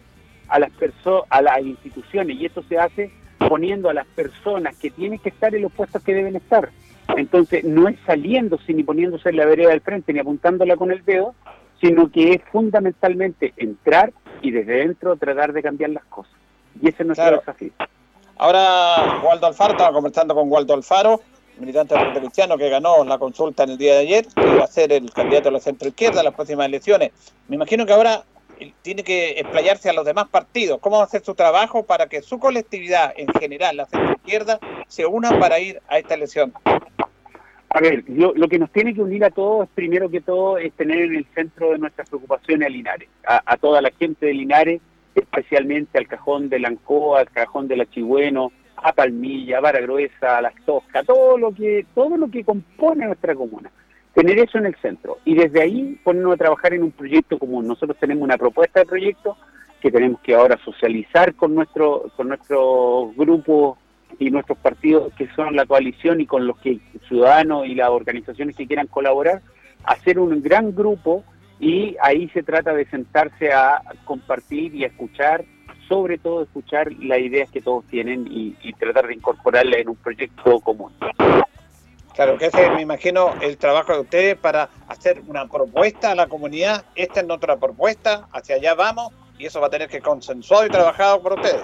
a 0.49 0.59
las 0.59 0.71
personas, 0.73 1.25
a 1.31 1.43
las 1.43 1.61
instituciones, 1.63 2.37
y 2.37 2.47
esto 2.47 2.63
se 2.65 2.79
hace 2.79 3.11
poniendo 3.49 3.89
a 3.89 3.95
las 3.95 4.07
personas 4.07 4.77
que 4.77 4.91
tienen 4.91 5.19
que 5.19 5.31
estar 5.31 5.55
en 5.55 5.63
los 5.63 5.73
puestos 5.73 6.03
que 6.03 6.15
deben 6.15 6.37
estar. 6.37 6.71
Entonces, 7.17 7.65
no 7.65 7.89
es 7.89 7.97
saliéndose 8.07 8.73
ni 8.73 8.83
poniéndose 8.83 9.29
en 9.31 9.37
la 9.37 9.47
vereda 9.47 9.71
del 9.71 9.81
frente 9.81 10.13
ni 10.13 10.19
apuntándola 10.19 10.77
con 10.77 10.91
el 10.91 11.05
dedo, 11.05 11.35
sino 11.81 12.11
que 12.11 12.35
es 12.35 12.43
fundamentalmente 12.51 13.53
entrar 13.57 14.13
y 14.41 14.51
desde 14.51 14.75
dentro 14.75 15.17
tratar 15.17 15.53
de 15.53 15.63
cambiar 15.63 15.91
las 15.91 16.05
cosas. 16.05 16.33
Y 16.81 16.89
ese 16.89 17.03
es 17.03 17.07
nuestro 17.07 17.25
Claro. 17.25 17.39
desafío. 17.41 17.73
Ahora, 18.43 19.21
Waldo 19.23 19.47
Alfaro, 19.47 19.75
estaba 19.75 19.93
conversando 19.93 20.35
con 20.35 20.51
Waldo 20.51 20.75
Alfaro, 20.75 21.21
militante 21.61 21.95
Cristiano 22.17 22.59
que 22.59 22.69
ganó 22.69 23.05
la 23.05 23.17
consulta 23.17 23.63
en 23.63 23.71
el 23.71 23.79
día 23.79 23.95
de 23.95 24.01
ayer, 24.01 24.27
que 24.35 24.57
va 24.57 24.65
a 24.65 24.67
ser 24.67 24.93
el 24.93 25.13
candidato 25.13 25.45
de 25.45 25.53
la 25.53 25.61
centro 25.61 25.87
izquierda 25.87 26.19
en 26.19 26.25
las 26.25 26.35
próximas 26.35 26.67
elecciones. 26.67 27.13
Me 27.47 27.55
imagino 27.55 27.87
que 27.87 27.93
ahora 27.93 28.25
él 28.59 28.75
tiene 28.83 29.05
que 29.05 29.39
explayarse 29.39 29.91
a 29.91 29.93
los 29.93 30.05
demás 30.05 30.27
partidos. 30.29 30.81
¿Cómo 30.81 30.97
va 30.97 31.03
a 31.03 31.07
hacer 31.07 31.23
su 31.23 31.37
trabajo 31.37 31.85
para 31.85 32.09
que 32.09 32.21
su 32.21 32.41
colectividad 32.41 33.15
en 33.17 33.29
general, 33.29 33.77
la 33.77 33.87
centro 33.87 34.15
izquierda, 34.15 34.59
se 34.89 35.07
una 35.07 35.39
para 35.39 35.61
ir 35.61 35.81
a 35.87 35.99
esta 35.99 36.15
elección? 36.15 36.53
A 37.69 37.81
ver, 37.81 38.03
lo 38.09 38.49
que 38.49 38.59
nos 38.59 38.73
tiene 38.73 38.93
que 38.93 39.03
unir 39.03 39.25
a 39.25 39.31
todos, 39.31 39.69
primero 39.73 40.11
que 40.11 40.21
todo, 40.21 40.59
es 40.59 40.73
tener 40.73 40.99
en 41.03 41.15
el 41.15 41.27
centro 41.33 41.71
de 41.71 41.79
nuestras 41.79 42.09
preocupaciones 42.09 42.67
a 42.67 42.71
Linares, 42.71 43.09
a 43.25 43.57
toda 43.57 43.81
la 43.81 43.93
gente 43.93 44.27
de 44.27 44.35
Linares, 44.35 44.81
especialmente 45.15 45.99
al 45.99 46.09
cajón 46.09 46.49
de 46.49 46.59
la 46.59 46.69
al 46.69 47.31
cajón 47.31 47.69
de 47.69 47.77
la 47.77 47.87
Chigüeno, 47.87 48.53
a 48.77 48.93
Palmilla, 48.93 49.59
a 49.59 49.61
Vara 49.61 49.81
Gruesa, 49.81 50.39
a 50.39 50.43
Las 50.43 50.55
Toscas, 50.65 51.07
todo 51.07 51.39
lo 51.39 51.53
que, 51.53 51.87
todo 51.95 52.17
lo 52.17 52.29
que 52.29 52.45
compone 52.45 53.07
nuestra 53.07 53.35
comuna. 53.35 53.71
Tener 54.15 54.39
eso 54.39 54.59
en 54.59 54.67
el 54.67 54.77
centro 54.77 55.19
y 55.25 55.35
desde 55.35 55.63
ahí 55.63 55.99
ponernos 56.05 56.35
a 56.35 56.39
trabajar 56.39 56.75
en 56.75 56.83
un 56.83 56.91
proyecto 56.91 57.39
común. 57.39 57.67
Nosotros 57.67 57.97
tenemos 57.99 58.23
una 58.23 58.37
propuesta 58.37 58.81
de 58.81 58.87
proyecto 58.87 59.37
que 59.81 59.91
tenemos 59.91 60.21
que 60.21 60.35
ahora 60.35 60.59
socializar 60.65 61.35
con 61.35 61.55
nuestro, 61.55 62.11
con 62.17 62.29
nuestros 62.29 63.17
grupos 63.17 63.79
y 64.19 64.31
nuestros 64.31 64.59
partidos 64.59 65.13
que 65.15 65.29
son 65.35 65.57
la 65.57 65.65
coalición 65.65 66.21
y 66.21 66.27
con 66.27 66.47
los 66.47 66.59
que 66.59 66.79
ciudadanos 67.09 67.67
y 67.67 67.75
las 67.75 67.89
organizaciones 67.89 68.55
que 68.55 68.67
quieran 68.67 68.87
colaborar, 68.87 69.41
hacer 69.85 70.19
un 70.19 70.43
gran 70.43 70.75
grupo 70.75 71.25
y 71.63 71.97
ahí 72.03 72.29
se 72.31 72.43
trata 72.43 72.75
de 72.75 72.85
sentarse 72.87 73.53
a 73.53 73.81
compartir 74.05 74.75
y 74.75 74.83
a 74.83 74.89
escuchar, 74.89 75.45
sobre 75.89 76.19
todo 76.19 76.43
escuchar 76.43 76.93
las 76.99 77.21
ideas 77.21 77.49
que 77.51 77.61
todos 77.61 77.85
tienen 77.87 78.27
y, 78.29 78.57
y 78.63 78.73
tratar 78.73 79.07
de 79.07 79.15
incorporarlas 79.15 79.79
en 79.79 79.91
un 79.91 79.97
proyecto 79.97 80.59
común. 80.61 80.93
Claro, 82.17 82.37
que 82.37 82.47
ese 82.47 82.67
es, 82.67 82.73
me 82.75 82.83
imagino, 82.83 83.33
el 83.41 83.57
trabajo 83.59 83.93
de 83.95 84.01
ustedes 84.01 84.37
para 84.37 84.69
hacer 84.89 85.23
una 85.29 85.47
propuesta 85.47 86.11
a 86.11 86.15
la 86.17 86.27
comunidad. 86.27 86.85
Esta 86.97 87.21
es 87.21 87.27
nuestra 87.27 87.57
propuesta, 87.57 88.27
hacia 88.33 88.57
allá 88.57 88.75
vamos, 88.75 89.13
y 89.39 89.47
eso 89.47 89.61
va 89.61 89.69
a 89.69 89.71
tener 89.71 89.89
que 89.89 90.01
consensuado 90.01 90.67
y 90.67 90.71
trabajado 90.71 91.23
por 91.23 91.35
ustedes. 91.35 91.63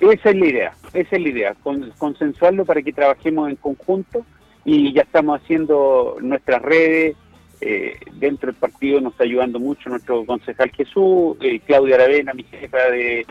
Esa 0.00 0.30
es 0.30 0.36
la 0.36 0.46
idea, 0.46 0.72
esa 0.94 1.16
es 1.16 1.22
la 1.22 1.28
idea, 1.28 1.54
con- 1.62 1.90
consensuarlo 1.98 2.64
para 2.64 2.82
que 2.82 2.92
trabajemos 2.92 3.48
en 3.50 3.56
conjunto 3.56 4.24
y 4.64 4.92
ya 4.92 5.02
estamos 5.02 5.40
haciendo 5.42 6.16
nuestras 6.20 6.62
redes, 6.62 7.16
eh, 7.60 7.98
dentro 8.14 8.52
del 8.52 8.60
partido 8.60 9.00
nos 9.00 9.12
está 9.12 9.24
ayudando 9.24 9.58
mucho 9.58 9.90
nuestro 9.90 10.24
concejal 10.24 10.70
Jesús, 10.70 11.36
eh, 11.40 11.60
Claudia 11.60 11.96
Aravena, 11.96 12.34
mi 12.34 12.44
jefa 12.44 12.78
de, 12.90 13.26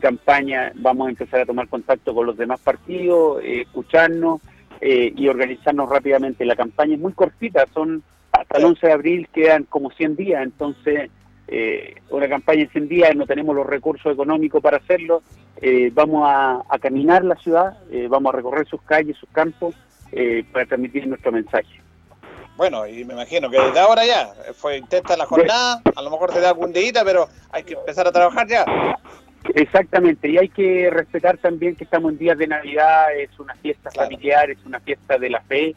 campaña, 0.00 0.72
vamos 0.74 1.06
a 1.06 1.10
empezar 1.10 1.40
a 1.40 1.46
tomar 1.46 1.66
contacto 1.68 2.14
con 2.14 2.26
los 2.26 2.36
demás 2.36 2.60
partidos, 2.60 3.42
eh, 3.42 3.62
escucharnos 3.62 4.40
eh, 4.80 5.12
y 5.16 5.28
organizarnos 5.28 5.88
rápidamente. 5.88 6.44
La 6.44 6.54
campaña 6.54 6.94
es 6.94 7.00
muy 7.00 7.12
cortita, 7.12 7.66
son 7.72 8.02
hasta 8.30 8.58
el 8.58 8.64
11 8.64 8.86
de 8.86 8.92
abril 8.92 9.28
quedan 9.32 9.64
como 9.64 9.90
100 9.90 10.16
días, 10.16 10.42
entonces 10.42 11.10
eh, 11.48 11.96
una 12.10 12.28
campaña 12.28 12.62
en 12.62 12.70
100 12.70 12.88
días 12.88 13.16
no 13.16 13.26
tenemos 13.26 13.56
los 13.56 13.66
recursos 13.66 14.12
económicos 14.12 14.62
para 14.62 14.76
hacerlo, 14.76 15.22
eh, 15.60 15.90
vamos 15.92 16.22
a, 16.26 16.62
a 16.68 16.78
caminar 16.78 17.24
la 17.24 17.34
ciudad, 17.36 17.78
vamos 18.08 18.32
a 18.32 18.36
recorrer 18.36 18.68
sus 18.68 18.82
calles, 18.82 19.16
sus 19.16 19.28
campos, 19.30 19.74
para 20.52 20.66
transmitir 20.66 21.06
nuestro 21.06 21.32
mensaje. 21.32 21.80
Bueno, 22.58 22.86
y 22.88 23.04
me 23.04 23.14
imagino 23.14 23.48
que 23.48 23.56
desde 23.58 23.78
ahora 23.78 24.04
ya 24.04 24.34
fue 24.54 24.76
intenta 24.78 25.16
la 25.16 25.24
jornada, 25.26 25.80
a 25.94 26.02
lo 26.02 26.10
mejor 26.10 26.32
te 26.32 26.40
da 26.40 26.48
algún 26.50 26.72
día, 26.72 26.90
pero 27.04 27.28
hay 27.52 27.62
que 27.62 27.74
empezar 27.74 28.06
a 28.08 28.12
trabajar 28.12 28.48
ya. 28.48 28.64
Exactamente, 29.54 30.28
y 30.28 30.36
hay 30.38 30.48
que 30.48 30.90
respetar 30.90 31.38
también 31.38 31.76
que 31.76 31.84
estamos 31.84 32.10
en 32.12 32.18
días 32.18 32.36
de 32.36 32.48
Navidad, 32.48 33.16
es 33.16 33.30
una 33.38 33.54
fiesta 33.54 33.90
familiar, 33.92 34.50
es 34.50 34.58
una 34.66 34.80
fiesta 34.80 35.16
de 35.18 35.30
la 35.30 35.40
fe, 35.42 35.74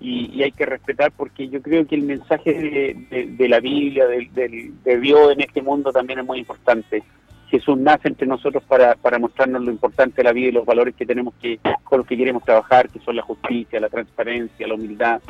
y, 0.00 0.28
y 0.34 0.42
hay 0.42 0.50
que 0.50 0.66
respetar 0.66 1.12
porque 1.12 1.48
yo 1.48 1.62
creo 1.62 1.86
que 1.86 1.94
el 1.94 2.02
mensaje 2.02 2.52
de, 2.52 3.06
de- 3.10 3.26
de 3.26 3.48
la 3.48 3.60
Biblia, 3.60 4.06
del- 4.06 4.34
del- 4.34 4.82
de, 4.82 4.98
Dios 5.00 5.32
en 5.32 5.40
este 5.40 5.62
mundo 5.62 5.92
también 5.92 6.18
es 6.18 6.26
muy 6.26 6.40
importante. 6.40 7.02
Jesús 7.48 7.78
nace 7.78 8.08
entre 8.08 8.26
nosotros 8.26 8.64
para, 8.64 8.96
para 8.96 9.20
mostrarnos 9.20 9.62
lo 9.62 9.70
importante 9.70 10.16
de 10.16 10.24
la 10.24 10.32
vida 10.32 10.48
y 10.48 10.52
los 10.52 10.66
valores 10.66 10.96
que 10.96 11.06
tenemos 11.06 11.32
que, 11.40 11.60
con 11.84 11.98
los 11.98 12.06
que 12.08 12.16
queremos 12.16 12.42
trabajar, 12.44 12.88
que 12.90 12.98
son 12.98 13.14
la 13.14 13.22
justicia, 13.22 13.78
la 13.78 13.88
transparencia, 13.88 14.66
la 14.66 14.74
humildad, 14.74 15.22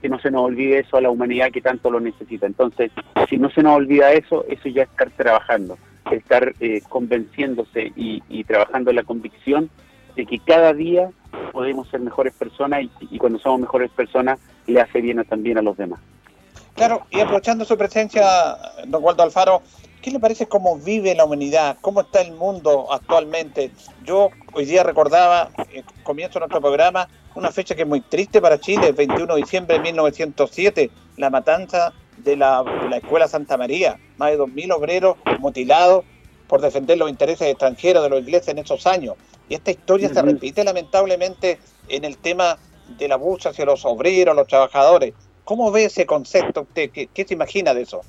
que 0.00 0.08
no 0.08 0.18
se 0.20 0.30
nos 0.30 0.42
olvide 0.42 0.80
eso 0.80 0.96
a 0.96 1.00
la 1.00 1.10
humanidad 1.10 1.50
que 1.50 1.60
tanto 1.60 1.90
lo 1.90 2.00
necesita. 2.00 2.46
Entonces, 2.46 2.90
si 3.28 3.36
no 3.36 3.50
se 3.50 3.62
nos 3.62 3.76
olvida 3.76 4.12
eso, 4.12 4.44
eso 4.48 4.68
ya 4.68 4.84
es 4.84 4.88
estar 4.90 5.10
trabajando, 5.10 5.78
estar 6.10 6.54
eh, 6.60 6.82
convenciéndose 6.88 7.92
y, 7.96 8.22
y 8.28 8.44
trabajando 8.44 8.92
la 8.92 9.02
convicción 9.02 9.70
de 10.16 10.26
que 10.26 10.38
cada 10.38 10.72
día 10.72 11.10
podemos 11.52 11.88
ser 11.88 12.00
mejores 12.00 12.34
personas 12.34 12.82
y, 12.82 12.90
y 13.10 13.18
cuando 13.18 13.38
somos 13.38 13.60
mejores 13.60 13.90
personas 13.90 14.38
le 14.66 14.80
hace 14.80 15.00
bien 15.00 15.24
también 15.24 15.58
a 15.58 15.62
los 15.62 15.76
demás. 15.76 16.00
Claro, 16.74 17.06
y 17.10 17.20
aprovechando 17.20 17.64
su 17.64 17.76
presencia, 17.76 18.24
don 18.86 19.02
Waldo 19.02 19.24
Alfaro, 19.24 19.62
¿qué 20.02 20.10
le 20.10 20.20
parece 20.20 20.46
cómo 20.46 20.76
vive 20.78 21.14
la 21.14 21.24
humanidad? 21.24 21.78
¿Cómo 21.80 22.00
está 22.00 22.20
el 22.20 22.32
mundo 22.32 22.92
actualmente? 22.92 23.70
Yo 24.04 24.30
hoy 24.52 24.64
día 24.64 24.82
recordaba, 24.82 25.50
eh, 25.72 25.82
comienzo 26.02 26.38
nuestro 26.38 26.60
programa, 26.60 27.08
una 27.34 27.50
fecha 27.50 27.74
que 27.74 27.82
es 27.82 27.88
muy 27.88 28.00
triste 28.00 28.40
para 28.40 28.58
Chile, 28.58 28.88
el 28.88 28.94
21 28.94 29.34
de 29.34 29.40
diciembre 29.40 29.76
de 29.76 29.82
1907, 29.82 30.90
la 31.16 31.30
matanza 31.30 31.92
de 32.16 32.36
la, 32.36 32.62
de 32.62 32.88
la 32.88 32.96
Escuela 32.98 33.28
Santa 33.28 33.56
María, 33.56 33.98
más 34.16 34.30
de 34.30 34.38
2.000 34.38 34.74
obreros 34.74 35.16
mutilados 35.38 36.04
por 36.46 36.60
defender 36.60 36.98
los 36.98 37.10
intereses 37.10 37.48
extranjeros 37.48 38.02
de 38.02 38.08
los 38.08 38.20
ingleses 38.20 38.48
en 38.48 38.58
esos 38.58 38.86
años. 38.86 39.16
Y 39.48 39.54
esta 39.54 39.70
historia 39.70 40.08
se 40.12 40.22
repite 40.22 40.64
lamentablemente 40.64 41.58
en 41.88 42.04
el 42.04 42.16
tema 42.18 42.58
del 42.98 43.12
abuso 43.12 43.50
hacia 43.50 43.64
los 43.64 43.84
obreros, 43.84 44.34
los 44.34 44.46
trabajadores. 44.46 45.14
¿Cómo 45.44 45.70
ve 45.70 45.84
ese 45.84 46.06
concepto 46.06 46.62
usted? 46.62 46.90
¿Qué, 46.90 47.06
qué 47.06 47.24
se 47.24 47.34
imagina 47.34 47.72
de 47.74 47.82
eso? 47.82 48.02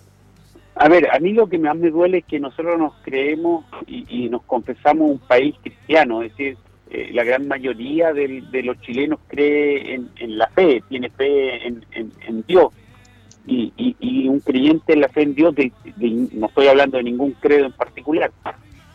A 0.82 0.88
ver, 0.88 1.10
a 1.14 1.20
mí 1.20 1.34
lo 1.34 1.48
que 1.48 1.58
más 1.58 1.76
me 1.76 1.90
duele 1.90 2.20
es 2.20 2.26
que 2.26 2.40
nosotros 2.40 2.80
nos 2.80 2.94
creemos 3.02 3.66
y, 3.86 4.06
y 4.26 4.30
nos 4.30 4.44
confesamos 4.44 5.12
un 5.12 5.20
país 5.20 5.54
cristiano, 5.62 6.22
es 6.24 6.32
decir, 6.32 6.58
eh, 6.90 7.10
la 7.12 7.26
gran 7.26 7.48
mayoría 7.50 8.14
de 8.14 8.64
los 8.64 8.80
chilenos 8.80 9.20
cree 9.28 9.94
en, 9.94 10.10
en 10.20 10.38
la 10.38 10.48
fe, 10.48 10.82
tiene 10.88 11.10
fe 11.10 11.68
en, 11.68 11.86
en- 11.92 12.14
Dios. 12.48 12.70
Y, 13.46 13.74
y- 13.76 13.96
y 14.00 14.28
un 14.30 14.40
creyente 14.40 14.94
en 14.94 15.02
la 15.02 15.10
fe 15.10 15.24
en 15.24 15.36
Dios, 15.36 15.54
de- 15.54 15.74
no 16.34 16.48
estoy 16.48 16.68
hablando 16.68 16.98
de 16.98 17.04
ningún 17.04 17.34
credo 17.34 17.66
en 17.66 17.74
particular, 17.74 18.32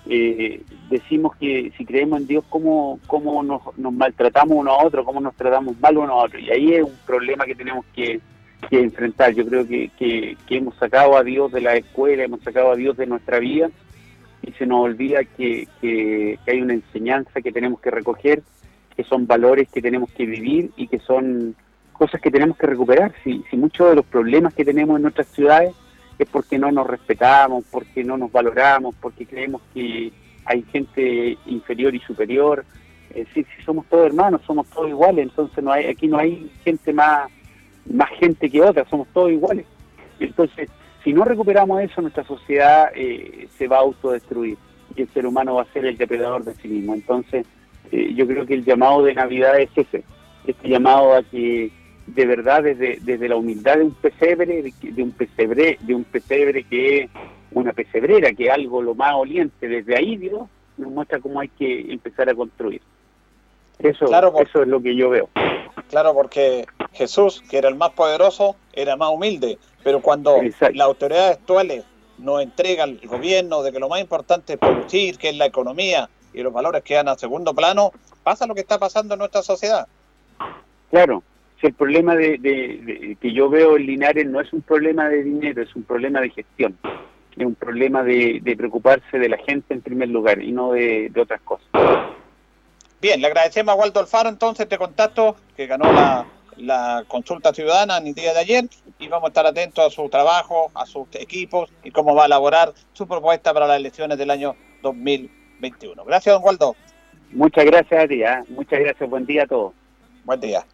eh, 0.07 0.63
decimos 0.89 1.37
que 1.37 1.71
si 1.77 1.85
creemos 1.85 2.19
en 2.21 2.27
Dios, 2.27 2.45
¿cómo, 2.49 2.99
cómo 3.07 3.43
nos, 3.43 3.61
nos 3.77 3.93
maltratamos 3.93 4.57
uno 4.57 4.73
a 4.73 4.85
otro? 4.85 5.05
¿Cómo 5.05 5.21
nos 5.21 5.35
tratamos 5.37 5.79
mal 5.79 5.99
uno 5.99 6.15
a 6.15 6.25
otro? 6.25 6.39
Y 6.39 6.51
ahí 6.51 6.73
es 6.75 6.83
un 6.83 6.97
problema 7.07 7.45
que 7.45 7.55
tenemos 7.55 7.85
que, 7.95 8.21
que 8.69 8.81
enfrentar. 8.81 9.35
Yo 9.35 9.47
creo 9.47 9.67
que, 9.67 9.91
que, 9.99 10.37
hemos 10.49 10.75
sacado 10.77 11.17
a 11.17 11.23
Dios 11.23 11.53
de 11.53 11.61
la 11.61 11.77
escuela, 11.77 12.25
hemos 12.25 12.43
sacado 12.43 12.73
a 12.73 12.77
Dios 12.77 12.97
de 12.97 13.07
nuestra 13.07 13.39
vida 13.39 13.71
y 14.43 14.53
se 14.53 14.67
nos 14.67 14.81
olvida 14.81 15.25
que, 15.25 15.67
que, 15.81 16.39
que 16.45 16.51
hay 16.51 16.61
una 16.61 16.75
enseñanza 16.75 17.41
que 17.41 17.53
tenemos 17.53 17.81
que 17.81 17.91
recoger, 17.91 18.43
que 18.97 19.05
son 19.05 19.27
valores 19.27 19.69
que 19.71 19.83
tenemos 19.83 20.11
que 20.13 20.27
vivir 20.27 20.71
y 20.77 20.89
que 20.89 20.99
son 20.99 21.55
cosas 21.93 22.21
que 22.21 22.31
tenemos 22.31 22.57
que 22.57 22.67
recuperar. 22.67 23.15
Si, 23.23 23.43
si 23.51 23.57
muchos 23.57 23.89
de 23.91 23.97
los 23.97 24.05
problemas 24.05 24.55
que 24.55 24.65
tenemos 24.65 24.97
en 24.97 25.03
nuestras 25.03 25.29
ciudades 25.29 25.75
es 26.19 26.29
porque 26.29 26.59
no 26.59 26.71
nos 26.71 26.87
respetamos, 26.87 27.65
porque 27.71 28.05
no 28.05 28.17
nos 28.17 28.31
valoramos, 28.31 28.95
porque 29.01 29.27
creemos 29.27 29.63
que 29.73 30.13
hay 30.45 30.63
gente 30.65 31.39
inferior 31.47 31.95
y 31.95 32.01
superior. 32.01 32.65
Es 33.11 33.27
decir, 33.29 33.47
si 33.57 33.63
somos 33.63 33.87
todos 33.87 34.07
hermanos, 34.07 34.43
somos 34.47 34.69
todos 34.69 34.89
iguales, 34.89 35.25
entonces 35.25 35.63
no 35.63 35.73
hay, 35.73 35.87
aquí 35.87 36.09
no 36.09 36.19
hay 36.19 36.51
gente 36.65 36.93
más, 36.93 37.31
más 37.91 38.11
gente 38.19 38.51
que 38.51 38.61
otra, 38.63 38.85
somos 38.89 39.09
todos 39.13 39.31
iguales. 39.31 39.67
Entonces, 40.21 40.69
si 41.03 41.13
no 41.13 41.25
recuperamos 41.25 41.83
eso, 41.83 42.01
nuestra 42.01 42.25
sociedad 42.25 42.91
eh, 42.95 43.49
se 43.59 43.69
va 43.69 43.77
a 43.79 43.81
autodestruir 43.81 44.57
y 44.97 45.03
el 45.03 45.09
ser 45.09 45.27
humano 45.27 45.55
va 45.57 45.63
a 45.63 45.73
ser 45.73 45.85
el 45.87 45.97
depredador 45.97 46.45
de 46.45 46.55
sí 46.55 46.69
mismo. 46.69 46.95
Entonces, 46.95 47.47
eh, 47.93 48.13
yo 48.15 48.27
creo 48.27 48.47
que 48.47 48.55
el 48.55 48.65
llamado 48.65 49.03
de 49.03 49.15
Navidad 49.15 49.59
es 49.61 49.71
ese, 49.77 50.05
este 50.47 50.69
llamado 50.69 51.15
a 51.15 51.23
que 51.23 51.71
de 52.07 52.27
verdad 52.27 52.63
desde, 52.63 52.99
desde 53.03 53.29
la 53.29 53.37
humildad 53.37 53.77
de 53.79 53.85
un 53.85 53.95
pesebre, 53.95 54.63
de, 54.83 55.03
un 55.03 55.11
pesebre, 55.13 55.79
de 55.81 55.95
un 55.95 56.05
pesebre 56.05 56.65
que 56.65 56.99
es 57.05 57.11
una 57.53 57.73
pesebrera, 57.73 58.33
que 58.33 58.45
es 58.45 58.51
algo 58.51 58.83
lo 58.83 58.95
más 58.95 59.15
oliente, 59.15 59.69
desde 59.69 59.97
ahí 59.97 60.17
Dios 60.17 60.43
nos 60.77 60.91
muestra 60.91 61.19
cómo 61.21 61.41
hay 61.41 61.49
que 61.49 61.93
empezar 61.93 62.29
a 62.29 62.35
construir. 62.35 62.81
Eso, 63.79 64.07
Claro, 64.07 64.33
por- 64.33 64.47
eso 64.47 64.63
es 64.63 64.69
lo 64.69 64.81
que 64.83 64.95
yo 64.95 65.11
veo. 65.11 65.29
Claro, 65.95 66.13
porque 66.13 66.65
Jesús, 66.93 67.41
que 67.49 67.57
era 67.57 67.69
el 67.69 67.77
más 67.77 67.91
poderoso, 67.91 68.57
era 68.73 68.97
más 68.97 69.11
humilde. 69.11 69.59
Pero 69.85 70.03
cuando 70.03 70.43
Exacto. 70.43 70.75
las 70.77 70.89
autoridades 70.89 71.37
actuales 71.37 71.85
nos 72.19 72.43
entregan 72.43 72.99
el 73.01 73.09
gobierno 73.09 73.63
de 73.63 73.71
que 73.71 73.79
lo 73.79 73.89
más 73.89 74.01
importante 74.01 74.55
es 74.55 74.59
producir, 74.59 75.17
que 75.19 75.29
es 75.29 75.37
la 75.37 75.47
economía 75.47 76.11
y 76.33 76.43
los 76.43 76.53
valores 76.53 76.83
quedan 76.83 77.07
a 77.07 77.15
segundo 77.17 77.55
plano, 77.55 77.93
pasa 78.25 78.45
lo 78.45 78.57
que 78.57 78.63
está 78.63 78.77
pasando 78.77 79.15
en 79.15 79.21
nuestra 79.21 79.43
sociedad. 79.43 79.87
Claro, 80.91 81.23
si 81.61 81.69
el 81.69 81.75
problema 81.75 82.17
de, 82.17 82.39
de- 82.39 82.81
de- 82.83 83.17
que 83.21 83.33
yo 83.33 83.49
veo 83.49 83.77
en 83.77 83.87
Linares 83.87 84.27
no 84.27 84.41
es 84.41 84.53
un 84.53 84.63
problema 84.63 85.09
de 85.09 85.23
dinero, 85.23 85.63
es 85.63 85.77
un 85.77 85.85
problema 85.85 86.21
de 86.21 86.31
gestión, 86.31 86.77
es 87.37 87.47
un 87.47 87.55
problema 87.55 88.03
de, 88.03 88.41
de 88.43 88.57
preocuparse 88.57 89.17
de 89.17 89.29
la 89.29 89.39
gente 89.39 89.75
en 89.75 89.81
primer 89.81 90.09
lugar 90.09 90.43
y 90.43 90.51
no 90.51 90.73
de, 90.73 91.09
de 91.11 91.21
otras 91.21 91.41
cosas. 91.43 91.69
Bien, 93.05 93.21
le 93.21 93.27
agradecemos 93.27 93.71
a 93.71 93.77
Waldo 93.77 94.01
Alfaro 94.01 94.31
entonces 94.31 94.65
este 94.65 94.79
contacto 94.79 95.37
que 95.55 95.67
ganó 95.67 95.93
la, 95.93 96.27
la 96.57 97.05
consulta 97.07 97.53
ciudadana 97.53 97.99
en 97.99 98.07
el 98.07 98.15
día 98.15 98.33
de 98.33 98.41
ayer 98.41 98.65
y 98.99 99.09
vamos 99.09 99.27
a 99.27 99.29
estar 99.29 99.45
atentos 99.45 99.87
a 99.87 99.91
su 99.91 100.09
trabajo, 100.09 100.71
a 100.73 100.87
sus 100.87 101.07
equipos 101.13 101.71
y 101.83 101.91
cómo 101.91 102.15
va 102.15 102.23
a 102.23 102.27
elaborar 102.27 102.73
su 102.95 103.07
propuesta 103.07 103.53
para 103.53 103.67
las 103.67 103.77
elecciones 103.77 104.17
del 104.17 104.31
año 104.31 104.57
2021. 104.83 106.03
Gracias, 106.03 106.35
don 106.35 106.43
Waldo. 106.43 106.77
Muchas 107.33 107.67
gracias 107.67 108.05
a 108.05 108.09
ti, 108.09 108.23
¿ah? 108.23 108.43
muchas 108.49 108.81
gracias, 108.81 109.11
buen 109.11 109.27
día 109.27 109.43
a 109.43 109.49
todos. 109.49 109.75
Buen 110.25 110.41
día. 110.41 110.65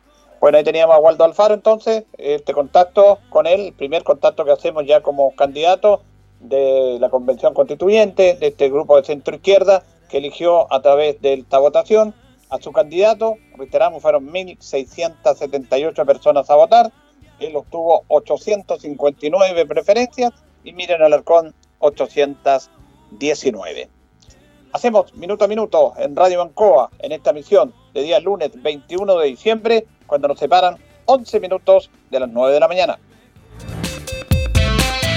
Bueno, 0.41 0.59
ahí 0.59 0.63
teníamos 0.63 0.95
a 0.95 1.01
Waldo 1.01 1.25
Alfaro 1.25 1.55
entonces, 1.55 2.05
este 2.17 2.53
contacto 2.53 3.19
con 3.29 3.49
él, 3.49 3.61
el 3.61 3.73
primer 3.73 4.05
contacto 4.05 4.45
que 4.45 4.53
hacemos 4.53 4.87
ya 4.87 5.01
como 5.01 5.35
candidato 5.35 6.05
de 6.39 6.97
la 7.01 7.11
Convención 7.11 7.55
Constituyente, 7.55 8.35
de 8.35 8.47
este 8.47 8.71
grupo 8.71 8.97
de 8.97 9.03
centro 9.03 9.35
izquierda, 9.35 9.83
que 10.09 10.19
eligió 10.19 10.73
a 10.73 10.81
través 10.81 11.21
de 11.23 11.35
esta 11.35 11.59
votación 11.59 12.15
a 12.51 12.61
su 12.61 12.73
candidato. 12.73 13.37
Reiteramos, 13.57 14.03
fueron 14.03 14.29
1.678 14.29 16.05
personas 16.05 16.51
a 16.51 16.57
votar. 16.57 16.93
Él 17.39 17.55
obtuvo 17.57 18.05
859 18.09 19.67
preferencias 19.67 20.33
y 20.63 20.73
Miren 20.73 21.03
Alarcón 21.03 21.55
819. 21.79 23.89
Hacemos 24.73 25.15
minuto 25.15 25.45
a 25.45 25.49
minuto 25.49 25.95
en 25.99 26.15
Radio 26.15 26.39
Bancoa 26.39 26.91
en 27.01 27.11
esta 27.13 27.33
misión 27.33 27.75
de 27.93 28.03
día 28.03 28.21
lunes 28.21 28.51
21 28.55 29.19
de 29.19 29.27
diciembre, 29.27 29.87
cuando 30.07 30.29
nos 30.29 30.39
separan 30.39 30.77
11 31.07 31.41
minutos 31.41 31.91
de 32.11 32.21
las 32.21 32.29
9 32.29 32.55
de 32.55 32.61
la 32.61 32.69
mañana. 32.69 32.99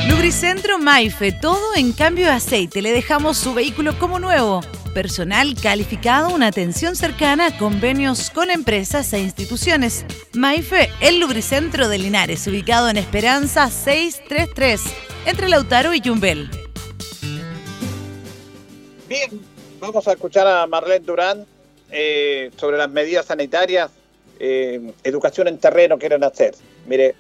Lubricentro 0.08 0.80
Maife, 0.80 1.34
todo 1.34 1.76
en 1.76 1.92
cambio 1.92 2.26
de 2.26 2.32
aceite. 2.32 2.82
Le 2.82 2.92
dejamos 2.92 3.38
su 3.38 3.54
vehículo 3.54 3.98
como 4.00 4.20
nuevo. 4.20 4.62
Personal 4.94 5.56
calificado, 5.60 6.30
una 6.36 6.48
atención 6.48 6.96
cercana, 6.96 7.58
convenios 7.58 8.30
con 8.30 8.52
empresas 8.52 9.12
e 9.14 9.20
instituciones. 9.20 10.06
Maife, 10.34 10.90
el 11.02 11.20
lubricentro 11.20 11.88
de 11.90 11.98
Linares, 11.98 12.46
ubicado 12.46 12.90
en 12.90 12.98
Esperanza 12.98 13.72
633, 13.72 14.84
entre 15.26 15.50
Lautaro 15.50 15.96
y 15.96 16.02
Yumbel. 16.02 16.48
Bien, 19.10 19.42
vamos 19.80 20.08
a 20.08 20.12
escuchar 20.12 20.46
a 20.46 20.68
Marlene 20.68 21.04
Durán 21.04 21.46
eh, 21.92 22.52
sobre 22.56 22.78
las 22.78 22.90
medidas 22.92 23.26
sanitarias, 23.26 23.90
eh, 24.40 24.94
educación 25.04 25.48
en 25.48 25.58
terreno 25.58 25.98
quieren 25.98 26.24
hacer. 26.24 26.54
Mire, 26.86 27.16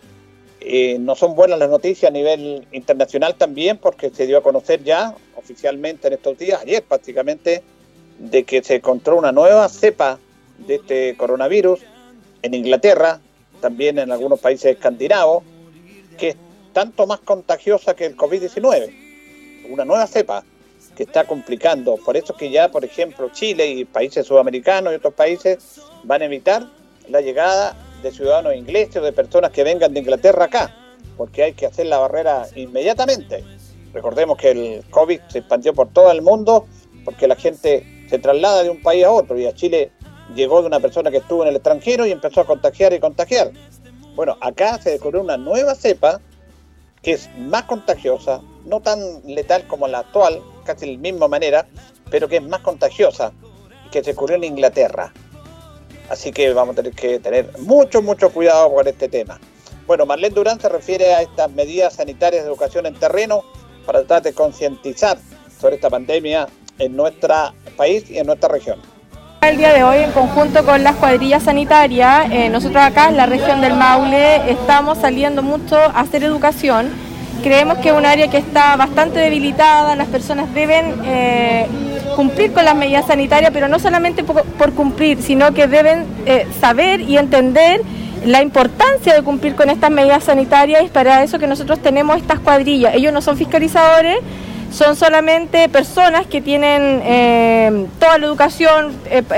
eh, 0.66 0.97
no 0.99 1.16
son 1.16 1.36
buenas 1.36 1.59
las 1.59 1.70
noticias 1.70 2.09
a 2.09 2.14
nivel 2.14 2.66
internacional 2.72 3.36
también, 3.36 3.78
porque 3.78 4.09
se 4.09 4.26
dio 4.26 4.38
a 4.38 4.43
conocer 4.43 4.84
ya 4.84 5.14
oficialmente 5.36 6.07
en 6.07 6.14
estos 6.14 6.38
días, 6.38 6.61
ayer 6.61 6.84
prácticamente, 6.84 7.64
de 8.18 8.43
que 8.43 8.64
se 8.64 8.76
encontró 8.76 9.18
una 9.18 9.32
nueva 9.32 9.68
cepa 9.68 10.20
de 10.59 10.76
este 10.76 11.18
coronavirus 11.18 11.82
en 12.41 12.53
Inglaterra, 12.53 13.20
también 13.59 13.99
en 13.99 14.11
algunos 14.11 14.39
países 14.39 14.72
escandinavos, 14.72 15.43
que 16.18 16.30
es 16.30 16.36
tanto 16.72 17.07
más 17.07 17.20
contagiosa 17.20 17.95
que 17.95 18.05
el 18.05 18.16
COVID-19. 18.16 19.68
Una 19.70 19.86
nueva 19.86 20.07
cepa. 20.07 20.43
que 20.95 21.03
está 21.03 21.26
complicando. 21.26 21.95
Por 21.97 22.16
eso 22.18 22.36
que 22.36 22.51
ya, 22.51 22.70
por 22.70 22.86
ejemplo, 22.86 23.30
Chile 23.34 23.68
y 23.68 23.84
países 23.84 24.28
sudamericanos 24.28 24.93
y 24.93 24.97
otros 24.97 25.16
países 25.16 25.82
van 26.03 26.22
a 26.22 26.26
evitar 26.26 26.68
la 27.09 27.20
llegada 27.20 27.76
de 28.04 28.12
ciudadanos 28.12 28.56
ingleses 28.56 28.97
o 28.97 29.01
de 29.01 29.14
personas 29.14 29.51
que 29.51 29.64
vengan 29.64 29.93
de 29.93 30.01
Inglaterra 30.01 30.45
acá, 30.45 30.76
porque 31.18 31.43
hay 31.43 31.54
que 31.54 31.66
hacer 31.66 31.88
la 31.88 31.97
barrera 31.97 32.45
inmediatamente. 32.56 33.43
Recordemos 33.93 34.38
que 34.38 34.51
el 34.51 34.84
COVID 34.89 35.22
se 35.30 35.39
expandió 35.39 35.74
por 35.74 35.89
todo 35.89 36.12
el 36.12 36.22
mundo 36.22 36.68
porque 37.06 37.28
la 37.28 37.36
gente 37.36 38.06
se 38.10 38.20
traslada 38.20 38.64
de 38.64 38.70
un 38.70 38.82
país 38.82 39.06
a 39.06 39.12
otro 39.12 39.39
y 39.39 39.45
a 39.45 39.54
Chile 39.54 39.91
llegó 40.36 40.62
de 40.62 40.68
una 40.68 40.80
persona 40.80 41.12
que 41.12 41.18
estuvo 41.18 41.43
en 41.43 41.49
el 41.49 41.56
extranjero 41.56 42.06
y 42.06 42.12
empezó 42.12 42.41
a 42.41 42.45
contagiar 42.45 42.93
y 42.93 42.99
contagiar. 42.99 43.51
Bueno, 44.16 44.38
acá 44.41 44.80
se 44.80 44.91
descubrió 44.91 45.22
una 45.22 45.38
nueva 45.38 45.76
cepa 45.76 46.20
que 47.01 47.14
es 47.14 47.30
más 47.38 47.64
contagiosa, 47.64 48.41
no 48.66 48.80
tan 48.80 48.99
letal 49.26 49.68
como 49.68 49.88
la 49.88 49.99
actual, 49.99 50.41
casi 50.64 50.86
de 50.86 50.93
la 50.93 50.99
misma 50.99 51.28
manera, 51.28 51.68
pero 52.10 52.28
que 52.30 52.38
es 52.38 52.43
más 52.43 52.62
contagiosa, 52.62 53.34
que 53.91 53.99
se 53.99 54.12
descubrió 54.12 54.38
en 54.38 54.45
Inglaterra. 54.45 55.14
Así 56.14 56.32
que 56.32 56.53
vamos 56.53 56.74
a 56.74 56.76
tener 56.76 56.93
que 56.93 57.18
tener 57.18 57.49
mucho, 57.57 58.03
mucho 58.03 58.30
cuidado 58.30 58.72
con 58.72 58.88
este 58.88 59.09
tema. 59.09 59.39
Bueno, 59.88 60.05
Marlene 60.05 60.36
Durán 60.36 60.59
se 60.59 60.70
refiere 60.70 61.11
a 61.16 61.24
estas 61.24 61.49
medidas 61.51 61.95
sanitarias 61.95 62.43
de 62.43 62.49
educación 62.49 62.86
en 62.86 62.93
terreno 62.93 63.41
para 63.84 64.01
tratar 64.01 64.22
de 64.22 64.34
concientizar 64.34 65.18
sobre 65.59 65.78
esta 65.78 65.89
pandemia 65.89 66.47
en 66.78 66.95
nuestro 66.95 67.34
país 67.76 68.07
y 68.11 68.20
en 68.20 68.28
nuestra 68.28 68.49
región. 68.49 68.80
El 69.41 69.57
día 69.57 69.74
de 69.74 69.84
hoy, 69.84 70.03
en 70.03 70.11
conjunto 70.11 70.64
con 70.64 70.84
las 70.84 70.95
cuadrillas 70.97 71.41
sanitarias, 71.41 72.32
eh, 72.32 72.47
nosotros 72.47 72.84
acá 72.84 73.09
en 73.09 73.18
la 73.18 73.26
región 73.26 73.59
del 73.59 73.74
Maule 73.74 74.51
estamos 74.51 74.99
saliendo 74.99 75.41
mucho 75.41 75.78
a 75.78 76.01
hacer 76.01 76.24
educación. 76.24 76.91
Creemos 77.44 77.78
que 77.80 77.89
es 77.89 77.96
un 77.96 78.06
área 78.06 78.30
que 78.30 78.38
está 78.38 78.76
bastante 78.78 79.20
debilitada, 79.20 79.98
las 79.98 80.08
personas 80.08 80.54
deben 80.54 81.02
eh, 81.06 81.68
cumplir 82.16 82.54
con 82.54 82.64
las 82.64 82.74
medidas 82.74 83.06
sanitarias, 83.06 83.52
pero 83.54 83.68
no 83.68 83.80
solamente 83.80 84.24
por, 84.24 84.72
cumplir, 84.74 85.22
sino 85.22 85.54
que 85.54 85.68
deben 85.68 86.06
eh, 86.26 86.48
saber 86.62 87.02
y 87.02 87.18
entender 87.18 87.82
la 88.26 88.41
importancia 88.41 89.14
de 89.14 89.22
cumplir 89.24 89.56
con 89.56 89.70
estas 89.70 89.91
medidas 89.91 90.24
sanitarias 90.24 90.84
y 90.86 90.88
para 90.88 91.22
eso 91.22 91.38
que 91.38 91.46
nosotros 91.48 91.80
tenemos 91.80 92.16
estas 92.16 92.39
cuadrillas. 92.39 92.96
Ellos 92.96 93.12
no 93.12 93.22
son 93.22 93.36
fiscalizadores, 93.36 94.20
son 94.72 94.96
solamente 94.96 95.68
personas 95.68 96.26
que 96.26 96.39
tienen 96.39 97.02
eh, 97.04 97.88
toda 98.00 98.18
la 98.20 98.26
educación, 98.26 98.94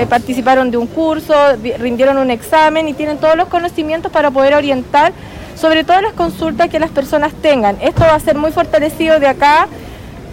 participaron 0.08 0.70
de 0.70 0.76
un 0.76 0.86
curso, 0.86 1.34
di- 1.56 1.72
rindieron 1.72 2.18
un 2.18 2.30
examen 2.30 2.86
y 2.86 2.94
tienen 2.94 3.18
todos 3.18 3.36
los 3.36 3.48
conocimientos 3.48 4.12
para 4.12 4.30
poder 4.30 4.54
orientar 4.54 5.12
sobre 5.56 5.82
todas 5.84 6.02
las 6.02 6.12
consultas 6.12 6.68
que 6.68 6.78
las 6.78 6.90
personas 6.90 7.32
tengan. 7.42 7.76
Esto 7.80 8.02
va 8.02 8.14
a 8.14 8.20
ser 8.20 8.36
muy 8.36 8.52
fortalecido 8.52 9.18
de 9.18 9.26
acá 9.28 9.66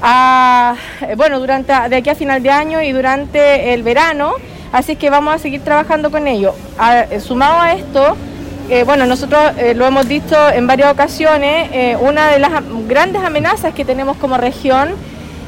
eh, 0.05 1.15
bueno, 1.15 1.39
durante 1.39 1.71
de 1.89 1.95
aquí 1.95 2.09
a 2.09 2.15
final 2.15 2.43
de 2.43 2.49
año 2.51 2.81
y 2.81 2.91
durante 2.91 3.73
el 3.73 3.83
verano, 3.83 4.33
así 4.71 4.95
que 4.97 5.09
vamos 5.09 5.33
a 5.35 5.37
seguir 5.37 5.61
trabajando 5.63 6.11
con 6.11 6.27
ello. 6.27 6.53
Eh, 7.09 7.19
sumado 7.21 7.61
a 7.61 7.73
esto, 7.73 8.17
eh, 8.69 8.83
bueno, 8.83 9.05
nosotros 9.05 9.41
lo 9.75 9.85
hemos 9.85 10.07
dicho 10.07 10.35
en 10.49 10.67
varias 10.67 10.91
ocasiones, 10.91 11.69
una 12.01 12.27
de 12.31 12.39
las 12.39 12.51
grandes 12.87 13.23
amenazas 13.23 13.73
que 13.73 13.85
tenemos 13.85 14.17
como 14.17 14.37
región 14.37 14.89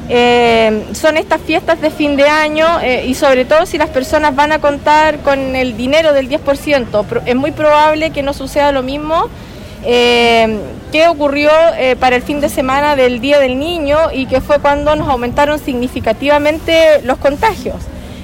son 0.08 1.16
estas 1.16 1.40
fiestas 1.40 1.80
de 1.80 1.90
fin 1.90 2.16
de 2.16 2.28
año 2.28 2.66
y 3.04 3.14
sobre 3.14 3.44
todo 3.44 3.66
si 3.66 3.76
las 3.76 3.88
personas 3.88 4.36
van 4.36 4.52
a 4.52 4.60
contar 4.60 5.18
con 5.18 5.56
el 5.56 5.76
dinero 5.76 6.12
del 6.12 6.28
10%. 6.28 7.04
Pro- 7.04 7.22
Es 7.26 7.34
muy 7.34 7.50
probable 7.50 8.10
que 8.10 8.22
no 8.22 8.32
suceda 8.32 8.70
lo 8.72 8.82
mismo 8.82 9.28
eh, 9.86 10.58
que 10.92 11.08
ocurrió 11.08 11.50
eh, 11.78 11.96
para 11.96 12.16
el 12.16 12.22
fin 12.22 12.40
de 12.40 12.48
semana 12.48 12.96
del 12.96 13.20
Día 13.20 13.38
del 13.38 13.58
Niño 13.58 13.98
y 14.12 14.26
que 14.26 14.40
fue 14.40 14.58
cuando 14.58 14.94
nos 14.96 15.08
aumentaron 15.08 15.58
significativamente 15.58 17.00
los 17.02 17.18
contagios. 17.18 17.76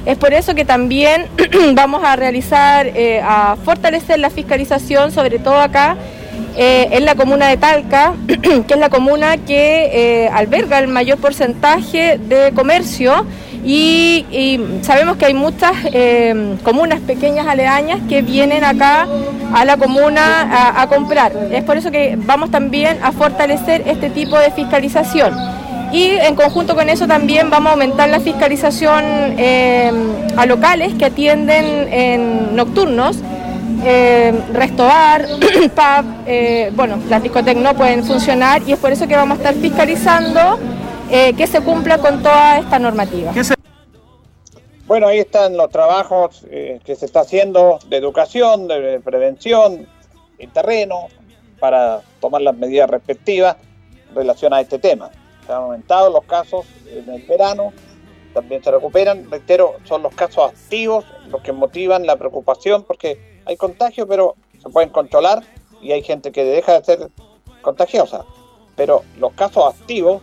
Es 0.04 0.18
por 0.18 0.34
eso 0.34 0.54
que 0.54 0.64
también 0.64 1.26
vamos 1.74 2.02
a 2.04 2.16
realizar, 2.16 2.86
eh, 2.88 3.20
a 3.24 3.56
fortalecer 3.64 4.18
la 4.18 4.30
fiscalización, 4.30 5.12
sobre 5.12 5.38
todo 5.38 5.60
acá 5.60 5.96
eh, 6.56 6.88
en 6.90 7.04
la 7.04 7.14
comuna 7.14 7.48
de 7.48 7.56
Talca, 7.56 8.14
que 8.26 8.74
es 8.74 8.80
la 8.80 8.90
comuna 8.90 9.36
que 9.36 10.24
eh, 10.24 10.28
alberga 10.28 10.80
el 10.80 10.88
mayor 10.88 11.18
porcentaje 11.18 12.18
de 12.18 12.52
comercio 12.52 13.24
y, 13.64 14.60
sabemos 14.82 15.16
que 15.16 15.26
hay 15.26 15.34
muchas 15.34 15.72
eh, 15.92 16.56
comunas 16.64 17.00
pequeñas 17.00 17.46
aledañas 17.46 18.00
que 18.08 18.22
vienen 18.22 18.64
acá 18.64 19.06
a 19.54 19.64
la 19.64 19.76
comuna 19.76 20.80
a, 20.80 20.86
comprar. 20.88 21.32
Es 21.52 21.62
por 21.62 21.76
eso 21.76 21.90
que 21.90 22.18
vamos 22.18 22.50
también 22.50 22.98
a 23.02 23.12
fortalecer 23.12 23.82
este 23.86 24.10
tipo 24.10 24.38
de 24.38 24.50
fiscalización. 24.50 25.34
Y 25.92 26.06
en 26.06 26.34
conjunto 26.34 26.74
con 26.74 26.88
eso 26.88 27.06
también 27.06 27.50
vamos 27.50 27.68
a 27.68 27.72
aumentar 27.72 28.08
la 28.08 28.18
fiscalización 28.18 29.04
eh, 29.36 29.92
a 30.36 30.46
locales 30.46 30.94
que 30.94 31.04
atienden 31.04 31.92
en 31.92 32.56
nocturnos, 32.56 33.18
eh, 33.84 34.32
resto 34.54 34.86
bar, 34.86 35.26
pub, 35.74 36.06
eh, 36.26 36.72
bueno, 36.74 36.96
las 37.10 37.22
discotecas 37.22 37.62
no 37.62 37.74
pueden 37.74 38.04
funcionar 38.04 38.62
y 38.66 38.72
es 38.72 38.78
por 38.78 38.90
eso 38.90 39.06
que 39.06 39.16
vamos 39.16 39.38
a 39.38 39.42
estar 39.42 39.54
fiscalizando 39.54 40.58
eh, 41.12 41.34
que 41.34 41.46
se 41.46 41.60
cumpla 41.60 41.98
con 41.98 42.22
toda 42.22 42.58
esta 42.58 42.78
normativa. 42.78 43.32
Bueno, 44.86 45.06
ahí 45.06 45.18
están 45.20 45.56
los 45.56 45.70
trabajos 45.70 46.44
eh, 46.50 46.80
que 46.84 46.96
se 46.96 47.06
está 47.06 47.20
haciendo 47.20 47.78
de 47.88 47.98
educación, 47.98 48.66
de 48.66 49.00
prevención 49.00 49.86
en 50.38 50.50
terreno, 50.50 51.08
para 51.60 52.00
tomar 52.20 52.42
las 52.42 52.56
medidas 52.56 52.90
respectivas 52.90 53.56
en 54.08 54.16
relación 54.16 54.52
a 54.52 54.60
este 54.60 54.80
tema. 54.80 55.10
Se 55.46 55.52
han 55.52 55.58
aumentado 55.58 56.10
los 56.10 56.24
casos 56.24 56.66
en 56.86 57.08
el 57.08 57.22
verano, 57.22 57.72
también 58.34 58.64
se 58.64 58.70
recuperan. 58.70 59.30
Reitero, 59.30 59.76
son 59.84 60.02
los 60.02 60.14
casos 60.14 60.50
activos 60.50 61.04
los 61.28 61.40
que 61.42 61.52
motivan 61.52 62.04
la 62.06 62.16
preocupación 62.16 62.82
porque 62.82 63.40
hay 63.44 63.56
contagio, 63.56 64.08
pero 64.08 64.34
se 64.60 64.68
pueden 64.70 64.90
controlar 64.90 65.42
y 65.80 65.92
hay 65.92 66.02
gente 66.02 66.32
que 66.32 66.44
deja 66.44 66.80
de 66.80 66.84
ser 66.84 67.10
contagiosa. 67.60 68.24
Pero 68.74 69.02
los 69.18 69.32
casos 69.34 69.74
activos, 69.74 70.22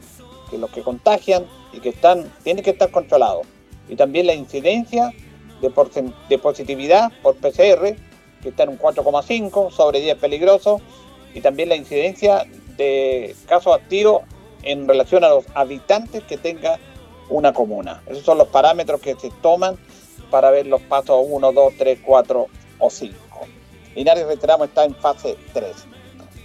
que 0.50 0.58
los 0.58 0.70
que 0.72 0.82
contagian 0.82 1.46
y 1.74 1.80
que 1.80 1.90
están, 1.90 2.32
tienen 2.44 2.64
que 2.64 2.72
estar 2.72 2.92
controlados. 2.92 3.46
Y 3.88 3.96
también 3.96 4.28
la 4.28 4.34
incidencia 4.34 5.12
de, 5.62 5.72
de 6.30 6.38
positividad 6.38 7.12
por 7.22 7.36
PCR, 7.36 7.96
que 8.42 8.50
está 8.50 8.64
en 8.64 8.70
un 8.70 8.80
4,5 8.80 9.72
sobre 9.72 10.02
10 10.02 10.18
peligroso, 10.18 10.82
y 11.34 11.42
también 11.42 11.70
la 11.70 11.76
incidencia 11.76 12.46
de 12.78 13.36
casos 13.48 13.76
activos 13.76 14.24
en 14.64 14.88
relación 14.88 15.24
a 15.24 15.30
los 15.30 15.46
habitantes 15.54 16.24
que 16.24 16.38
tenga 16.38 16.80
una 17.30 17.54
comuna. 17.54 18.02
Esos 18.08 18.24
son 18.24 18.38
los 18.38 18.48
parámetros 18.48 19.02
que 19.02 19.16
se 19.16 19.30
toman 19.42 19.78
para 20.30 20.52
ver 20.52 20.68
los 20.68 20.82
pasos 20.82 21.26
1, 21.28 21.52
2, 21.52 21.74
3, 21.78 22.00
4 22.04 22.48
o 22.80 22.90
5. 22.90 23.16
Linares, 23.96 24.26
reiteramos, 24.26 24.68
está 24.68 24.86
en 24.86 24.96
fase 24.96 25.36
3. 25.54 25.72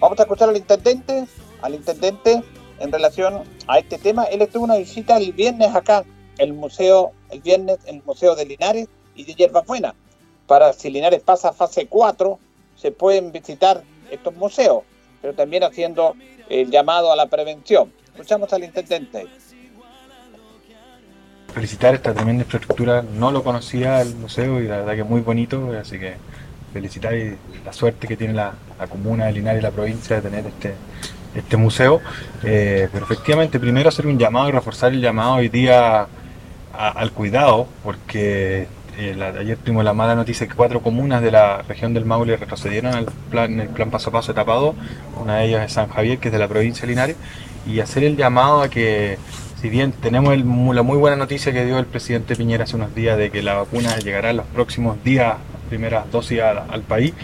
Vamos 0.00 0.18
a 0.18 0.22
escuchar 0.22 0.48
al 0.48 0.56
intendente, 0.56 1.24
al 1.62 1.74
intendente 1.74 2.42
en 2.80 2.92
relación 2.92 3.42
a 3.66 3.78
este 3.78 3.98
tema. 3.98 4.24
Él 4.24 4.42
estuvo 4.42 4.64
una 4.64 4.76
visita 4.76 5.16
el 5.16 5.32
viernes 5.32 5.74
acá, 5.74 6.04
el 6.38 6.52
museo, 6.52 7.12
el 7.30 7.40
viernes, 7.40 7.78
el 7.86 8.02
museo 8.04 8.34
de 8.34 8.46
Linares 8.46 8.88
y 9.14 9.24
de 9.24 9.34
Yerbabuena. 9.34 9.94
Para 10.46 10.72
si 10.72 10.90
Linares 10.90 11.22
pasa 11.22 11.52
fase 11.52 11.86
4, 11.86 12.38
se 12.76 12.90
pueden 12.90 13.32
visitar 13.32 13.82
estos 14.10 14.34
museos, 14.34 14.82
pero 15.22 15.34
también 15.34 15.64
haciendo 15.64 16.14
el 16.48 16.70
llamado 16.70 17.10
a 17.10 17.16
la 17.16 17.26
prevención. 17.26 17.92
Escuchamos 18.12 18.52
al 18.52 18.64
intendente. 18.64 19.26
felicitar 21.54 21.94
esta 21.94 22.12
tremenda 22.12 22.42
infraestructura. 22.42 23.02
No 23.02 23.30
lo 23.30 23.44
conocía 23.44 24.00
el 24.02 24.14
museo 24.16 24.60
y 24.60 24.66
la 24.66 24.78
verdad 24.78 24.94
que 24.94 25.00
es 25.02 25.08
muy 25.08 25.20
bonito, 25.20 25.72
así 25.80 26.00
que 26.00 26.14
felicitar 26.72 27.14
y 27.14 27.36
la 27.64 27.72
suerte 27.72 28.08
que 28.08 28.16
tiene 28.16 28.34
la, 28.34 28.54
la 28.76 28.88
comuna 28.88 29.26
de 29.26 29.32
Linares 29.32 29.60
y 29.60 29.62
la 29.62 29.70
provincia 29.70 30.16
de 30.16 30.22
tener 30.22 30.46
este, 30.46 30.74
este 31.34 31.56
museo. 31.56 32.00
Eh, 32.42 32.88
pero 32.92 33.04
efectivamente, 33.04 33.58
primero 33.58 33.88
hacer 33.88 34.06
un 34.06 34.18
llamado 34.18 34.48
y 34.48 34.52
reforzar 34.52 34.92
el 34.92 35.00
llamado 35.00 35.34
hoy 35.34 35.48
día 35.48 36.06
al 36.72 37.12
cuidado, 37.12 37.68
porque 37.84 38.66
eh, 38.98 39.34
ayer 39.38 39.56
tuvimos 39.58 39.84
la 39.84 39.92
mala 39.92 40.14
noticia 40.14 40.46
que 40.46 40.54
cuatro 40.54 40.80
comunas 40.80 41.22
de 41.22 41.30
la 41.30 41.62
región 41.62 41.94
del 41.94 42.04
Maule 42.04 42.36
retrocedieron 42.36 42.94
al 42.94 43.06
plan, 43.30 43.60
el 43.60 43.68
plan 43.68 43.90
paso 43.90 44.10
a 44.10 44.12
paso 44.12 44.32
etapa 44.32 44.54
2, 44.54 44.74
una 45.20 45.36
de 45.36 45.46
ellas 45.46 45.66
es 45.66 45.72
San 45.72 45.88
Javier, 45.88 46.18
que 46.18 46.28
es 46.28 46.32
de 46.32 46.38
la 46.38 46.48
provincia 46.48 46.82
de 46.82 46.88
Linares, 46.88 47.16
y 47.66 47.80
hacer 47.80 48.04
el 48.04 48.16
llamado 48.16 48.62
a 48.62 48.68
que 48.68 49.18
si 49.60 49.68
bien 49.68 49.92
tenemos 49.92 50.34
el 50.34 50.44
la 50.74 50.82
muy 50.82 50.98
buena 50.98 51.16
noticia 51.16 51.52
que 51.52 51.64
dio 51.64 51.78
el 51.78 51.86
presidente 51.86 52.36
Piñera 52.36 52.64
hace 52.64 52.76
unos 52.76 52.94
días 52.94 53.16
de 53.16 53.30
que 53.30 53.42
la 53.42 53.54
vacuna 53.54 53.96
llegará 53.96 54.30
en 54.30 54.38
los 54.38 54.46
próximos 54.46 55.02
días, 55.02 55.36
primeras 55.68 56.10
dosis 56.12 56.40
al 56.40 56.82
país, 56.82 57.14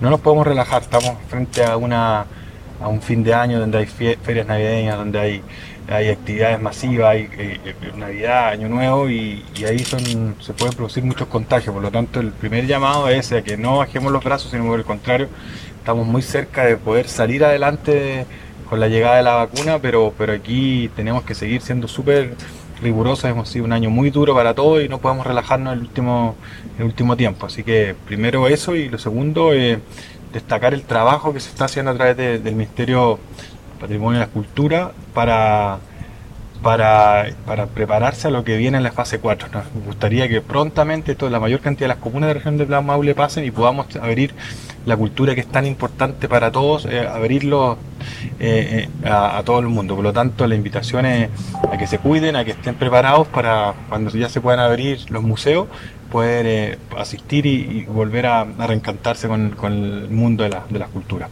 no 0.00 0.08
nos 0.08 0.20
podemos 0.20 0.46
relajar. 0.46 0.82
Estamos 0.82 1.12
frente 1.28 1.62
a 1.62 1.76
una 1.76 2.24
a 2.80 2.88
un 2.88 3.02
fin 3.02 3.22
de 3.22 3.34
año 3.34 3.60
donde 3.60 3.78
hay 3.78 3.86
ferias 3.86 4.46
navideñas, 4.46 4.96
donde 4.96 5.18
hay, 5.18 5.42
hay 5.88 6.08
actividades 6.08 6.60
masivas, 6.60 7.10
hay 7.10 7.28
eh, 7.36 7.60
eh, 7.64 7.74
Navidad, 7.96 8.48
Año 8.48 8.68
Nuevo 8.68 9.10
y, 9.10 9.44
ahí 9.68 9.78
se 9.80 10.52
pueden 10.54 10.74
producir 10.74 11.04
muchos 11.04 11.28
contagios. 11.28 11.74
Por 11.74 11.82
lo 11.82 11.90
tanto, 11.90 12.20
el 12.20 12.32
primer 12.32 12.66
llamado 12.66 13.08
es 13.08 13.32
a 13.32 13.42
que 13.42 13.56
no 13.56 13.78
bajemos 13.78 14.12
los 14.12 14.24
brazos, 14.24 14.50
sino 14.50 14.64
por 14.66 14.78
el 14.78 14.84
contrario, 14.84 15.28
estamos 15.78 16.06
muy 16.06 16.22
cerca 16.22 16.64
de 16.64 16.76
poder 16.76 17.08
salir 17.08 17.44
adelante 17.44 18.26
con 18.68 18.80
la 18.80 18.88
llegada 18.88 19.16
de 19.16 19.22
la 19.24 19.34
vacuna, 19.34 19.78
pero, 19.80 20.14
pero 20.16 20.32
aquí 20.32 20.90
tenemos 20.96 21.24
que 21.24 21.34
seguir 21.34 21.60
siendo 21.60 21.88
súper 21.88 22.34
rigurosas, 22.80 23.30
hemos 23.30 23.48
sido 23.48 23.64
un 23.64 23.72
año 23.72 23.90
muy 23.90 24.10
duro 24.10 24.34
para 24.34 24.54
todos 24.54 24.82
y 24.82 24.88
no 24.88 24.98
podemos 24.98 25.26
relajarnos 25.26 25.74
el 25.74 25.80
último, 25.80 26.36
el 26.78 26.84
último 26.84 27.16
tiempo. 27.16 27.46
Así 27.46 27.62
que 27.62 27.94
primero 28.06 28.48
eso 28.48 28.74
y 28.76 28.88
lo 28.88 28.98
segundo, 28.98 29.52
eh, 29.52 29.80
destacar 30.32 30.74
el 30.74 30.82
trabajo 30.82 31.32
que 31.32 31.40
se 31.40 31.48
está 31.50 31.64
haciendo 31.66 31.90
a 31.90 31.94
través 31.94 32.16
de- 32.16 32.38
del 32.38 32.54
Ministerio 32.54 33.18
Patrimonio 33.80 34.18
y 34.18 34.20
la 34.20 34.26
Cultura 34.28 34.92
para, 35.14 35.78
para, 36.62 37.26
para 37.46 37.66
prepararse 37.66 38.28
a 38.28 38.30
lo 38.30 38.44
que 38.44 38.56
viene 38.56 38.76
en 38.76 38.82
la 38.84 38.92
fase 38.92 39.18
4. 39.18 39.48
Nos 39.52 39.84
gustaría 39.86 40.28
que 40.28 40.40
prontamente 40.42 41.14
toda 41.14 41.30
la 41.30 41.40
mayor 41.40 41.60
cantidad 41.60 41.84
de 41.88 41.94
las 41.94 42.02
comunas 42.02 42.28
de 42.28 42.34
la 42.34 42.38
región 42.38 42.58
de 42.58 42.66
Plan 42.66 42.84
Maule 42.84 43.14
pasen 43.14 43.44
y 43.44 43.50
podamos 43.50 43.86
abrir 43.96 44.34
la 44.86 44.96
cultura 44.96 45.34
que 45.34 45.40
es 45.42 45.46
tan 45.46 45.66
importante 45.66 46.28
para 46.28 46.50
todos, 46.52 46.86
eh, 46.86 47.06
abrirlo 47.06 47.78
eh, 48.38 48.88
eh, 49.04 49.08
a 49.08 49.42
todo 49.44 49.58
el 49.60 49.66
mundo. 49.68 49.94
Por 49.94 50.04
lo 50.04 50.12
tanto, 50.12 50.46
la 50.46 50.54
invitación 50.54 51.06
es 51.06 51.28
a 51.70 51.76
que 51.78 51.86
se 51.86 51.98
cuiden, 51.98 52.36
a 52.36 52.44
que 52.44 52.52
estén 52.52 52.74
preparados 52.74 53.26
para 53.28 53.74
cuando 53.88 54.10
ya 54.10 54.28
se 54.28 54.40
puedan 54.40 54.60
abrir 54.60 55.10
los 55.10 55.22
museos, 55.22 55.66
poder 56.10 56.46
eh, 56.46 56.78
asistir 56.96 57.46
y, 57.46 57.84
volver 57.84 58.26
a, 58.26 58.44
reencantarse 58.44 59.28
con, 59.28 59.56
el 59.62 60.10
mundo 60.10 60.44
de, 60.44 60.50
la, 60.50 60.66
de 60.68 60.78
las 60.78 60.90
culturas. 60.90 61.30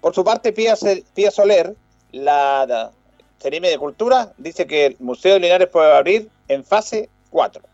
Por 0.00 0.14
su 0.14 0.24
parte, 0.24 0.52
Pía, 0.52 0.74
Pía 1.14 1.30
Soler, 1.30 1.76
la, 2.10 2.66
la 2.66 2.90
Cerime 3.38 3.68
de 3.68 3.78
Cultura, 3.78 4.32
dice 4.36 4.66
que 4.66 4.86
el 4.86 4.96
Museo 4.98 5.34
de 5.34 5.40
Linares 5.40 5.68
puede 5.68 5.96
abrir 5.96 6.28
en 6.48 6.64
fase 6.64 7.08
4. 7.30 7.71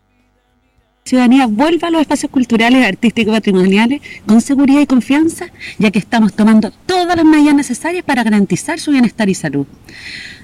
Ciudadanía 1.09 1.47
vuelva 1.47 1.87
a 1.87 1.91
los 1.91 2.01
espacios 2.01 2.31
culturales, 2.31 2.85
artísticos 2.85 3.33
patrimoniales 3.33 4.01
con 4.27 4.41
seguridad 4.41 4.81
y 4.81 4.85
confianza, 4.85 5.47
ya 5.79 5.89
que 5.89 5.99
estamos 5.99 6.33
tomando 6.33 6.71
todas 6.85 7.15
las 7.15 7.25
medidas 7.25 7.55
necesarias 7.55 8.03
para 8.05 8.23
garantizar 8.23 8.79
su 8.79 8.91
bienestar 8.91 9.27
y 9.27 9.33
salud. 9.33 9.65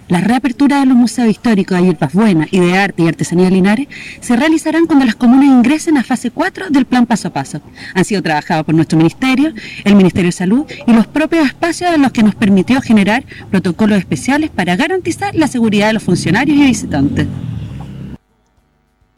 Las 0.08 0.24
reaperturas 0.24 0.82
de 0.82 0.86
los 0.86 0.98
museos 0.98 1.30
históricos 1.30 1.78
de 1.78 1.86
Hierbas 1.86 2.14
Buenas 2.14 2.48
y 2.52 2.60
de 2.60 2.78
Arte 2.78 3.02
y 3.04 3.08
Artesanía 3.08 3.46
de 3.46 3.52
Linares 3.52 3.88
se 4.22 4.36
realizarán 4.36 4.86
cuando 4.86 5.06
las 5.06 5.16
comunas 5.16 5.46
ingresen 5.46 5.98
a 5.98 6.04
fase 6.04 6.30
4 6.30 6.70
del 6.70 6.86
plan 6.86 7.08
paso 7.08 7.30
a 7.30 7.34
paso. 7.34 7.62
Han 7.96 8.06
sido 8.06 8.22
trabajados 8.22 8.66
por 8.66 8.76
nuestro 8.76 8.98
ministerio, 8.98 9.54
el 9.84 9.96
Ministerio 9.96 10.28
de 10.28 10.32
Salud 10.32 10.66
y 10.86 10.94
los 10.94 11.08
propios 11.08 11.48
espacios 11.48 11.94
en 11.94 12.04
los 12.04 12.12
que 12.12 12.22
nos 12.22 12.36
permitió 12.36 12.82
generar 12.82 13.24
protocolos 13.50 13.98
especiales 13.98 14.52
para 14.52 14.76
garantizar 14.76 15.34
la 15.36 15.48
seguridad 15.48 15.88
de 15.88 15.94
los 15.94 16.04
funcionarios 16.04 16.58
y 16.58 16.64
visitantes. 16.64 17.28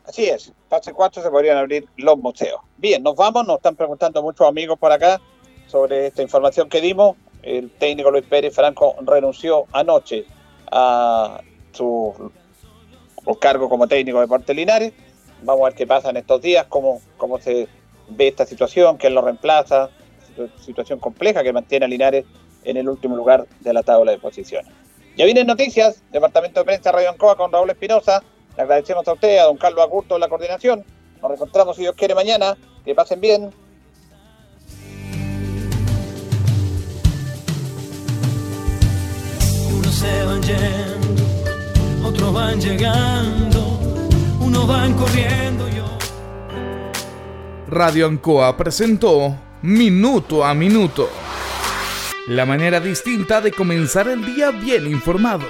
Así 0.07 0.25
es, 0.29 0.53
fase 0.69 0.93
4 0.93 1.21
se 1.21 1.29
podrían 1.29 1.57
abrir 1.57 1.85
los 1.97 2.17
museos. 2.17 2.61
Bien, 2.77 3.03
nos 3.03 3.15
vamos, 3.15 3.45
nos 3.45 3.57
están 3.57 3.75
preguntando 3.75 4.23
muchos 4.23 4.47
amigos 4.47 4.79
por 4.79 4.89
acá 4.91 5.19
sobre 5.67 6.07
esta 6.07 6.21
información 6.21 6.69
que 6.69 6.79
dimos. 6.79 7.17
El 7.43 7.69
técnico 7.71 8.09
Luis 8.09 8.25
Pérez 8.25 8.55
Franco 8.55 8.95
renunció 9.01 9.65
anoche 9.73 10.25
a 10.71 11.41
su 11.73 12.31
cargo 13.41 13.67
como 13.67 13.87
técnico 13.87 14.19
de 14.19 14.23
Deportes 14.23 14.55
Linares. 14.55 14.93
Vamos 15.43 15.63
a 15.63 15.65
ver 15.65 15.75
qué 15.75 15.85
pasa 15.85 16.09
en 16.09 16.17
estos 16.17 16.41
días, 16.41 16.65
cómo, 16.69 17.01
cómo 17.17 17.37
se 17.37 17.67
ve 18.07 18.29
esta 18.29 18.45
situación, 18.45 18.95
quién 18.95 19.13
lo 19.13 19.21
reemplaza, 19.21 19.89
situación 20.61 20.99
compleja 20.99 21.43
que 21.43 21.51
mantiene 21.51 21.85
a 21.85 21.89
Linares 21.89 22.25
en 22.63 22.77
el 22.77 22.87
último 22.87 23.17
lugar 23.17 23.45
de 23.59 23.73
la 23.73 23.83
tabla 23.83 24.13
de 24.13 24.19
posiciones. 24.19 24.71
Ya 25.17 25.25
vienen 25.25 25.47
noticias, 25.47 26.01
Departamento 26.11 26.61
de 26.61 26.65
Prensa 26.65 26.93
Radio 26.93 27.09
Ancoa 27.09 27.35
con 27.35 27.51
Raúl 27.51 27.69
Espinosa. 27.69 28.23
Le 28.57 28.63
agradecemos 28.63 29.07
a 29.07 29.13
usted, 29.13 29.37
a 29.37 29.43
don 29.43 29.57
Carlos 29.57 29.83
Agurto 29.83 30.15
en 30.15 30.21
la 30.21 30.27
coordinación. 30.27 30.83
Nos 31.21 31.29
reencontramos, 31.29 31.75
si 31.75 31.83
Dios 31.83 31.93
quiere, 31.95 32.15
mañana. 32.15 32.57
Que 32.83 32.95
pasen 32.95 33.21
bien. 33.21 33.51
Unos 39.77 39.93
se 39.93 40.23
van 40.23 40.41
yendo, 40.41 42.07
otros 42.07 42.33
van 42.33 42.59
llegando, 42.59 43.79
unos 44.39 44.67
van 44.67 44.93
corriendo. 44.95 45.69
Yo 45.69 45.85
Radio 47.67 48.07
Ancoa 48.07 48.57
presentó 48.57 49.37
Minuto 49.61 50.43
a 50.43 50.55
Minuto. 50.55 51.09
La 52.25 52.47
manera 52.47 52.79
distinta 52.79 53.39
de 53.39 53.51
comenzar 53.51 54.07
el 54.07 54.25
día 54.25 54.49
bien 54.49 54.87
informado. 54.87 55.45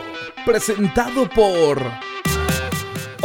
Presentado 0.46 1.30
por 1.30 1.82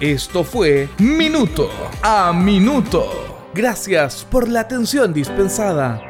Esto 0.00 0.44
fue 0.44 0.88
Minuto 0.98 1.68
a 2.02 2.32
Minuto. 2.32 3.50
Gracias 3.52 4.24
por 4.30 4.48
la 4.48 4.60
atención 4.60 5.12
dispensada. 5.12 6.07